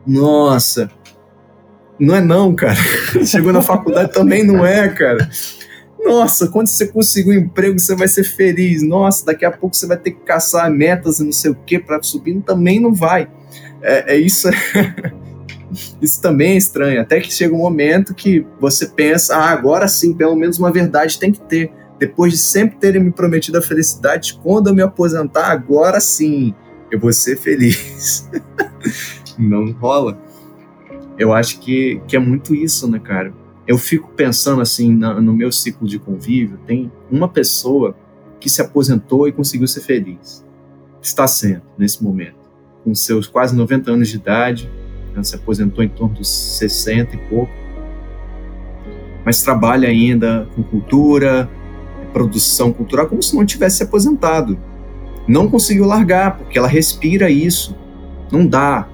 Nossa, 0.06 0.90
não 1.98 2.16
é 2.16 2.20
não, 2.20 2.54
cara. 2.54 2.78
Chegou 3.24 3.52
na 3.52 3.62
faculdade 3.62 4.12
também 4.12 4.44
não 4.44 4.66
é, 4.66 4.88
cara. 4.88 5.28
Nossa, 6.04 6.48
quando 6.48 6.66
você 6.66 6.88
conseguir 6.88 7.30
um 7.30 7.34
emprego, 7.34 7.78
você 7.78 7.94
vai 7.94 8.08
ser 8.08 8.24
feliz. 8.24 8.82
Nossa, 8.82 9.24
daqui 9.26 9.44
a 9.44 9.52
pouco 9.52 9.76
você 9.76 9.86
vai 9.86 9.96
ter 9.96 10.10
que 10.10 10.20
caçar 10.22 10.68
metas 10.68 11.20
e 11.20 11.24
não 11.24 11.32
sei 11.32 11.52
o 11.52 11.54
que 11.54 11.78
para 11.78 12.02
subir. 12.02 12.40
Também 12.40 12.80
não 12.80 12.92
vai. 12.92 13.30
É, 13.80 14.14
é 14.14 14.16
isso. 14.16 14.48
isso 16.00 16.20
também 16.20 16.52
é 16.52 16.56
estranho. 16.56 17.00
Até 17.00 17.20
que 17.20 17.32
chega 17.32 17.54
um 17.54 17.58
momento 17.58 18.14
que 18.14 18.46
você 18.60 18.86
pensa, 18.86 19.36
ah, 19.36 19.50
agora 19.50 19.88
sim, 19.88 20.14
pelo 20.14 20.36
menos 20.36 20.58
uma 20.58 20.72
verdade 20.72 21.18
tem 21.18 21.32
que 21.32 21.40
ter. 21.40 21.72
Depois 21.98 22.32
de 22.32 22.38
sempre 22.38 22.78
terem 22.78 23.02
me 23.02 23.12
prometido 23.12 23.58
a 23.58 23.62
felicidade, 23.62 24.38
quando 24.42 24.68
eu 24.68 24.74
me 24.74 24.82
aposentar, 24.82 25.52
agora 25.52 26.00
sim, 26.00 26.54
eu 26.90 26.98
vou 26.98 27.12
ser 27.12 27.36
feliz. 27.36 28.28
não 29.38 29.70
rola. 29.72 30.20
Eu 31.18 31.32
acho 31.32 31.60
que, 31.60 32.00
que 32.08 32.16
é 32.16 32.18
muito 32.18 32.54
isso, 32.54 32.90
né, 32.90 32.98
cara? 32.98 33.32
Eu 33.66 33.78
fico 33.78 34.10
pensando 34.16 34.60
assim, 34.60 34.92
na, 34.94 35.20
no 35.20 35.32
meu 35.32 35.52
ciclo 35.52 35.86
de 35.86 35.98
convívio, 35.98 36.58
tem 36.66 36.90
uma 37.10 37.28
pessoa 37.28 37.96
que 38.40 38.50
se 38.50 38.60
aposentou 38.60 39.28
e 39.28 39.32
conseguiu 39.32 39.68
ser 39.68 39.82
feliz. 39.82 40.44
Está 41.00 41.26
sendo, 41.26 41.62
nesse 41.78 42.02
momento. 42.02 42.42
Com 42.82 42.94
seus 42.94 43.28
quase 43.28 43.54
90 43.54 43.92
anos 43.92 44.08
de 44.08 44.16
idade, 44.16 44.70
ela 45.14 45.24
se 45.24 45.34
aposentou 45.34 45.82
em 45.84 45.88
torno 45.88 46.16
dos 46.16 46.28
60 46.28 47.14
e 47.14 47.18
pouco, 47.18 47.52
mas 49.24 49.42
trabalha 49.42 49.88
ainda 49.88 50.48
com 50.54 50.62
cultura, 50.62 51.48
produção 52.12 52.72
cultural, 52.72 53.06
como 53.06 53.22
se 53.22 53.34
não 53.34 53.44
tivesse 53.44 53.78
se 53.78 53.82
aposentado. 53.82 54.58
Não 55.26 55.48
conseguiu 55.48 55.86
largar, 55.86 56.36
porque 56.36 56.58
ela 56.58 56.68
respira 56.68 57.30
isso. 57.30 57.76
Não 58.30 58.46
dá. 58.46 58.88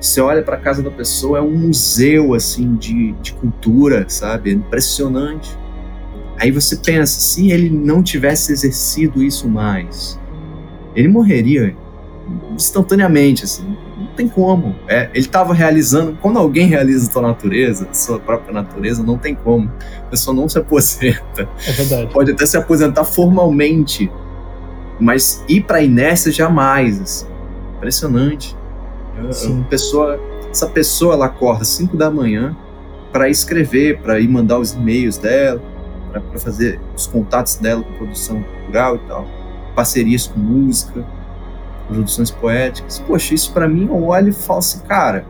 Você 0.00 0.20
olha 0.20 0.42
para 0.42 0.56
a 0.56 0.60
casa 0.60 0.82
da 0.82 0.90
pessoa, 0.90 1.38
é 1.38 1.40
um 1.40 1.56
museu 1.56 2.34
assim 2.34 2.74
de, 2.74 3.12
de 3.22 3.32
cultura, 3.34 4.04
sabe? 4.08 4.50
É 4.50 4.52
impressionante. 4.52 5.56
Aí 6.38 6.50
você 6.50 6.76
pensa, 6.76 7.20
se 7.20 7.50
ele 7.50 7.70
não 7.70 8.02
tivesse 8.02 8.52
exercido 8.52 9.22
isso 9.22 9.48
mais, 9.48 10.18
ele 10.94 11.08
morreria 11.08 11.76
instantaneamente, 12.54 13.44
assim 13.44 13.76
tem 14.12 14.28
como. 14.28 14.74
É, 14.88 15.10
ele 15.12 15.20
estava 15.20 15.52
realizando. 15.52 16.16
Quando 16.20 16.38
alguém 16.38 16.66
realiza 16.66 17.10
sua 17.10 17.22
natureza, 17.22 17.88
sua 17.92 18.18
própria 18.18 18.52
natureza, 18.52 19.02
não 19.02 19.18
tem 19.18 19.34
como. 19.34 19.70
A 20.06 20.10
pessoa 20.10 20.34
não 20.34 20.48
se 20.48 20.58
aposenta. 20.58 21.48
É 21.66 21.72
verdade. 21.72 22.12
Pode 22.12 22.32
até 22.32 22.46
se 22.46 22.56
aposentar 22.56 23.04
formalmente, 23.04 24.10
mas 25.00 25.44
ir 25.48 25.62
para 25.62 25.78
a 25.78 25.82
inércia 25.82 26.30
jamais. 26.32 27.00
Assim. 27.00 27.26
Impressionante. 27.76 28.56
Sim. 29.30 29.64
pessoa, 29.68 30.18
essa 30.50 30.66
pessoa 30.66 31.14
ela 31.14 31.26
acorda 31.26 31.62
às 31.62 31.68
5 31.68 31.96
da 31.96 32.10
manhã 32.10 32.56
para 33.12 33.28
escrever, 33.28 34.00
para 34.00 34.18
ir 34.18 34.28
mandar 34.28 34.58
os 34.58 34.72
e-mails 34.72 35.18
dela, 35.18 35.60
para 36.10 36.38
fazer 36.38 36.80
os 36.96 37.06
contatos 37.06 37.56
dela 37.56 37.82
com 37.82 37.92
produção 37.92 38.42
cultural 38.42 38.96
e 38.96 38.98
tal, 39.00 39.26
parcerias 39.74 40.26
com 40.26 40.40
música 40.40 41.04
produções 41.86 42.30
poéticas. 42.30 42.98
Poxa, 43.00 43.34
isso 43.34 43.52
para 43.52 43.68
mim 43.68 43.86
eu 43.86 44.04
olho 44.04 44.30
e 44.30 44.32
falo 44.32 44.58
assim, 44.58 44.80
cara, 44.80 45.24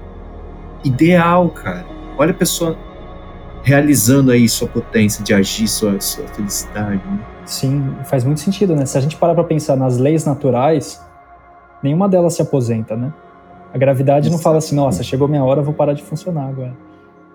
ideal, 0.85 1.49
cara. 1.51 1.85
Olha 2.19 2.31
a 2.31 2.35
pessoa 2.35 2.77
realizando 3.63 4.31
aí 4.31 4.49
sua 4.49 4.69
potência 4.69 5.23
de 5.23 5.33
agir, 5.33 5.69
sua, 5.69 6.01
sua 6.01 6.27
felicidade. 6.29 7.01
Né? 7.07 7.19
Sim, 7.45 7.95
faz 8.05 8.25
muito 8.25 8.41
sentido, 8.41 8.75
né? 8.75 8.85
Se 8.85 8.99
a 8.99 9.01
gente 9.01 9.17
parar 9.17 9.35
para 9.35 9.45
pensar 9.45 9.77
nas 9.77 9.99
leis 9.99 10.25
naturais, 10.25 11.01
nenhuma 11.83 12.09
delas 12.09 12.35
se 12.35 12.43
aposenta, 12.43 12.97
né? 12.97 13.13
A 13.73 13.79
gravidade 13.79 14.31
não 14.31 14.39
fala 14.39 14.59
assim, 14.59 14.75
nossa, 14.75 15.03
chegou 15.03 15.27
minha 15.29 15.43
hora, 15.43 15.63
vou 15.63 15.73
parar 15.73 15.95
de 15.95 16.03
funcionar 16.03 16.49
agora, 16.49 16.77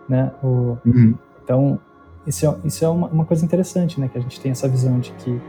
né? 0.08 0.32
O, 0.44 0.78
uhum. 0.86 1.16
Então, 1.44 1.80
isso 2.26 2.46
é, 2.46 2.56
isso 2.66 2.84
é 2.84 2.90
uma, 2.90 3.08
uma 3.08 3.26
coisa 3.26 3.44
interessante, 3.44 4.00
né? 4.00 4.10
Que 4.12 4.18
a 4.18 4.22
gente 4.22 4.40
tem 4.40 4.52
essa 4.52 4.68
visão 4.68 5.00
de 5.00 5.12
que 5.14 5.42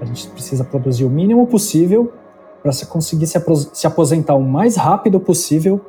a 0.00 0.04
gente 0.04 0.28
precisa 0.28 0.64
produzir 0.64 1.04
o 1.04 1.10
mínimo 1.10 1.46
possível 1.46 2.12
para 2.64 2.72
você 2.72 2.86
conseguir 2.86 3.26
se, 3.26 3.38
se, 3.74 3.86
aposentar 3.86 4.34
o 4.34 4.42
mais 4.42 4.74
rápido 4.74 5.20
possível 5.20 5.82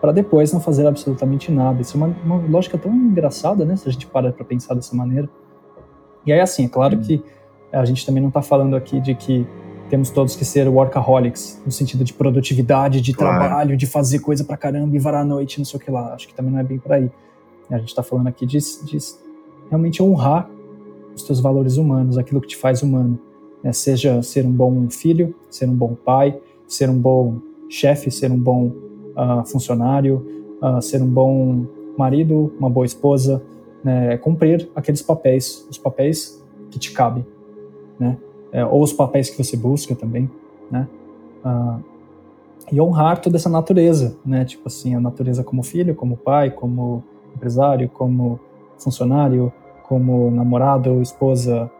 para 0.00 0.12
depois 0.12 0.50
não 0.50 0.60
fazer 0.60 0.86
absolutamente 0.86 1.52
nada. 1.52 1.82
Isso 1.82 1.94
é 1.94 1.98
uma, 1.98 2.16
uma 2.24 2.36
lógica 2.48 2.78
tão 2.78 2.90
engraçada, 2.90 3.66
né? 3.66 3.76
Se 3.76 3.86
a 3.86 3.92
gente 3.92 4.06
para 4.06 4.32
para 4.32 4.42
pensar 4.42 4.72
dessa 4.72 4.96
maneira. 4.96 5.28
E 6.24 6.32
aí, 6.32 6.40
assim, 6.40 6.64
é 6.64 6.68
claro 6.70 6.98
que 7.00 7.22
a 7.70 7.84
gente 7.84 8.06
também 8.06 8.22
não 8.22 8.28
está 8.28 8.40
falando 8.40 8.74
aqui 8.74 8.98
de 8.98 9.14
que 9.14 9.46
temos 9.90 10.08
todos 10.08 10.34
que 10.34 10.44
ser 10.44 10.66
workaholics, 10.68 11.60
no 11.66 11.70
sentido 11.70 12.02
de 12.02 12.14
produtividade, 12.14 13.02
de 13.02 13.12
claro. 13.12 13.38
trabalho, 13.38 13.76
de 13.76 13.86
fazer 13.86 14.20
coisa 14.20 14.42
para 14.42 14.56
caramba 14.56 14.96
e 14.96 14.98
varar 14.98 15.20
a 15.20 15.24
noite, 15.24 15.58
não 15.58 15.66
sei 15.66 15.78
o 15.78 15.82
que 15.82 15.90
lá. 15.90 16.14
Acho 16.14 16.28
que 16.28 16.34
também 16.34 16.50
não 16.50 16.60
é 16.60 16.64
bem 16.64 16.78
por 16.78 16.92
aí. 16.92 17.10
A 17.70 17.76
gente 17.76 17.90
está 17.90 18.02
falando 18.02 18.28
aqui 18.28 18.46
de, 18.46 18.58
de 18.58 18.98
realmente 19.68 20.02
honrar 20.02 20.48
os 21.14 21.22
teus 21.22 21.40
valores 21.40 21.76
humanos, 21.76 22.16
aquilo 22.16 22.40
que 22.40 22.48
te 22.48 22.56
faz 22.56 22.82
humano 22.82 23.18
né? 23.66 23.72
seja 23.72 24.22
ser 24.22 24.46
um 24.46 24.52
bom 24.52 24.88
filho, 24.88 25.34
ser 25.50 25.68
um 25.68 25.74
bom 25.74 25.94
pai, 25.94 26.38
ser 26.68 26.88
um 26.88 26.96
bom 26.96 27.38
chefe, 27.68 28.12
ser 28.12 28.30
um 28.30 28.38
bom 28.38 28.66
uh, 29.16 29.44
funcionário, 29.44 30.24
uh, 30.62 30.80
ser 30.80 31.02
um 31.02 31.08
bom 31.08 31.66
marido, 31.98 32.52
uma 32.60 32.70
boa 32.70 32.86
esposa, 32.86 33.42
né? 33.82 34.16
cumprir 34.18 34.70
aqueles 34.74 35.02
papéis, 35.02 35.66
os 35.68 35.78
papéis 35.78 36.40
que 36.70 36.78
te 36.78 36.92
cabem, 36.92 37.26
né? 37.98 38.16
É, 38.52 38.64
ou 38.64 38.82
os 38.82 38.92
papéis 38.92 39.28
que 39.28 39.42
você 39.42 39.56
busca 39.56 39.94
também, 39.94 40.30
né? 40.70 40.86
Uh, 41.44 41.82
e 42.70 42.80
honrar 42.80 43.20
toda 43.20 43.36
essa 43.36 43.48
natureza, 43.48 44.16
né? 44.24 44.44
Tipo 44.44 44.68
assim, 44.68 44.94
a 44.94 45.00
natureza 45.00 45.42
como 45.42 45.62
filho, 45.62 45.94
como 45.94 46.16
pai, 46.16 46.50
como 46.50 47.02
empresário, 47.34 47.88
como 47.88 48.38
funcionário, 48.78 49.52
como 49.82 50.30
namorado, 50.30 51.00
esposa, 51.02 51.70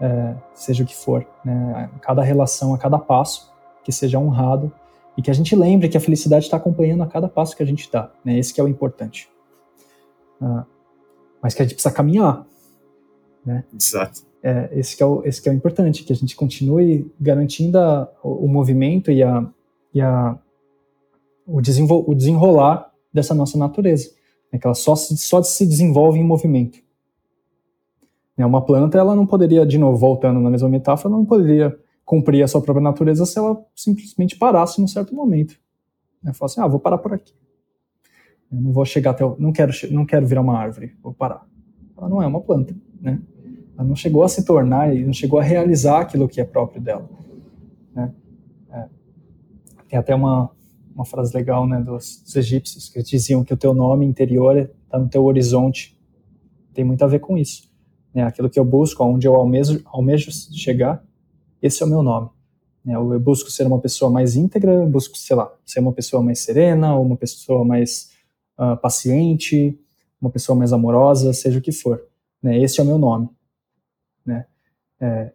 é, 0.00 0.34
seja 0.54 0.84
o 0.84 0.86
que 0.86 0.94
for, 0.94 1.26
né? 1.44 1.90
A 1.94 1.98
cada 1.98 2.22
relação, 2.22 2.74
a 2.74 2.78
cada 2.78 2.98
passo, 2.98 3.52
que 3.84 3.92
seja 3.92 4.18
honrado 4.18 4.72
e 5.16 5.22
que 5.22 5.30
a 5.30 5.34
gente 5.34 5.56
lembre 5.56 5.88
que 5.88 5.96
a 5.96 6.00
felicidade 6.00 6.44
está 6.44 6.56
acompanhando 6.56 7.02
a 7.02 7.06
cada 7.06 7.28
passo 7.28 7.56
que 7.56 7.62
a 7.62 7.66
gente 7.66 7.90
dá, 7.90 8.10
né? 8.24 8.38
Esse 8.38 8.52
que 8.52 8.60
é 8.60 8.64
o 8.64 8.68
importante. 8.68 9.28
Ah, 10.40 10.64
mas 11.42 11.54
que 11.54 11.62
a 11.62 11.64
gente 11.64 11.74
precisa 11.74 11.94
caminhar, 11.94 12.46
né? 13.44 13.64
Exato. 13.74 14.22
É, 14.42 14.68
esse, 14.72 14.96
que 14.96 15.02
é 15.02 15.06
o, 15.06 15.24
esse 15.24 15.40
que 15.40 15.48
é 15.48 15.52
o 15.52 15.54
importante, 15.54 16.04
que 16.04 16.12
a 16.12 16.16
gente 16.16 16.36
continue 16.36 17.10
garantindo 17.20 17.78
a, 17.78 18.08
o, 18.22 18.44
o, 18.44 18.48
movimento 18.48 19.10
e 19.10 19.22
a, 19.22 19.44
e 19.92 20.00
a 20.00 20.38
o, 21.46 21.56
o 21.56 22.14
desenrolar 22.14 22.92
dessa 23.12 23.34
nossa 23.34 23.58
natureza, 23.58 24.10
né, 24.52 24.58
que 24.58 24.66
ela 24.66 24.74
só 24.74 24.94
se, 24.94 25.16
só 25.16 25.42
se 25.42 25.66
desenvolve 25.66 26.18
em 26.18 26.24
movimento. 26.24 26.78
Né, 28.36 28.44
uma 28.44 28.60
planta, 28.60 28.98
ela 28.98 29.14
não 29.14 29.26
poderia, 29.26 29.64
de 29.64 29.78
novo, 29.78 29.96
voltando 29.96 30.40
na 30.40 30.50
mesma 30.50 30.68
metáfora, 30.68 31.08
ela 31.08 31.18
não 31.18 31.24
poderia 31.24 31.76
cumprir 32.04 32.42
a 32.42 32.48
sua 32.48 32.60
própria 32.60 32.82
natureza 32.82 33.24
se 33.24 33.38
ela 33.38 33.60
simplesmente 33.74 34.36
parasse 34.36 34.80
num 34.80 34.86
certo 34.86 35.14
momento. 35.14 35.58
Né, 36.22 36.32
falar 36.32 36.46
assim, 36.46 36.60
ah, 36.60 36.66
vou 36.66 36.78
parar 36.78 36.98
por 36.98 37.14
aqui. 37.14 37.34
Eu 38.52 38.60
não 38.60 38.72
vou 38.72 38.84
chegar 38.84 39.10
até, 39.10 39.24
o, 39.24 39.36
não 39.38 39.52
quero, 39.52 39.72
não 39.90 40.06
quero 40.06 40.26
virar 40.26 40.40
uma 40.40 40.56
árvore, 40.56 40.94
vou 41.02 41.12
parar. 41.12 41.46
Ela 41.96 42.08
não 42.08 42.22
é 42.22 42.26
uma 42.26 42.40
planta, 42.40 42.76
né? 43.00 43.20
Ela 43.76 43.86
não 43.86 43.96
chegou 43.96 44.22
a 44.22 44.28
se 44.28 44.44
tornar 44.44 44.94
e 44.94 45.04
não 45.04 45.12
chegou 45.12 45.38
a 45.38 45.42
realizar 45.42 46.00
aquilo 46.00 46.28
que 46.28 46.40
é 46.40 46.44
próprio 46.44 46.80
dela. 46.80 47.08
Né? 47.94 48.12
É. 48.70 48.88
Tem 49.88 49.98
até 49.98 50.14
uma, 50.14 50.50
uma 50.94 51.04
frase 51.04 51.34
legal 51.34 51.66
né, 51.66 51.80
dos, 51.80 52.22
dos 52.22 52.36
egípcios 52.36 52.88
que 52.88 53.02
diziam 53.02 53.44
que 53.44 53.52
o 53.52 53.56
teu 53.56 53.74
nome 53.74 54.06
interior 54.06 54.56
está 54.56 54.98
no 54.98 55.08
teu 55.08 55.24
horizonte. 55.24 55.98
Tem 56.72 56.84
muito 56.84 57.02
a 57.02 57.06
ver 57.06 57.18
com 57.18 57.36
isso. 57.36 57.65
Né? 58.16 58.22
Aquilo 58.22 58.48
que 58.48 58.58
eu 58.58 58.64
busco, 58.64 59.02
aonde 59.02 59.28
eu 59.28 59.34
almejo, 59.34 59.82
almejo 59.84 60.30
chegar, 60.32 61.04
esse 61.60 61.82
é 61.82 61.86
o 61.86 61.88
meu 61.88 62.02
nome. 62.02 62.30
Né? 62.82 62.96
Eu 62.96 63.20
busco 63.20 63.50
ser 63.50 63.66
uma 63.66 63.78
pessoa 63.78 64.10
mais 64.10 64.36
íntegra, 64.36 64.72
eu 64.72 64.88
busco, 64.88 65.18
sei 65.18 65.36
lá, 65.36 65.54
ser 65.66 65.80
uma 65.80 65.92
pessoa 65.92 66.22
mais 66.22 66.38
serena, 66.38 66.98
uma 66.98 67.14
pessoa 67.14 67.62
mais 67.62 68.10
uh, 68.58 68.74
paciente, 68.78 69.78
uma 70.18 70.30
pessoa 70.30 70.56
mais 70.56 70.72
amorosa, 70.72 71.34
seja 71.34 71.58
o 71.58 71.62
que 71.62 71.72
for. 71.72 72.02
Né? 72.42 72.58
Esse 72.58 72.80
é 72.80 72.82
o 72.82 72.86
meu 72.86 72.96
nome. 72.96 73.28
Né? 74.24 74.46
É, 74.98 75.32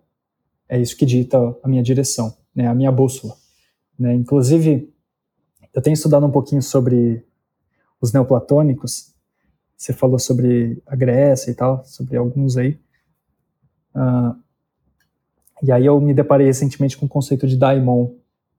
é 0.70 0.82
isso 0.82 0.98
que 0.98 1.06
dita 1.06 1.38
a 1.62 1.68
minha 1.68 1.84
direção, 1.84 2.36
né? 2.56 2.66
a 2.66 2.74
minha 2.74 2.92
bússola. 2.92 3.36
Né? 4.00 4.16
Inclusive, 4.16 4.92
eu 5.72 5.84
tenho 5.84 5.94
estudado 5.94 6.26
um 6.26 6.32
pouquinho 6.32 6.64
sobre 6.64 7.24
os 8.02 8.12
neoplatônicos. 8.12 9.11
Você 9.82 9.94
falou 9.94 10.20
sobre 10.20 10.80
a 10.86 10.96
Grécia 10.96 11.50
e 11.50 11.56
tal, 11.56 11.84
sobre 11.86 12.16
alguns 12.16 12.56
aí. 12.56 12.78
Uh, 13.96 14.40
e 15.64 15.72
aí 15.72 15.88
eu 15.88 16.00
me 16.00 16.14
deparei 16.14 16.46
recentemente 16.46 16.96
com 16.96 17.08
o 17.08 17.10
conceito 17.10 17.48
de 17.48 17.58
daimon, 17.58 18.12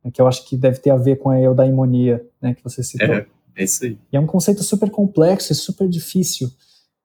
né, 0.03 0.11
que 0.11 0.21
eu 0.21 0.27
acho 0.27 0.45
que 0.45 0.57
deve 0.57 0.81
ter 0.81 0.91
a 0.91 0.97
ver 0.97 1.19
com 1.19 1.31
a 1.31 1.41
eudaimonia, 1.41 2.29
né, 2.41 2.55
que 2.55 2.65
você 2.65 2.83
citou. 2.83 3.15
É, 3.15 3.27
é 3.55 3.63
isso 3.63 3.85
aí. 3.85 3.97
E 4.13 4.17
é 4.17 4.19
um 4.19 4.27
conceito 4.27 4.65
super 4.65 4.91
complexo 4.91 5.53
e 5.53 5.55
super 5.55 5.89
difícil, 5.89 6.51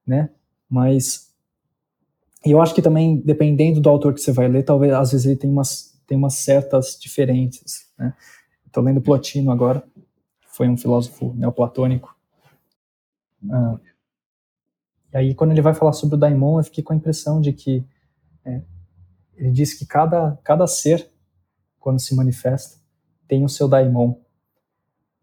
né? 0.05 0.31
Mas 0.67 1.31
eu 2.43 2.59
acho 2.59 2.73
que 2.73 2.81
também, 2.81 3.17
dependendo 3.17 3.79
do 3.79 3.87
autor 3.87 4.15
que 4.15 4.19
você 4.19 4.31
vai 4.31 4.47
ler, 4.47 4.63
talvez 4.63 4.93
às 4.93 5.11
vezes 5.11 5.27
ele 5.27 5.35
tem 5.35 5.51
umas, 5.51 5.95
tem 6.07 6.17
umas 6.17 6.33
certas 6.33 6.97
diferentes, 6.99 7.85
né? 7.95 8.15
Estou 8.65 8.81
lendo 8.81 8.99
Plotino 8.99 9.51
agora, 9.51 9.83
foi 10.47 10.67
um 10.67 10.75
filósofo 10.75 11.35
neoplatônico. 11.35 12.17
Ah, 13.51 13.79
e 15.17 15.19
aí, 15.19 15.33
quando 15.33 15.49
ele 15.49 15.63
vai 15.63 15.73
falar 15.73 15.93
sobre 15.93 16.15
o 16.15 16.19
daimon, 16.19 16.59
eu 16.59 16.63
fiquei 16.63 16.83
com 16.83 16.93
a 16.93 16.95
impressão 16.95 17.41
de 17.41 17.51
que 17.51 17.83
é, 18.45 18.61
ele 19.35 19.49
diz 19.49 19.73
que 19.73 19.83
cada, 19.83 20.37
cada 20.43 20.67
ser, 20.67 21.09
quando 21.79 21.99
se 21.99 22.15
manifesta, 22.15 22.77
tem 23.27 23.43
o 23.43 23.49
seu 23.49 23.67
daimon. 23.67 24.13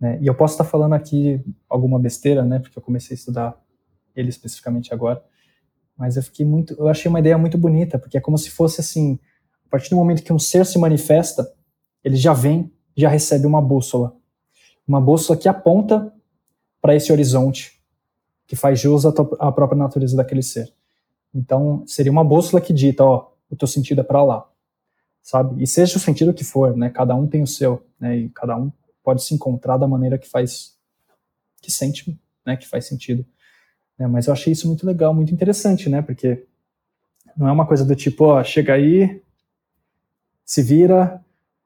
Né? 0.00 0.18
E 0.20 0.26
eu 0.26 0.34
posso 0.34 0.54
estar 0.54 0.64
falando 0.64 0.94
aqui 0.94 1.40
alguma 1.68 1.96
besteira, 1.96 2.44
né? 2.44 2.58
Porque 2.58 2.76
eu 2.76 2.82
comecei 2.82 3.14
a 3.14 3.18
estudar 3.18 3.64
ele 4.16 4.30
especificamente 4.30 4.92
agora. 4.92 5.22
Mas 5.96 6.16
eu 6.16 6.24
fiquei 6.24 6.44
muito, 6.44 6.74
eu 6.74 6.88
achei 6.88 7.08
uma 7.08 7.20
ideia 7.20 7.38
muito 7.38 7.56
bonita, 7.56 7.96
porque 7.96 8.18
é 8.18 8.20
como 8.20 8.36
se 8.36 8.50
fosse 8.50 8.80
assim, 8.80 9.20
a 9.64 9.68
partir 9.68 9.90
do 9.90 9.96
momento 9.96 10.24
que 10.24 10.32
um 10.32 10.40
ser 10.40 10.66
se 10.66 10.76
manifesta, 10.76 11.48
ele 12.02 12.16
já 12.16 12.32
vem, 12.32 12.72
já 12.96 13.08
recebe 13.08 13.46
uma 13.46 13.62
bússola. 13.62 14.16
Uma 14.88 15.00
bússola 15.00 15.38
que 15.38 15.48
aponta 15.48 16.12
para 16.82 16.96
esse 16.96 17.12
horizonte, 17.12 17.80
que 18.46 18.56
faz 18.56 18.80
jus 18.80 19.04
à, 19.06 19.10
à 19.38 19.52
própria 19.52 19.78
natureza 19.78 20.16
daquele 20.16 20.42
ser. 20.42 20.72
Então, 21.34 21.82
seria 21.86 22.12
uma 22.12 22.24
bússola 22.24 22.60
que 22.60 22.72
dita, 22.72 23.04
ó, 23.04 23.30
o 23.50 23.56
teu 23.56 23.66
sentido 23.66 24.00
é 24.00 24.04
para 24.04 24.22
lá, 24.22 24.48
sabe? 25.22 25.62
E 25.62 25.66
seja 25.66 25.96
o 25.96 26.00
sentido 26.00 26.32
que 26.32 26.44
for, 26.44 26.76
né? 26.76 26.90
Cada 26.90 27.14
um 27.14 27.26
tem 27.26 27.42
o 27.42 27.46
seu, 27.46 27.84
né? 27.98 28.16
E 28.16 28.28
cada 28.30 28.56
um 28.56 28.70
pode 29.02 29.22
se 29.22 29.34
encontrar 29.34 29.76
da 29.76 29.88
maneira 29.88 30.18
que 30.18 30.28
faz, 30.28 30.76
que 31.60 31.70
sente, 31.70 32.18
né? 32.46 32.56
Que 32.56 32.68
faz 32.68 32.86
sentido. 32.86 33.24
É, 33.98 34.06
mas 34.06 34.26
eu 34.26 34.32
achei 34.32 34.52
isso 34.52 34.66
muito 34.66 34.86
legal, 34.86 35.14
muito 35.14 35.32
interessante, 35.32 35.88
né? 35.88 36.02
Porque 36.02 36.44
não 37.36 37.48
é 37.48 37.52
uma 37.52 37.66
coisa 37.66 37.84
do 37.84 37.96
tipo, 37.96 38.24
ó, 38.26 38.42
chega 38.44 38.74
aí, 38.74 39.22
se 40.44 40.62
vira, 40.62 41.20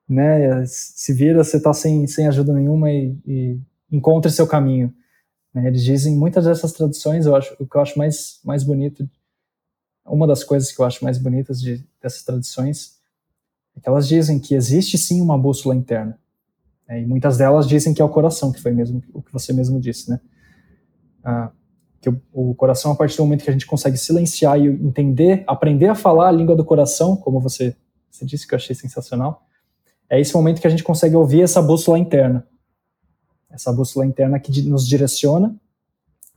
né? 0.09 0.64
Se 0.66 1.12
vira, 1.12 1.45
você 1.45 1.61
tá 1.61 1.72
sem, 1.72 2.07
sem 2.07 2.26
ajuda 2.26 2.53
nenhuma 2.53 2.91
e, 2.91 3.16
e 3.26 3.61
encontre 3.91 4.31
seu 4.31 4.47
caminho. 4.47 4.95
Né? 5.55 5.66
Eles 5.66 5.82
dizem 5.82 6.16
muitas 6.16 6.44
dessas 6.44 6.72
traduções, 6.72 7.26
eu 7.26 7.34
acho, 7.34 7.55
o 7.59 7.66
que 7.66 7.76
eu 7.76 7.80
acho 7.80 7.99
mais, 7.99 8.40
mais 8.44 8.62
bonito, 8.62 9.09
uma 10.05 10.26
das 10.26 10.42
coisas 10.42 10.72
que 10.72 10.80
eu 10.80 10.84
acho 10.84 11.05
mais 11.05 11.18
bonitas 11.18 11.61
de, 11.61 11.84
dessas 12.01 12.22
tradições 12.22 12.99
é 13.76 13.80
que 13.80 13.88
elas 13.88 14.09
dizem 14.09 14.38
que 14.38 14.55
existe 14.55 14.96
sim 14.96 15.20
uma 15.20 15.38
bússola 15.38 15.74
interna. 15.74 16.18
Né? 16.88 17.03
E 17.03 17.07
muitas 17.07 17.36
delas 17.36 17.66
dizem 17.68 17.92
que 17.92 18.01
é 18.01 18.05
o 18.05 18.09
coração, 18.09 18.51
que 18.51 18.61
foi 18.61 18.72
mesmo 18.72 19.03
o 19.12 19.22
que 19.22 19.32
você 19.32 19.53
mesmo 19.53 19.80
disse, 19.80 20.11
né? 20.11 20.20
Ah, 21.22 21.51
que 22.01 22.09
o, 22.09 22.20
o, 22.32 22.55
coração, 22.55 22.92
a 22.92 22.94
partir 22.94 23.16
do 23.16 23.24
momento 23.24 23.42
que 23.42 23.51
a 23.51 23.53
gente 23.53 23.66
consegue 23.66 23.96
silenciar 23.96 24.59
e 24.59 24.66
entender, 24.66 25.42
aprender 25.46 25.88
a 25.88 25.94
falar 25.94 26.28
a 26.28 26.32
língua 26.32 26.55
do 26.55 26.64
coração, 26.64 27.16
como 27.16 27.40
você, 27.40 27.76
você 28.09 28.24
disse 28.24 28.46
que 28.46 28.55
eu 28.55 28.57
achei 28.57 28.74
sensacional, 28.74 29.42
é 30.09 30.20
esse 30.20 30.32
momento 30.32 30.61
que 30.61 30.66
a 30.66 30.70
gente 30.70 30.84
consegue 30.84 31.16
ouvir 31.16 31.42
essa 31.42 31.61
bússola 31.61 31.99
interna. 31.99 32.46
Essa 33.51 33.72
bússola 33.72 34.05
interna 34.05 34.38
que 34.38 34.62
nos 34.62 34.86
direciona 34.86 35.59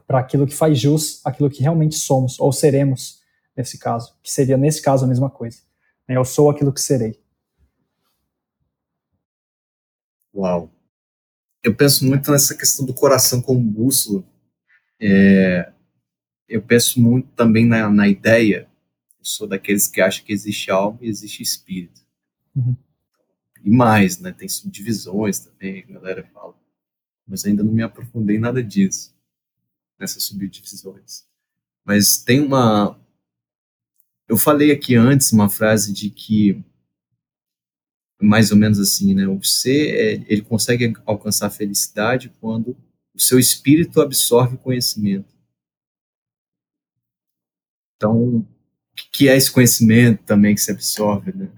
para 0.07 0.19
aquilo 0.19 0.45
que 0.45 0.55
faz 0.55 0.79
jus 0.79 1.21
aquilo 1.25 1.49
que 1.49 1.61
realmente 1.61 1.95
somos, 1.95 2.39
ou 2.39 2.51
seremos, 2.51 3.21
nesse 3.55 3.77
caso, 3.77 4.15
que 4.21 4.31
seria, 4.31 4.57
nesse 4.57 4.81
caso, 4.81 5.05
a 5.05 5.07
mesma 5.07 5.29
coisa. 5.29 5.59
Né? 6.07 6.17
Eu 6.17 6.25
sou 6.25 6.49
aquilo 6.49 6.73
que 6.73 6.81
serei. 6.81 7.19
Uau! 10.33 10.69
Eu 11.63 11.75
penso 11.75 12.05
muito 12.05 12.31
nessa 12.31 12.55
questão 12.55 12.85
do 12.85 12.93
coração 12.93 13.41
como 13.41 13.59
bússola, 13.61 14.23
é, 14.99 15.71
eu 16.47 16.61
penso 16.61 16.99
muito 16.99 17.29
também 17.29 17.65
na, 17.65 17.89
na 17.89 18.07
ideia, 18.07 18.67
eu 19.17 19.25
sou 19.25 19.47
daqueles 19.47 19.87
que 19.87 20.01
acham 20.01 20.25
que 20.25 20.33
existe 20.33 20.69
alma 20.69 20.99
e 21.01 21.07
existe 21.07 21.41
espírito. 21.41 22.01
Uhum. 22.55 22.75
E 23.63 23.69
mais, 23.69 24.19
né? 24.19 24.31
Tem 24.31 24.49
subdivisões 24.49 25.39
também, 25.39 25.85
a 25.87 25.93
galera 25.93 26.23
fala. 26.33 26.55
Mas 27.27 27.45
ainda 27.45 27.63
não 27.63 27.71
me 27.71 27.83
aprofundei 27.83 28.37
nada 28.37 28.63
disso, 28.63 29.15
nessas 29.99 30.23
subdivisões. 30.23 31.25
Mas 31.85 32.17
tem 32.17 32.41
uma. 32.41 32.99
Eu 34.27 34.37
falei 34.37 34.71
aqui 34.71 34.95
antes 34.95 35.31
uma 35.31 35.49
frase 35.49 35.93
de 35.93 36.09
que 36.09 36.63
mais 38.21 38.51
ou 38.51 38.57
menos 38.57 38.79
assim, 38.79 39.13
né? 39.13 39.27
O 39.27 39.41
ser, 39.43 40.23
ele 40.27 40.41
consegue 40.43 40.93
alcançar 41.05 41.47
a 41.47 41.51
felicidade 41.51 42.29
quando 42.39 42.77
o 43.13 43.19
seu 43.19 43.39
espírito 43.39 43.99
absorve 43.99 44.57
conhecimento. 44.57 45.35
Então, 47.95 48.37
o 48.37 48.47
que 49.11 49.27
é 49.27 49.35
esse 49.35 49.51
conhecimento 49.51 50.23
também 50.23 50.55
que 50.55 50.61
se 50.61 50.71
absorve, 50.71 51.33
né? 51.33 51.51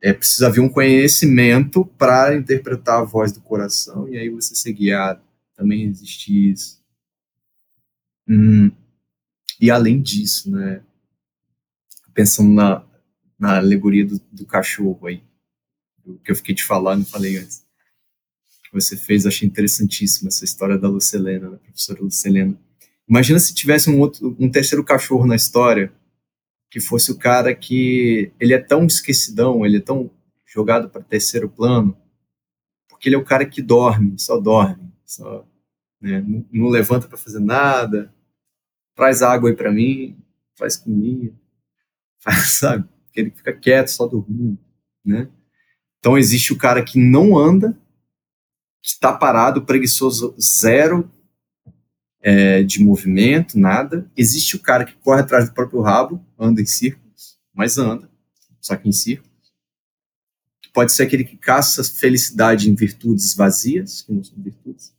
É 0.00 0.12
preciso 0.12 0.46
haver 0.46 0.60
um 0.60 0.68
conhecimento 0.68 1.84
para 1.84 2.36
interpretar 2.36 3.00
a 3.00 3.04
voz 3.04 3.32
do 3.32 3.40
coração 3.40 4.08
e 4.08 4.16
aí 4.16 4.28
você 4.28 4.54
ser 4.54 4.72
guiado. 4.72 5.20
Também 5.56 5.84
existe 5.84 6.50
isso. 6.50 6.80
Hum, 8.28 8.70
e 9.60 9.70
além 9.70 10.00
disso, 10.00 10.50
né? 10.50 10.82
Pensando 12.14 12.50
na, 12.50 12.84
na 13.38 13.56
alegoria 13.56 14.06
do, 14.06 14.20
do 14.32 14.46
cachorro 14.46 15.06
aí, 15.06 15.22
que 16.24 16.30
eu 16.30 16.36
fiquei 16.36 16.54
te 16.54 16.64
falando, 16.64 17.04
falei 17.04 17.38
antes 17.38 17.68
que 18.68 18.74
você 18.74 18.96
fez, 18.96 19.26
achei 19.26 19.48
interessantíssima 19.48 20.28
essa 20.28 20.44
história 20.44 20.78
da 20.78 20.88
Lucelena, 20.88 21.50
da 21.50 21.56
professora 21.56 22.02
Lucelena. 22.02 22.56
Imagina 23.08 23.38
se 23.38 23.54
tivesse 23.54 23.88
um 23.88 23.98
outro, 23.98 24.36
um 24.38 24.50
terceiro 24.50 24.84
cachorro 24.84 25.26
na 25.26 25.34
história, 25.34 25.90
que 26.70 26.80
fosse 26.80 27.10
o 27.10 27.18
cara 27.18 27.54
que 27.54 28.32
ele 28.38 28.52
é 28.52 28.58
tão 28.58 28.84
esquecidão, 28.84 29.64
ele 29.64 29.78
é 29.78 29.80
tão 29.80 30.10
jogado 30.46 30.88
para 30.88 31.02
terceiro 31.02 31.48
plano, 31.48 31.96
porque 32.88 33.08
ele 33.08 33.16
é 33.16 33.18
o 33.18 33.24
cara 33.24 33.46
que 33.46 33.62
dorme, 33.62 34.18
só 34.18 34.38
dorme, 34.38 34.92
só 35.04 35.46
né, 36.00 36.20
não, 36.20 36.44
não 36.52 36.68
levanta 36.68 37.08
para 37.08 37.16
fazer 37.16 37.40
nada, 37.40 38.14
traz 38.94 39.22
água 39.22 39.50
aí 39.50 39.56
para 39.56 39.72
mim, 39.72 40.18
faz 40.56 40.76
comida, 40.76 41.34
faz, 42.20 42.52
sabe? 42.58 42.88
Ele 43.14 43.30
fica 43.30 43.52
quieto, 43.52 43.88
só 43.88 44.06
dormindo, 44.06 44.58
né? 45.04 45.28
Então 45.98 46.16
existe 46.16 46.52
o 46.52 46.58
cara 46.58 46.84
que 46.84 46.98
não 46.98 47.36
anda, 47.36 47.76
está 48.82 49.12
parado, 49.12 49.64
preguiçoso, 49.64 50.36
zero 50.40 51.10
é, 52.28 52.62
de 52.62 52.84
movimento, 52.84 53.58
nada. 53.58 54.06
Existe 54.14 54.54
o 54.54 54.60
cara 54.60 54.84
que 54.84 54.92
corre 54.96 55.22
atrás 55.22 55.48
do 55.48 55.54
próprio 55.54 55.80
rabo, 55.80 56.22
anda 56.38 56.60
em 56.60 56.66
círculos, 56.66 57.38
mas 57.54 57.78
anda, 57.78 58.06
só 58.60 58.76
que 58.76 58.86
em 58.86 58.92
círculos. 58.92 59.32
que 60.60 60.70
pode 60.70 60.92
ser 60.92 61.04
aquele 61.04 61.24
que 61.24 61.38
caça 61.38 61.82
felicidade 61.82 62.68
em 62.68 62.74
virtudes 62.74 63.34
vazias, 63.34 64.02
que 64.02 64.12
não 64.12 64.22
são 64.22 64.36
virtudes. 64.42 64.92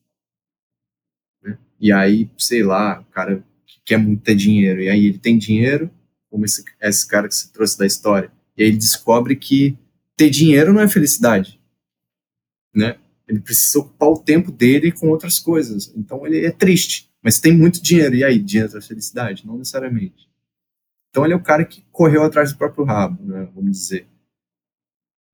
Né? 1.43 1.55
E 1.79 1.91
aí, 1.91 2.31
sei 2.35 2.63
lá, 2.63 3.01
o 3.01 3.05
cara 3.11 3.43
quer 3.85 3.97
muito 3.97 4.23
ter 4.23 4.35
dinheiro, 4.35 4.81
e 4.81 4.89
aí 4.89 5.05
ele 5.05 5.19
tem 5.19 5.37
dinheiro, 5.37 5.91
como 6.31 6.45
esse, 6.45 6.63
esse 6.81 7.07
cara 7.07 7.27
que 7.27 7.35
você 7.35 7.47
trouxe 7.49 7.77
da 7.77 7.85
história, 7.85 8.31
e 8.57 8.63
aí 8.63 8.69
ele 8.69 8.77
descobre 8.77 9.35
que 9.35 9.77
ter 10.17 10.31
dinheiro 10.31 10.73
não 10.73 10.81
é 10.81 10.87
felicidade, 10.87 11.59
né? 12.73 12.97
Ele 13.27 13.39
precisa 13.39 13.77
ocupar 13.77 14.09
o 14.09 14.17
tempo 14.17 14.51
dele 14.51 14.91
com 14.91 15.09
outras 15.09 15.37
coisas. 15.37 15.93
Então 15.95 16.25
ele 16.25 16.43
é 16.43 16.49
triste, 16.49 17.08
mas 17.21 17.39
tem 17.39 17.55
muito 17.55 17.81
dinheiro. 17.81 18.15
E 18.15 18.23
aí, 18.23 18.39
dinheiro 18.39 18.71
traz 18.71 18.87
felicidade? 18.87 19.45
Não 19.45 19.57
necessariamente. 19.57 20.29
Então 21.09 21.25
ele 21.25 21.33
é 21.33 21.37
o 21.37 21.43
cara 21.43 21.65
que 21.65 21.83
correu 21.91 22.23
atrás 22.23 22.51
do 22.51 22.57
próprio 22.57 22.83
rabo, 22.83 23.23
né, 23.23 23.49
vamos 23.53 23.71
dizer. 23.71 24.07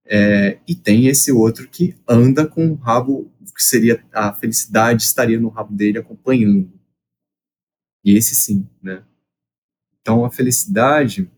É, 0.07 0.59
e 0.67 0.75
tem 0.75 1.07
esse 1.07 1.31
outro 1.31 1.67
que 1.67 1.95
anda 2.07 2.47
com 2.47 2.67
o 2.69 2.75
rabo, 2.75 3.31
que 3.55 3.63
seria 3.63 4.03
a 4.13 4.33
felicidade 4.33 5.03
estaria 5.03 5.39
no 5.39 5.49
rabo 5.49 5.73
dele 5.73 5.97
acompanhando. 5.97 6.71
E 8.03 8.15
esse 8.15 8.35
sim, 8.35 8.69
né? 8.81 9.03
Então 9.99 10.23
a 10.23 10.29
felicidade 10.29 11.29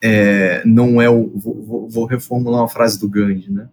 é, 0.00 0.64
não 0.64 1.02
é 1.02 1.10
o. 1.10 1.36
Vou, 1.36 1.88
vou, 1.88 2.04
reformular 2.04 2.60
uma 2.60 2.68
frase 2.68 3.00
do 3.00 3.08
Gandhi, 3.08 3.50
né? 3.50 3.68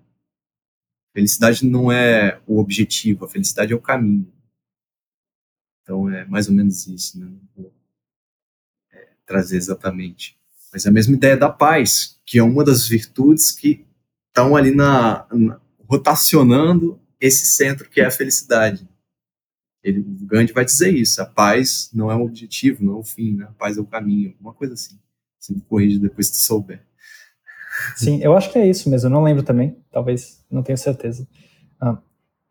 Felicidade 1.13 1.65
não 1.65 1.91
é 1.91 2.41
o 2.47 2.59
objetivo, 2.59 3.25
a 3.25 3.29
felicidade 3.29 3.71
é 3.71 3.75
o 3.75 3.81
caminho. 3.81 4.31
Então 5.83 6.09
é 6.09 6.25
mais 6.25 6.47
ou 6.47 6.53
menos 6.53 6.87
isso, 6.87 7.19
né? 7.19 7.31
Vou, 7.55 7.73
é, 8.93 9.09
trazer 9.25 9.57
exatamente. 9.57 10.37
Mas 10.71 10.85
é 10.85 10.89
a 10.89 10.91
mesma 10.91 11.15
ideia 11.15 11.35
da 11.35 11.49
paz, 11.49 12.19
que 12.25 12.39
é 12.39 12.43
uma 12.43 12.63
das 12.63 12.87
virtudes 12.87 13.51
que 13.51 13.85
estão 14.27 14.55
ali 14.55 14.73
na, 14.73 15.25
na, 15.31 15.59
rotacionando 15.87 16.99
esse 17.19 17.45
centro 17.45 17.89
que 17.89 17.99
é 17.99 18.05
a 18.05 18.11
felicidade. 18.11 18.87
Ele, 19.83 19.99
o 19.99 20.25
Gandhi 20.25 20.53
vai 20.53 20.63
dizer 20.63 20.93
isso: 20.93 21.21
a 21.21 21.25
paz 21.25 21.89
não 21.93 22.11
é 22.11 22.15
um 22.15 22.23
objetivo, 22.23 22.83
não 22.83 22.93
é 22.93 22.97
o 22.97 23.03
fim, 23.03 23.35
né? 23.35 23.45
a 23.45 23.53
paz 23.53 23.77
é 23.77 23.81
o 23.81 23.85
caminho, 23.85 24.35
uma 24.39 24.53
coisa 24.53 24.73
assim. 24.73 24.97
Você 25.39 25.53
me 25.53 25.61
corrige 25.61 25.99
depois 25.99 26.29
que 26.29 26.37
tu 26.37 26.41
souber. 26.41 26.85
Sim, 27.95 28.21
eu 28.21 28.35
acho 28.35 28.51
que 28.51 28.59
é 28.59 28.67
isso 28.67 28.89
mesmo, 28.89 29.07
eu 29.07 29.11
não 29.11 29.23
lembro 29.23 29.43
também, 29.43 29.75
talvez, 29.91 30.43
não 30.51 30.61
tenho 30.61 30.77
certeza. 30.77 31.27
Ah, 31.79 31.97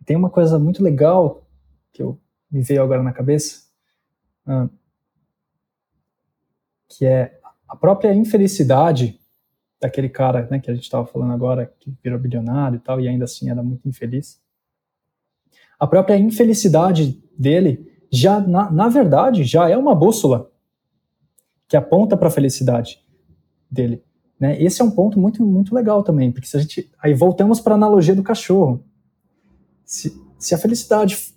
tem 0.05 0.17
uma 0.17 0.31
coisa 0.31 0.59
muito 0.59 0.83
legal 0.83 1.47
que 1.93 2.03
eu, 2.03 2.19
me 2.51 2.63
veio 2.63 2.83
agora 2.83 3.03
na 3.03 3.13
cabeça, 3.13 3.65
ah, 4.47 4.69
que 6.89 7.07
é 7.07 7.39
a 7.69 7.77
própria 7.77 8.13
infelicidade 8.15 9.21
daquele 9.81 10.09
cara 10.09 10.47
né, 10.51 10.59
que 10.59 10.71
a 10.71 10.75
gente 10.75 10.85
estava 10.85 11.07
falando 11.07 11.33
agora, 11.33 11.73
que 11.79 11.95
virou 12.03 12.19
bilionário 12.19 12.77
e 12.77 12.81
tal, 12.81 13.01
e 13.01 13.09
ainda 13.09 13.25
assim 13.25 13.49
era 13.49 13.63
muito 13.63 13.89
infeliz. 13.89 14.41
A 15.79 15.87
própria 15.87 16.19
infelicidade 16.19 17.23
dele, 17.39 17.91
já 18.11 18.39
na, 18.41 18.71
na 18.71 18.89
verdade, 18.89 19.45
já 19.45 19.69
é 19.69 19.77
uma 19.77 19.95
bússola 19.95 20.51
que 21.67 21.77
aponta 21.77 22.17
para 22.17 22.29
a 22.29 22.31
felicidade 22.31 23.03
dele. 23.71 24.03
Né? 24.39 24.61
Esse 24.61 24.83
é 24.83 24.85
um 24.85 24.91
ponto 24.91 25.21
muito, 25.21 25.45
muito 25.45 25.75
legal 25.75 26.03
também, 26.03 26.33
porque 26.33 26.49
se 26.49 26.57
a 26.57 26.61
gente. 26.61 26.91
Aí 26.99 27.15
voltamos 27.15 27.61
para 27.61 27.75
a 27.75 27.77
analogia 27.77 28.15
do 28.15 28.23
cachorro. 28.23 28.85
Se, 29.85 30.19
se 30.39 30.55
a 30.55 30.59
felicidade. 30.59 31.35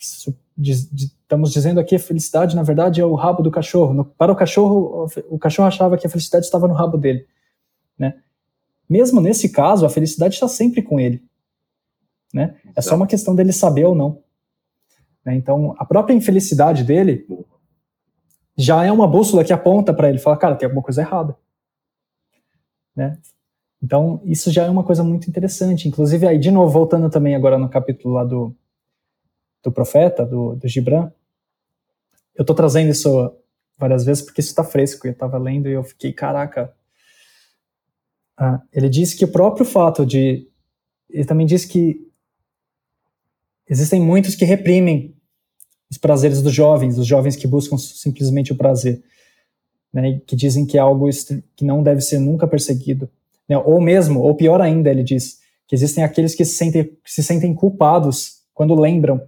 Estamos 0.00 1.52
dizendo 1.52 1.78
aqui 1.78 1.94
a 1.94 1.98
felicidade, 1.98 2.56
na 2.56 2.62
verdade, 2.62 3.00
é 3.00 3.04
o 3.04 3.14
rabo 3.14 3.42
do 3.42 3.50
cachorro. 3.50 3.92
No, 3.92 4.04
para 4.04 4.32
o 4.32 4.36
cachorro, 4.36 5.06
o 5.28 5.38
cachorro 5.38 5.68
achava 5.68 5.96
que 5.96 6.06
a 6.06 6.10
felicidade 6.10 6.44
estava 6.44 6.66
no 6.66 6.74
rabo 6.74 6.96
dele. 6.96 7.26
Né? 7.98 8.18
Mesmo 8.88 9.20
nesse 9.20 9.50
caso, 9.50 9.86
a 9.86 9.90
felicidade 9.90 10.34
está 10.34 10.48
sempre 10.48 10.82
com 10.82 10.98
ele. 10.98 11.22
Né? 12.32 12.56
É 12.74 12.80
só 12.80 12.94
uma 12.94 13.06
questão 13.06 13.34
dele 13.34 13.52
saber 13.52 13.84
ou 13.84 13.94
não. 13.94 14.22
Né? 15.24 15.34
Então, 15.34 15.74
a 15.78 15.84
própria 15.84 16.14
infelicidade 16.14 16.84
dele 16.84 17.26
já 18.56 18.84
é 18.84 18.92
uma 18.92 19.06
bússola 19.06 19.44
que 19.44 19.52
aponta 19.52 19.92
para 19.92 20.08
ele, 20.08 20.18
fala, 20.18 20.36
cara, 20.36 20.56
tem 20.56 20.66
alguma 20.66 20.82
coisa 20.82 21.00
errada. 21.00 21.36
Né? 22.94 23.18
Então, 23.82 24.20
isso 24.24 24.50
já 24.50 24.64
é 24.64 24.70
uma 24.70 24.84
coisa 24.84 25.02
muito 25.02 25.28
interessante. 25.28 25.88
Inclusive, 25.88 26.26
aí, 26.26 26.38
de 26.38 26.50
novo, 26.50 26.70
voltando 26.70 27.08
também 27.08 27.34
agora 27.34 27.58
no 27.58 27.68
capítulo 27.68 28.14
lá 28.14 28.24
do, 28.24 28.54
do 29.62 29.70
profeta, 29.70 30.24
do, 30.24 30.54
do 30.54 30.68
Gibran, 30.68 31.10
eu 32.34 32.42
estou 32.42 32.56
trazendo 32.56 32.90
isso 32.90 33.32
várias 33.78 34.04
vezes 34.04 34.22
porque 34.22 34.40
isso 34.40 34.50
está 34.50 34.64
fresco. 34.64 35.06
Eu 35.06 35.12
estava 35.12 35.38
lendo 35.38 35.68
e 35.68 35.72
eu 35.72 35.84
fiquei, 35.84 36.12
caraca. 36.12 36.72
Ah, 38.36 38.62
ele 38.72 38.88
disse 38.88 39.16
que 39.16 39.24
o 39.24 39.32
próprio 39.32 39.66
fato 39.66 40.06
de. 40.06 40.48
Ele 41.08 41.24
também 41.24 41.46
disse 41.46 41.68
que 41.68 42.08
existem 43.68 44.00
muitos 44.00 44.34
que 44.34 44.44
reprimem 44.44 45.14
os 45.90 45.98
prazeres 45.98 46.40
dos 46.40 46.52
jovens, 46.52 46.98
os 46.98 47.06
jovens 47.06 47.36
que 47.36 47.46
buscam 47.46 47.76
simplesmente 47.76 48.52
o 48.52 48.56
prazer, 48.56 49.02
né, 49.92 50.20
que 50.26 50.36
dizem 50.36 50.64
que 50.64 50.78
é 50.78 50.80
algo 50.80 51.08
que 51.56 51.64
não 51.64 51.82
deve 51.82 52.00
ser 52.00 52.20
nunca 52.20 52.46
perseguido, 52.46 53.10
né, 53.48 53.58
ou 53.58 53.80
mesmo, 53.80 54.20
ou 54.20 54.36
pior 54.36 54.60
ainda, 54.60 54.88
ele 54.88 55.02
diz, 55.02 55.40
que 55.66 55.74
existem 55.74 56.04
aqueles 56.04 56.34
que 56.34 56.44
se 56.44 56.54
sentem, 56.54 56.84
que 56.84 57.10
se 57.12 57.24
sentem 57.24 57.52
culpados 57.52 58.42
quando 58.54 58.74
lembram 58.74 59.20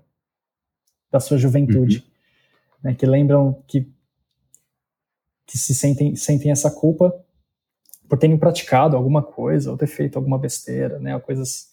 da 1.12 1.20
sua 1.20 1.36
juventude, 1.36 1.98
uhum. 1.98 2.90
né, 2.90 2.94
que 2.94 3.04
lembram 3.04 3.62
que, 3.68 3.86
que 5.46 5.58
se 5.58 5.74
sentem, 5.74 6.16
sentem 6.16 6.50
essa 6.50 6.70
culpa 6.70 7.14
por 8.08 8.18
terem 8.18 8.36
praticado 8.38 8.96
alguma 8.96 9.22
coisa, 9.22 9.70
ou 9.70 9.76
ter 9.76 9.86
feito 9.86 10.16
alguma 10.16 10.38
besteira, 10.38 10.98
né, 10.98 11.18
coisas 11.20 11.70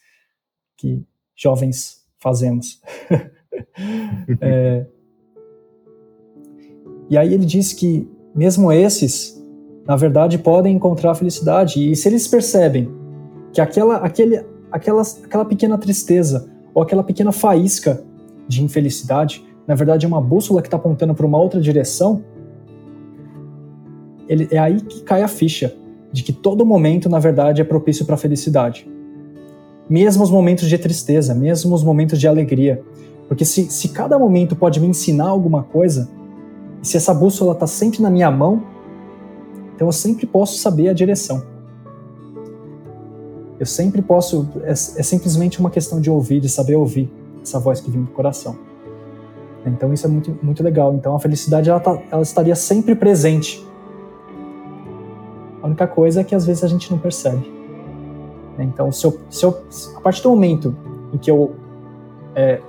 que 0.77 1.03
jovens 1.35 2.05
fazemos. 2.19 2.81
é, 4.41 4.85
e 7.09 7.17
aí 7.17 7.33
ele 7.33 7.45
diz 7.45 7.73
que 7.73 8.07
mesmo 8.35 8.71
esses, 8.71 9.41
na 9.85 9.95
verdade, 9.95 10.37
podem 10.37 10.75
encontrar 10.75 11.15
felicidade. 11.15 11.91
E 11.91 11.95
se 11.95 12.07
eles 12.07 12.27
percebem 12.27 12.89
que 13.51 13.59
aquela, 13.59 13.97
aquele, 13.97 14.45
aquela, 14.71 15.01
aquela 15.01 15.45
pequena 15.45 15.77
tristeza 15.77 16.49
ou 16.73 16.83
aquela 16.83 17.03
pequena 17.03 17.31
faísca 17.31 18.05
de 18.50 18.64
infelicidade, 18.64 19.45
na 19.68 19.76
verdade, 19.76 20.04
é 20.04 20.08
uma 20.08 20.20
bússola 20.20 20.64
que 20.64 20.68
está 20.68 20.78
apontando 20.78 21.14
para 21.14 21.24
uma 21.24 21.38
outra 21.38 21.62
direção, 21.62 22.24
ele, 24.28 24.47
é 24.52 24.58
aí 24.58 24.82
que 24.82 25.04
cai 25.04 25.22
a 25.22 25.28
ficha 25.28 25.76
de 26.12 26.24
que 26.24 26.34
todo 26.34 26.66
momento, 26.66 27.08
na 27.08 27.20
verdade, 27.20 27.62
é 27.62 27.64
propício 27.64 28.04
para 28.04 28.16
a 28.16 28.18
felicidade. 28.18 28.89
Mesmo 29.88 30.24
os 30.24 30.32
momentos 30.32 30.68
de 30.68 30.76
tristeza, 30.80 31.36
mesmo 31.36 31.76
os 31.76 31.84
momentos 31.84 32.20
de 32.20 32.28
alegria, 32.28 32.82
porque 33.28 33.45
se, 33.45 33.70
se 33.70 33.89
cada 33.89 34.18
momento 34.18 34.56
pode 34.56 34.80
me 34.80 34.88
ensinar 34.88 35.28
alguma 35.28 35.62
coisa, 35.62 36.10
e 36.82 36.88
se 36.88 36.97
essa 36.97 37.14
bússola 37.14 37.54
está 37.54 37.68
sempre 37.68 38.02
na 38.02 38.10
minha 38.10 38.32
mão, 38.32 38.64
então 39.76 39.88
eu 39.88 39.91
sempre 39.91 40.26
posso 40.26 40.58
saber 40.58 40.89
a 40.89 40.93
direção. 40.93 41.43
Eu 43.60 43.68
sempre 43.68 44.02
posso, 44.02 44.50
é, 44.64 44.72
é 44.72 44.74
simplesmente 44.74 45.60
uma 45.60 45.70
questão 45.70 46.02
de 46.02 46.10
ouvir, 46.10 46.39
de 46.39 46.50
saber 46.50 46.76
ouvir 46.76 47.18
essa 47.50 47.60
voz 47.60 47.82
que 47.82 47.89
vem 47.89 48.04
do 48.04 48.12
coração. 48.12 48.56
Então 49.66 49.91
isso 49.93 50.06
é 50.06 50.10
muito, 50.10 50.38
muito 50.41 50.64
legal. 50.64 50.93
Então 50.93 51.16
a 51.16 51.20
felicidade 51.20 51.70
ela, 51.70 51.80
tá, 51.80 51.97
ela 52.12 52.22
estaria 52.22 52.56
sempre 52.56 52.95
presente. 52.95 53.66
A 55.62 55.68
única 55.68 55.88
coisa 55.88 56.22
é 56.22 56.24
que 56.24 56.34
às 56.34 56.45
vezes 56.45 56.64
a 56.64 56.68
gente 56.68 56.89
não 56.89 56.97
percebe. 56.97 57.60
Então, 58.58 58.91
se 58.91 59.06
eu, 59.06 59.18
se 59.30 59.45
eu, 59.45 59.58
a 59.95 60.02
partir 60.02 60.22
do 60.24 60.30
momento 60.30 60.76
em 61.14 61.18
que 61.18 61.32
eu 61.32 61.56
é, 62.36 62.60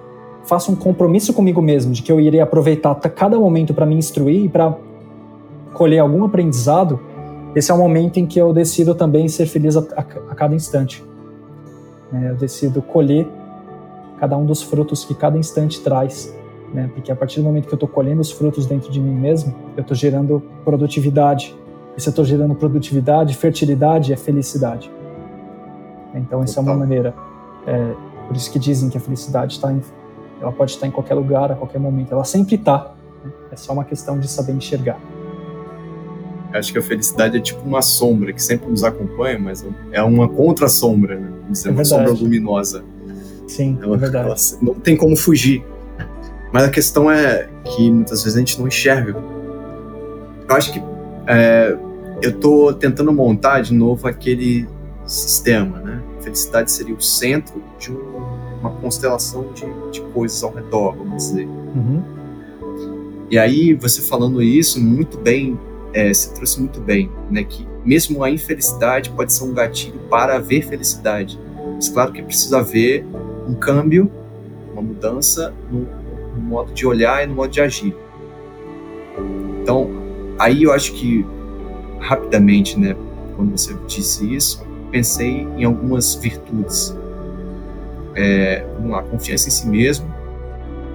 faço 0.45 0.70
um 0.70 0.76
compromisso 0.76 1.33
comigo 1.33 1.61
mesmo 1.61 1.93
de 1.93 2.03
que 2.03 2.12
eu 2.12 2.20
irei 2.20 2.41
aproveitar 2.41 2.95
cada 2.95 3.39
momento 3.39 3.74
para 3.74 3.85
me 3.85 3.97
instruir 3.97 4.45
e 4.45 4.49
para 4.49 4.76
colher 5.74 5.99
algum 5.99 6.24
aprendizado, 6.24 7.01
esse 7.55 7.70
é 7.72 7.74
o 7.74 7.78
momento 7.78 8.18
em 8.18 8.26
que 8.26 8.41
eu 8.41 8.53
decido 8.53 8.95
também 8.95 9.28
ser 9.28 9.47
feliz 9.47 9.76
a, 9.76 9.81
a, 9.97 10.01
a 10.01 10.35
cada 10.35 10.55
instante. 10.55 11.05
É, 12.12 12.31
eu 12.31 12.37
decido 12.37 12.81
colher 12.83 13.26
cada 14.20 14.36
um 14.36 14.44
dos 14.44 14.62
frutos 14.62 15.04
que 15.04 15.14
cada 15.14 15.38
instante 15.38 15.80
traz, 15.80 16.32
né? 16.72 16.90
porque 16.92 17.10
a 17.10 17.16
partir 17.16 17.40
do 17.40 17.44
momento 17.44 17.66
que 17.66 17.72
eu 17.72 17.76
estou 17.76 17.88
colhendo 17.88 18.20
os 18.20 18.30
frutos 18.30 18.66
dentro 18.66 18.92
de 18.92 19.00
mim 19.00 19.14
mesmo, 19.14 19.54
eu 19.76 19.80
estou 19.80 19.96
gerando 19.96 20.42
produtividade. 20.64 21.56
E 21.96 22.00
se 22.00 22.08
eu 22.08 22.10
estou 22.10 22.24
gerando 22.24 22.54
produtividade, 22.54 23.34
fertilidade 23.36 24.12
é 24.12 24.16
felicidade. 24.16 24.90
Então, 26.14 26.42
essa 26.42 26.60
é 26.60 26.62
uma 26.62 26.74
maneira. 26.74 27.14
É, 27.66 27.94
por 28.28 28.36
isso 28.36 28.50
que 28.52 28.58
dizem 28.58 28.90
que 28.90 28.98
a 28.98 29.00
felicidade 29.00 29.54
está 29.54 29.72
em 29.72 29.80
ela 30.40 30.52
pode 30.52 30.70
estar 30.70 30.86
em 30.86 30.90
qualquer 30.90 31.14
lugar, 31.14 31.52
a 31.52 31.54
qualquer 31.54 31.78
momento. 31.78 32.12
Ela 32.12 32.24
sempre 32.24 32.54
está. 32.54 32.94
Né? 33.22 33.30
É 33.52 33.56
só 33.56 33.72
uma 33.72 33.84
questão 33.84 34.18
de 34.18 34.26
saber 34.26 34.52
enxergar. 34.52 34.98
Eu 36.52 36.58
acho 36.58 36.72
que 36.72 36.78
a 36.78 36.82
felicidade 36.82 37.36
é 37.36 37.40
tipo 37.40 37.60
uma 37.60 37.82
sombra 37.82 38.32
que 38.32 38.42
sempre 38.42 38.68
nos 38.68 38.82
acompanha, 38.82 39.38
mas 39.38 39.64
é 39.92 40.02
uma 40.02 40.28
contra-sombra, 40.28 41.20
né? 41.20 41.30
é, 41.64 41.68
é 41.68 41.70
uma 41.70 41.84
sombra 41.84 42.10
luminosa. 42.12 42.82
Sim, 43.51 43.78
ela, 43.82 43.96
é 43.96 43.98
verdade. 43.98 44.26
Ela, 44.26 44.36
não 44.62 44.74
tem 44.74 44.96
como 44.96 45.16
fugir. 45.16 45.64
Mas 46.53 46.64
a 46.64 46.70
questão 46.70 47.11
é 47.11 47.48
que 47.64 47.90
muitas 47.90 48.22
vezes 48.22 48.36
a 48.36 48.38
gente 48.38 48.59
não 48.59 48.68
enxerga. 48.68 49.16
Eu 50.48 50.57
acho 50.57 50.72
que 50.72 50.82
é, 51.26 51.76
eu 52.22 52.30
estou 52.30 52.72
tentando 52.72 53.12
montar 53.12 53.61
de 53.61 53.74
novo 53.74 54.07
aquele 54.07 54.68
sistema, 55.05 55.80
né? 55.80 56.01
A 56.18 56.22
felicidade 56.22 56.70
seria 56.70 56.94
o 56.94 57.01
centro 57.01 57.62
de 57.78 57.90
um, 57.90 57.98
uma 58.61 58.70
constelação 58.70 59.53
de, 59.53 59.64
de, 59.90 60.01
coisas 60.12 60.42
ao 60.42 60.53
redor, 60.53 60.96
vamos 60.96 61.16
dizer. 61.16 61.46
Uhum. 61.46 62.03
E 63.30 63.38
aí, 63.38 63.74
você 63.74 64.03
falando 64.03 64.42
isso, 64.42 64.80
muito 64.80 65.18
bem, 65.18 65.59
é, 65.92 66.12
você 66.12 66.32
trouxe 66.34 66.61
muito 66.61 66.80
bem, 66.80 67.11
né? 67.30 67.42
Que 67.42 67.66
mesmo 67.84 68.22
a 68.22 68.30
infelicidade 68.30 69.11
pode 69.11 69.32
ser 69.32 69.44
um 69.44 69.55
gatilho 69.55 69.98
para 70.09 70.36
haver 70.36 70.66
felicidade. 70.66 71.38
Mas 71.74 71.88
claro 71.88 72.12
que 72.12 72.22
precisa 72.22 72.59
haver 72.59 73.05
um 73.51 73.55
câmbio, 73.55 74.11
uma 74.72 74.82
mudança 74.82 75.53
no, 75.70 75.86
no 76.34 76.42
modo 76.42 76.72
de 76.72 76.86
olhar 76.86 77.24
e 77.24 77.26
no 77.26 77.34
modo 77.34 77.51
de 77.51 77.61
agir. 77.61 77.94
Então, 79.62 79.90
aí 80.38 80.62
eu 80.62 80.72
acho 80.72 80.92
que 80.92 81.26
rapidamente, 81.98 82.78
né, 82.78 82.96
quando 83.36 83.51
você 83.59 83.76
disse 83.86 84.34
isso, 84.34 84.64
pensei 84.90 85.46
em 85.57 85.64
algumas 85.64 86.14
virtudes. 86.14 86.96
É, 88.14 88.66
lá, 88.84 89.03
confiança 89.03 89.48
em 89.48 89.51
si 89.51 89.68
mesmo, 89.68 90.12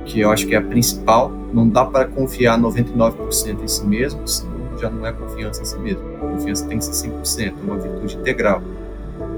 que 0.05 0.19
eu 0.19 0.29
acho 0.31 0.45
que 0.45 0.53
é 0.53 0.57
a 0.57 0.61
principal. 0.61 1.31
Não 1.53 1.67
dá 1.67 1.85
para 1.85 2.05
confiar 2.05 2.59
99% 2.59 3.63
em 3.63 3.67
si 3.67 3.85
mesmo, 3.85 4.27
senão 4.27 4.55
já 4.77 4.89
não 4.89 5.05
é 5.05 5.11
confiança 5.11 5.61
em 5.61 5.65
si 5.65 5.77
mesmo. 5.79 6.01
A 6.15 6.19
confiança 6.19 6.67
tem 6.67 6.77
que 6.77 6.85
ser 6.85 7.09
100%, 7.09 7.47
é 7.47 7.53
uma 7.63 7.77
virtude 7.77 8.17
integral. 8.17 8.61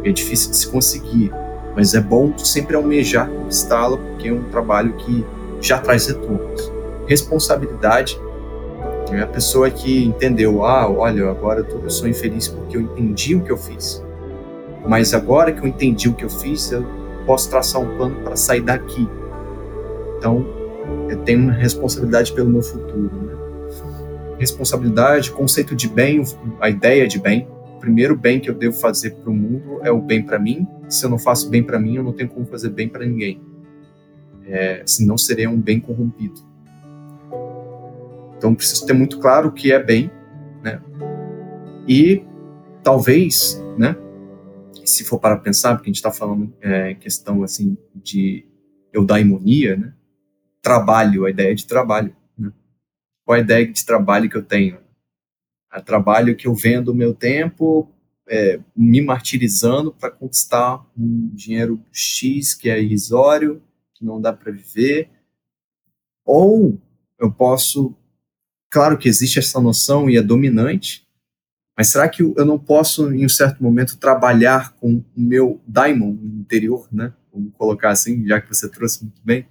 É 0.04 0.12
difícil 0.12 0.52
de 0.52 0.58
se 0.58 0.68
conseguir, 0.70 1.32
mas 1.78 1.94
é 1.94 2.02
bom 2.02 2.36
sempre 2.40 2.76
almejar 2.76 3.30
conquistá-la, 3.30 3.98
porque 3.98 4.30
é 4.30 4.34
um 4.34 4.42
trabalho 4.46 4.94
que 4.94 5.24
já 5.62 5.78
traz 5.78 6.08
retornos. 6.08 6.74
Responsabilidade 7.06 8.20
é 9.12 9.22
a 9.22 9.28
pessoa 9.28 9.70
que 9.70 10.04
entendeu, 10.04 10.66
ah, 10.66 10.90
olha, 10.90 11.30
agora 11.30 11.64
eu 11.84 11.90
sou 11.92 12.08
infeliz 12.08 12.48
porque 12.48 12.78
eu 12.78 12.82
entendi 12.82 13.36
o 13.36 13.42
que 13.42 13.52
eu 13.52 13.58
fiz. 13.58 14.04
Mas 14.88 15.14
agora 15.14 15.52
que 15.52 15.62
eu 15.62 15.68
entendi 15.68 16.10
o 16.10 16.14
que 16.14 16.26
eu 16.26 16.32
fiz, 16.32 16.72
eu 16.72 16.84
posso 17.28 17.48
traçar 17.48 17.80
um 17.80 17.96
plano 17.96 18.16
para 18.24 18.36
sair 18.36 18.62
daqui. 18.62 19.08
Então, 20.18 20.48
eu 21.08 21.18
tenho 21.20 21.44
uma 21.44 21.54
responsabilidade 21.54 22.34
pelo 22.34 22.50
meu 22.50 22.64
futuro. 22.64 23.12
Né? 23.14 23.36
Responsabilidade, 24.40 25.32
conceito 25.32 25.76
de 25.76 25.88
bem, 25.88 26.24
a 26.60 26.72
ideia 26.72 27.08
de 27.08 27.20
bem. 27.20 27.48
O 27.78 27.80
primeiro 27.80 28.18
bem 28.18 28.40
que 28.40 28.50
eu 28.50 28.56
devo 28.56 28.76
fazer 28.76 29.12
para 29.12 29.30
o 29.30 29.36
mundo 29.36 29.80
é 29.84 29.92
o 29.92 30.02
bem 30.02 30.24
para 30.24 30.40
mim. 30.40 30.68
Se 30.90 31.06
eu 31.06 31.12
não 31.12 31.20
faço 31.20 31.48
bem 31.48 31.62
para 31.62 31.80
mim, 31.80 31.96
eu 31.96 32.04
não 32.04 32.12
tenho 32.12 32.28
como 32.28 32.44
fazer 32.48 32.72
bem 32.72 32.90
para 32.90 33.06
ninguém. 33.06 33.40
É, 34.48 34.82
senão 34.84 35.16
seria 35.16 35.48
um 35.48 35.62
bem 35.62 35.80
corrompido. 35.80 36.42
Então 38.36 38.56
preciso 38.56 38.84
ter 38.88 38.94
muito 38.94 39.20
claro 39.20 39.50
o 39.50 39.52
que 39.52 39.72
é 39.72 39.82
bem, 39.82 40.10
né? 40.64 40.82
E 41.88 42.24
talvez, 42.84 43.64
né? 43.78 43.96
Se 44.84 45.04
for 45.04 45.20
para 45.20 45.38
pensar, 45.38 45.76
porque 45.76 45.88
a 45.88 45.92
gente 45.92 45.98
está 45.98 46.12
falando 46.12 46.52
é, 46.60 46.96
questão 46.96 47.44
assim 47.44 47.78
de 47.94 48.44
eudaimonia, 48.92 49.78
né? 49.78 49.94
Trabalho, 50.64 51.26
a 51.26 51.30
ideia 51.30 51.54
de 51.54 51.68
trabalho. 51.68 52.16
Né? 52.36 52.52
Qual 53.24 53.38
a 53.38 53.40
ideia 53.40 53.72
de 53.72 53.86
trabalho 53.86 54.28
que 54.28 54.36
eu 54.36 54.44
tenho? 54.44 54.80
A 55.78 55.82
trabalho 55.82 56.36
que 56.36 56.48
eu 56.48 56.56
vendo 56.56 56.90
o 56.90 56.96
meu 56.96 57.14
tempo, 57.14 57.88
é, 58.28 58.60
me 58.76 59.02
martirizando 59.02 59.94
para 59.94 60.10
conquistar 60.10 60.84
um 60.98 61.30
dinheiro 61.34 61.80
X 61.92 62.54
que 62.54 62.70
é 62.70 62.82
irrisório, 62.82 63.62
que 63.94 64.04
não 64.04 64.20
dá 64.20 64.34
para 64.34 64.52
viver, 64.52 65.10
ou 66.26 66.80
eu 67.20 67.32
posso 67.32 67.96
Claro 68.70 68.98
que 68.98 69.08
existe 69.08 69.40
essa 69.40 69.62
noção 69.62 70.10
e 70.10 70.18
é 70.18 70.22
dominante, 70.22 71.08
mas 71.78 71.88
será 71.88 72.10
que 72.10 72.22
eu 72.22 72.46
não 72.46 72.60
posso, 72.60 73.12
em 73.14 73.26
um 73.26 73.30
certo 73.30 73.64
momento, 73.64 73.98
trabalhar 73.98 74.74
com 74.74 74.98
o 74.98 75.06
meu 75.16 75.62
daimon 75.66 76.18
interior, 76.24 76.88
né? 76.92 77.14
Vamos 77.32 77.54
colocar 77.54 77.92
assim, 77.92 78.26
já 78.28 78.42
que 78.42 78.48
você 78.50 78.70
trouxe 78.70 79.04
muito 79.04 79.22
bem, 79.24 79.48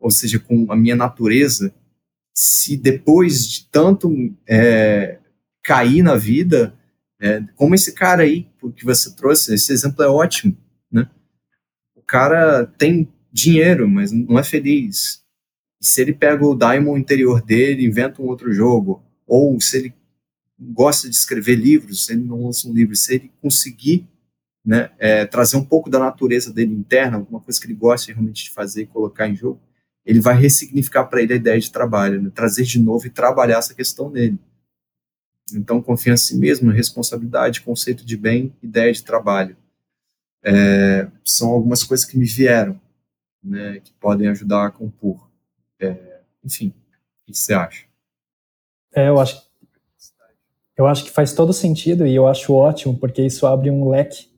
ou 0.00 0.10
seja, 0.10 0.38
com 0.38 0.70
a 0.72 0.76
minha 0.76 0.96
natureza, 0.96 1.74
se 2.34 2.76
depois 2.76 3.46
de 3.46 3.68
tanto 3.70 4.10
é, 4.48 5.18
cair 5.64 6.02
na 6.02 6.14
vida, 6.14 6.78
é, 7.20 7.42
como 7.56 7.74
esse 7.74 7.92
cara 7.92 8.22
aí 8.22 8.46
que 8.76 8.84
você 8.84 9.14
trouxe, 9.14 9.54
esse 9.54 9.72
exemplo 9.72 10.04
é 10.04 10.08
ótimo, 10.08 10.56
né? 10.92 11.08
O 11.96 12.02
cara 12.02 12.66
tem 12.66 13.08
dinheiro, 13.32 13.88
mas 13.88 14.12
não 14.12 14.38
é 14.38 14.44
feliz. 14.44 15.24
E 15.80 15.86
se 15.86 16.00
ele 16.02 16.12
pega 16.12 16.44
o 16.44 16.54
daimon 16.54 16.98
interior 16.98 17.42
dele, 17.42 17.86
inventa 17.86 18.20
um 18.20 18.26
outro 18.26 18.52
jogo, 18.52 19.02
ou 19.26 19.58
se 19.60 19.78
ele 19.78 19.94
gosta 20.58 21.08
de 21.08 21.16
escrever 21.16 21.56
livros, 21.56 22.04
se 22.04 22.12
ele 22.12 22.24
não 22.24 22.44
lança 22.44 22.68
um 22.68 22.72
livro, 22.72 22.94
se 22.94 23.14
ele 23.14 23.32
conseguir 23.40 24.06
né, 24.64 24.90
é, 24.98 25.26
trazer 25.26 25.56
um 25.56 25.64
pouco 25.64 25.90
da 25.90 25.98
natureza 25.98 26.52
dele 26.52 26.74
interna, 26.74 27.16
alguma 27.16 27.40
coisa 27.40 27.60
que 27.60 27.66
ele 27.66 27.74
gosta 27.74 28.12
realmente 28.12 28.44
de 28.44 28.50
fazer 28.50 28.82
e 28.82 28.86
colocar 28.86 29.28
em 29.28 29.34
jogo, 29.34 29.60
ele 30.04 30.20
vai 30.20 30.38
ressignificar 30.38 31.04
para 31.04 31.22
ele 31.22 31.32
a 31.32 31.36
ideia 31.36 31.58
de 31.58 31.72
trabalho, 31.72 32.20
né, 32.20 32.30
trazer 32.34 32.64
de 32.64 32.78
novo 32.78 33.06
e 33.06 33.10
trabalhar 33.10 33.58
essa 33.58 33.74
questão 33.74 34.10
nele. 34.10 34.38
Então, 35.52 35.82
confiança 35.82 36.32
em 36.32 36.36
si 36.36 36.40
mesmo, 36.40 36.70
responsabilidade, 36.70 37.60
conceito 37.60 38.04
de 38.04 38.16
bem, 38.16 38.54
ideia 38.62 38.92
de 38.92 39.02
trabalho. 39.02 39.56
É, 40.42 41.08
são 41.24 41.50
algumas 41.50 41.82
coisas 41.82 42.06
que 42.06 42.18
me 42.18 42.24
vieram, 42.24 42.80
né, 43.42 43.80
que 43.80 43.92
podem 43.94 44.28
ajudar 44.28 44.66
a 44.66 44.70
compor. 44.70 45.30
É, 45.78 46.20
enfim, 46.42 46.68
o 46.68 47.32
que 47.32 47.38
você 47.38 47.52
acha? 47.52 47.84
É, 48.94 49.08
eu 49.08 49.18
acho, 49.18 49.42
eu 50.76 50.86
acho 50.86 51.04
que 51.04 51.10
faz 51.10 51.32
todo 51.32 51.52
sentido 51.52 52.06
e 52.06 52.14
eu 52.14 52.26
acho 52.26 52.54
ótimo, 52.54 52.96
porque 52.98 53.22
isso 53.22 53.46
abre 53.46 53.70
um 53.70 53.88
leque 53.88 54.32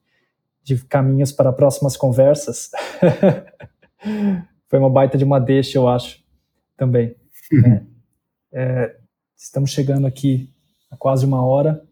de 0.63 0.77
caminhos 0.85 1.31
para 1.31 1.53
próximas 1.53 1.97
conversas. 1.97 2.71
Foi 4.69 4.79
uma 4.79 4.91
baita 4.91 5.17
de 5.17 5.25
uma 5.25 5.39
deixa, 5.39 5.79
eu 5.79 5.89
acho, 5.89 6.23
também. 6.77 7.15
É, 8.53 8.63
é, 8.63 8.97
estamos 9.37 9.71
chegando 9.71 10.07
aqui 10.07 10.49
quase 10.97 11.24
uma 11.24 11.44
hora 11.44 11.82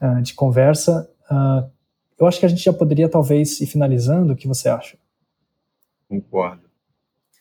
uh, 0.00 0.22
de 0.22 0.34
conversa. 0.34 1.10
Uh, 1.30 1.70
eu 2.18 2.26
acho 2.26 2.38
que 2.38 2.46
a 2.46 2.48
gente 2.48 2.62
já 2.62 2.72
poderia 2.72 3.08
talvez 3.08 3.60
ir 3.60 3.66
finalizando. 3.66 4.32
O 4.32 4.36
que 4.36 4.48
você 4.48 4.68
acha? 4.68 4.96
Concordo 6.08 6.64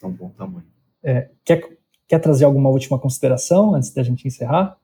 é 0.05 0.07
um 0.07 0.11
bom 0.11 0.29
tamanho. 0.29 0.65
É, 1.01 1.29
quer, 1.43 1.77
quer 2.07 2.19
trazer 2.19 2.45
alguma 2.45 2.69
última 2.69 2.99
consideração 2.99 3.75
antes 3.75 3.91
da 3.91 4.03
gente 4.03 4.27
encerrar? 4.27 4.77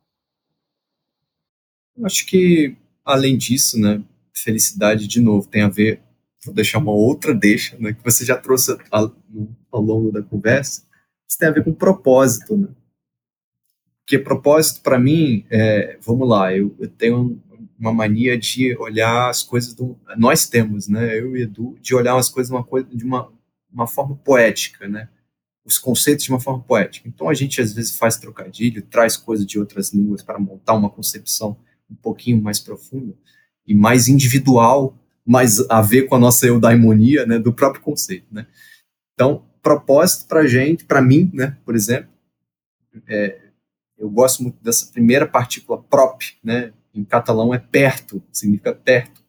Acho 2.03 2.26
que, 2.26 2.76
além 3.03 3.38
disso, 3.38 3.80
né, 3.80 4.01
felicidade, 4.34 5.07
de 5.07 5.22
novo, 5.22 5.47
tem 5.47 5.61
a 5.61 5.70
ver, 5.70 6.01
vou 6.45 6.53
deixar 6.53 6.80
uma 6.80 6.91
outra 6.91 7.34
deixa, 7.34 7.78
né, 7.78 7.93
que 7.93 8.03
você 8.03 8.24
já 8.24 8.38
trouxe 8.38 8.78
ao, 8.89 9.13
ao 9.72 9.82
longo 9.82 10.11
da 10.11 10.24
conversa, 10.24 10.84
isso 11.28 11.38
tem 11.38 11.49
a 11.49 11.51
ver 11.51 11.63
com 11.63 11.74
propósito, 11.74 12.55
né? 12.57 12.70
Porque 14.10 14.18
propósito, 14.18 14.82
para 14.82 14.97
mim, 14.97 15.45
é, 15.51 15.99
vamos 16.01 16.28
lá, 16.28 16.51
eu, 16.51 16.76
eu, 16.80 16.89
tenho 16.89 17.39
uma 17.80 17.93
mania 17.93 18.36
de 18.36 18.76
olhar 18.78 19.30
as 19.30 19.43
coisas, 19.43 19.76
do, 19.76 19.95
nós 20.18 20.47
temos, 20.47 20.88
né, 20.88 21.20
eu 21.20 21.38
e 21.38 21.43
Edu, 21.43 21.78
de 21.80 21.93
olhar 21.93 22.18
as 22.18 22.28
coisas 22.28 22.49
uma 22.49 22.64
coisa, 22.64 22.88
de 22.91 23.05
uma 23.05 23.32
uma 23.72 23.86
forma 23.86 24.16
poética, 24.16 24.88
né? 24.88 25.07
Os 25.64 25.78
conceitos 25.78 26.26
de 26.26 26.32
uma 26.32 26.39
forma 26.39 26.64
poética. 26.64 27.07
Então 27.07 27.30
a 27.30 27.36
gente 27.36 27.62
às 27.62 27.72
vezes 27.72 27.95
faz 27.95 28.18
trocadilho, 28.18 28.82
traz 28.82 29.16
coisas 29.16 29.45
de 29.45 29.60
outras 29.60 29.93
línguas 29.93 30.24
para 30.24 30.39
montar 30.39 30.74
uma 30.74 30.89
concepção 30.89 31.55
um 31.88 31.93
pouquinho 31.93 32.41
mais 32.41 32.60
profunda 32.60 33.14
e 33.64 33.76
mais 33.76 34.07
individual, 34.07 34.97
mais 35.24 35.60
a 35.70 35.84
ver 35.84 36.07
com 36.07 36.16
a 36.16 36.20
nossa 36.20 36.47
eudaimonia, 36.47 37.28
né, 37.28 37.38
do 37.38 37.53
próprio 37.53 37.84
conceito, 37.84 38.26
né? 38.32 38.47
Então, 39.14 39.45
propósito 39.62 40.28
para 40.28 40.47
gente, 40.47 40.84
para 40.84 40.99
mim, 40.99 41.30
né, 41.32 41.55
por 41.64 41.76
exemplo, 41.76 42.10
é, 43.07 43.49
eu 44.00 44.10
gosto 44.10 44.41
muito 44.41 44.64
dessa 44.64 44.88
primeira 44.88 45.28
partícula 45.28 45.82
prop, 45.84 46.22
né? 46.41 46.72
Em 46.95 47.04
catalão 47.04 47.54
é 47.54 47.60
perto, 47.60 48.24
significa 48.32 48.74
perto. 48.74 49.22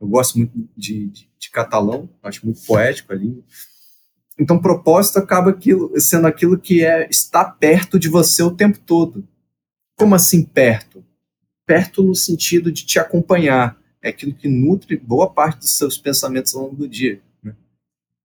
Eu 0.00 0.06
gosto 0.06 0.38
muito 0.38 0.52
de, 0.76 1.08
de, 1.08 1.28
de 1.38 1.50
catalão, 1.50 2.08
acho 2.22 2.44
muito 2.46 2.64
poético 2.64 3.12
ali. 3.12 3.44
Então, 4.38 4.60
propósito 4.60 5.18
acaba 5.18 5.50
aquilo, 5.50 5.92
sendo 6.00 6.26
aquilo 6.26 6.58
que 6.58 6.84
é 6.84 7.08
estar 7.10 7.44
perto 7.44 7.98
de 7.98 8.08
você 8.08 8.42
o 8.42 8.50
tempo 8.50 8.78
todo. 8.78 9.26
Como 9.96 10.14
assim 10.14 10.42
perto? 10.42 11.04
Perto 11.66 12.02
no 12.02 12.14
sentido 12.14 12.72
de 12.72 12.86
te 12.86 12.98
acompanhar. 12.98 13.76
É 14.00 14.08
aquilo 14.08 14.34
que 14.34 14.48
nutre 14.48 14.96
boa 14.96 15.30
parte 15.30 15.60
dos 15.60 15.76
seus 15.76 15.98
pensamentos 15.98 16.54
ao 16.54 16.62
longo 16.62 16.76
do 16.76 16.88
dia. 16.88 17.20
Né? 17.42 17.54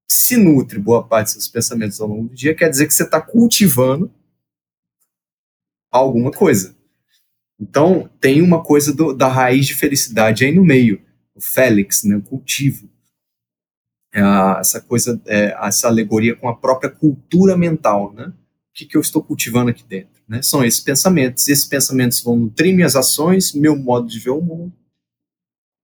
Se 0.07 0.37
nutre 0.37 0.79
boa 0.79 1.03
parte 1.03 1.27
dos 1.27 1.33
seus 1.33 1.49
pensamentos 1.49 1.99
ao 1.99 2.07
longo 2.07 2.29
do 2.29 2.35
dia, 2.35 2.55
quer 2.55 2.69
dizer 2.69 2.87
que 2.87 2.93
você 2.93 3.03
está 3.03 3.19
cultivando 3.21 4.11
alguma 5.97 6.31
coisa. 6.31 6.75
Então, 7.59 8.09
tem 8.19 8.41
uma 8.41 8.63
coisa 8.63 8.93
do, 8.93 9.13
da 9.13 9.27
raiz 9.27 9.65
de 9.65 9.75
felicidade 9.75 10.45
aí 10.45 10.51
no 10.53 10.63
meio. 10.63 11.01
O 11.35 11.41
Félix, 11.41 12.03
né, 12.03 12.15
o 12.17 12.21
cultivo 12.21 12.89
é, 14.17 14.59
essa 14.59 14.81
coisa, 14.81 15.21
é, 15.25 15.55
essa 15.61 15.87
alegoria 15.87 16.35
com 16.35 16.49
a 16.49 16.55
própria 16.55 16.89
cultura 16.89 17.55
mental, 17.55 18.13
né? 18.13 18.27
O 18.27 18.33
que, 18.73 18.85
que 18.85 18.97
eu 18.97 19.01
estou 19.01 19.23
cultivando 19.23 19.69
aqui 19.69 19.83
dentro? 19.83 20.21
Né? 20.27 20.41
São 20.41 20.63
esses 20.63 20.79
pensamentos. 20.79 21.47
Esses 21.47 21.65
pensamentos 21.65 22.21
vão 22.21 22.37
nutrir 22.37 22.75
minhas 22.75 22.95
ações, 22.95 23.53
meu 23.53 23.75
modo 23.75 24.07
de 24.07 24.19
ver 24.19 24.31
o 24.31 24.41
mundo. 24.41 24.73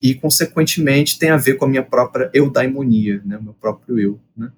e, 0.02 0.14
consequentemente, 0.16 1.18
tem 1.18 1.30
a 1.30 1.38
ver 1.38 1.56
com 1.56 1.64
a 1.64 1.68
minha 1.68 1.82
própria 1.84 2.30
eudaimonia, 2.34 3.22
né, 3.24 3.38
o 3.38 3.44
meu 3.44 3.54
próprio 3.54 3.98
eu. 3.98 4.20
Né? 4.36 4.52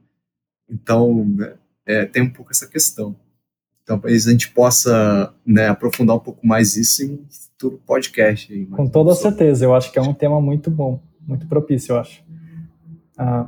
Então, 0.67 1.23
né, 1.23 1.55
é, 1.85 2.05
tem 2.05 2.23
um 2.23 2.29
pouco 2.31 2.51
essa 2.51 2.67
questão. 2.67 3.15
Talvez 3.85 4.27
a 4.27 4.31
gente 4.31 4.51
possa 4.51 5.33
né, 5.45 5.67
aprofundar 5.67 6.15
um 6.15 6.19
pouco 6.19 6.45
mais 6.45 6.75
isso 6.75 7.03
em 7.03 7.13
um 7.13 7.25
futuro 7.29 7.79
podcast. 7.85 8.51
Aí, 8.51 8.65
com 8.65 8.87
toda 8.87 9.13
certeza, 9.13 9.63
eu 9.63 9.75
acho 9.75 9.91
que 9.91 9.99
é 9.99 10.01
um 10.01 10.13
tema 10.13 10.41
muito 10.41 10.71
bom, 10.71 10.99
muito 11.21 11.47
propício, 11.47 11.93
eu 11.93 11.99
acho. 11.99 12.23
Ah, 13.15 13.47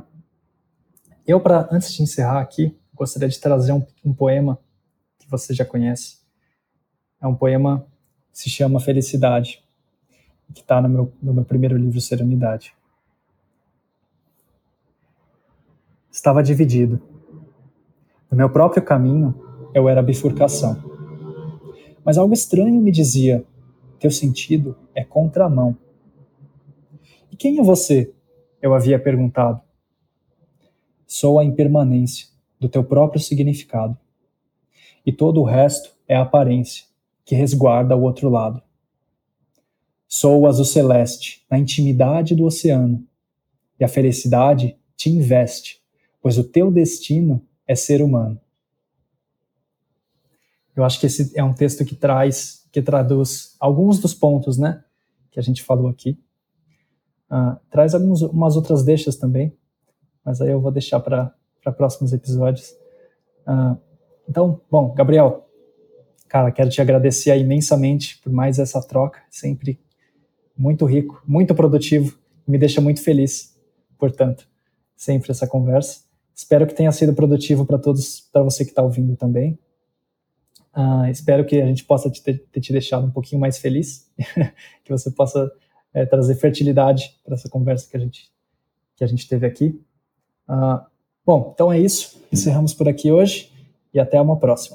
eu, 1.26 1.40
para 1.40 1.68
antes 1.72 1.92
de 1.92 2.02
encerrar 2.02 2.40
aqui, 2.40 2.76
gostaria 2.94 3.28
de 3.28 3.38
trazer 3.38 3.72
um, 3.72 3.84
um 4.04 4.14
poema 4.14 4.58
que 5.18 5.28
você 5.28 5.52
já 5.52 5.64
conhece. 5.64 6.18
É 7.20 7.26
um 7.26 7.34
poema 7.34 7.84
que 8.32 8.38
se 8.38 8.48
chama 8.48 8.78
Felicidade, 8.78 9.62
que 10.54 10.60
está 10.60 10.80
no 10.80 10.88
meu, 10.88 11.12
no 11.20 11.34
meu 11.34 11.44
primeiro 11.44 11.76
livro, 11.76 12.00
Serenidade. 12.00 12.72
Estava 16.10 16.42
dividido. 16.42 17.02
No 18.30 18.36
meu 18.36 18.48
próprio 18.48 18.82
caminho, 18.82 19.47
eu 19.78 19.88
era 19.88 20.02
bifurcação. 20.02 20.76
Mas 22.04 22.18
algo 22.18 22.34
estranho 22.34 22.80
me 22.80 22.90
dizia: 22.90 23.44
teu 23.98 24.10
sentido 24.10 24.76
é 24.94 25.04
contramão. 25.04 25.76
E 27.30 27.36
quem 27.36 27.58
é 27.58 27.62
você? 27.62 28.12
Eu 28.60 28.74
havia 28.74 28.98
perguntado. 28.98 29.60
Sou 31.06 31.38
a 31.38 31.44
impermanência 31.44 32.26
do 32.60 32.68
teu 32.68 32.84
próprio 32.84 33.20
significado. 33.20 33.96
E 35.06 35.12
todo 35.12 35.40
o 35.40 35.44
resto 35.44 35.94
é 36.06 36.16
a 36.16 36.22
aparência, 36.22 36.84
que 37.24 37.34
resguarda 37.34 37.96
o 37.96 38.02
outro 38.02 38.28
lado. 38.28 38.60
Sou 40.06 40.40
o 40.40 40.46
azul 40.46 40.64
celeste, 40.64 41.44
na 41.50 41.58
intimidade 41.58 42.34
do 42.34 42.44
oceano, 42.44 43.06
e 43.78 43.84
a 43.84 43.88
felicidade 43.88 44.76
te 44.96 45.10
investe, 45.10 45.80
pois 46.20 46.36
o 46.36 46.44
teu 46.44 46.70
destino 46.70 47.42
é 47.66 47.74
ser 47.74 48.02
humano. 48.02 48.40
Eu 50.78 50.84
acho 50.84 51.00
que 51.00 51.06
esse 51.06 51.36
é 51.36 51.42
um 51.42 51.52
texto 51.52 51.84
que 51.84 51.96
traz, 51.96 52.64
que 52.70 52.80
traduz 52.80 53.56
alguns 53.58 53.98
dos 53.98 54.14
pontos, 54.14 54.56
né, 54.56 54.84
que 55.28 55.40
a 55.40 55.42
gente 55.42 55.60
falou 55.60 55.88
aqui. 55.88 56.16
Uh, 57.28 57.58
traz 57.68 57.96
algumas 57.96 58.54
outras 58.54 58.84
deixas 58.84 59.16
também, 59.16 59.52
mas 60.24 60.40
aí 60.40 60.50
eu 60.50 60.60
vou 60.60 60.70
deixar 60.70 61.00
para 61.00 61.34
próximos 61.76 62.12
episódios. 62.12 62.70
Uh, 63.44 63.76
então, 64.28 64.60
bom, 64.70 64.94
Gabriel, 64.94 65.48
cara, 66.28 66.52
quero 66.52 66.70
te 66.70 66.80
agradecer 66.80 67.36
imensamente 67.36 68.20
por 68.22 68.32
mais 68.32 68.60
essa 68.60 68.80
troca, 68.80 69.20
sempre 69.28 69.80
muito 70.56 70.84
rico, 70.84 71.20
muito 71.26 71.56
produtivo, 71.56 72.16
me 72.46 72.56
deixa 72.56 72.80
muito 72.80 73.02
feliz, 73.02 73.58
portanto, 73.98 74.48
sempre 74.96 75.32
essa 75.32 75.46
conversa. 75.46 76.02
Espero 76.32 76.68
que 76.68 76.74
tenha 76.74 76.92
sido 76.92 77.14
produtivo 77.14 77.66
para 77.66 77.78
todos, 77.78 78.20
para 78.32 78.44
você 78.44 78.64
que 78.64 78.70
está 78.70 78.82
ouvindo 78.82 79.16
também. 79.16 79.58
Uh, 80.76 81.06
espero 81.10 81.44
que 81.44 81.60
a 81.60 81.66
gente 81.66 81.84
possa 81.84 82.10
te 82.10 82.22
ter, 82.22 82.38
te 82.60 82.72
deixado 82.72 83.06
um 83.06 83.10
pouquinho 83.10 83.40
mais 83.40 83.58
feliz, 83.58 84.10
que 84.84 84.90
você 84.90 85.10
possa 85.10 85.50
é, 85.92 86.06
trazer 86.06 86.34
fertilidade 86.36 87.16
para 87.24 87.34
essa 87.34 87.48
conversa 87.48 87.88
que 87.90 87.96
a 87.96 88.00
gente 88.00 88.30
que 88.96 89.04
a 89.04 89.06
gente 89.06 89.28
teve 89.28 89.46
aqui. 89.46 89.80
Uh, 90.48 90.84
bom, 91.24 91.52
então 91.54 91.72
é 91.72 91.78
isso. 91.78 92.20
Encerramos 92.32 92.74
por 92.74 92.88
aqui 92.88 93.12
hoje 93.12 93.52
e 93.94 94.00
até 94.00 94.20
uma 94.20 94.36
próxima. 94.36 94.66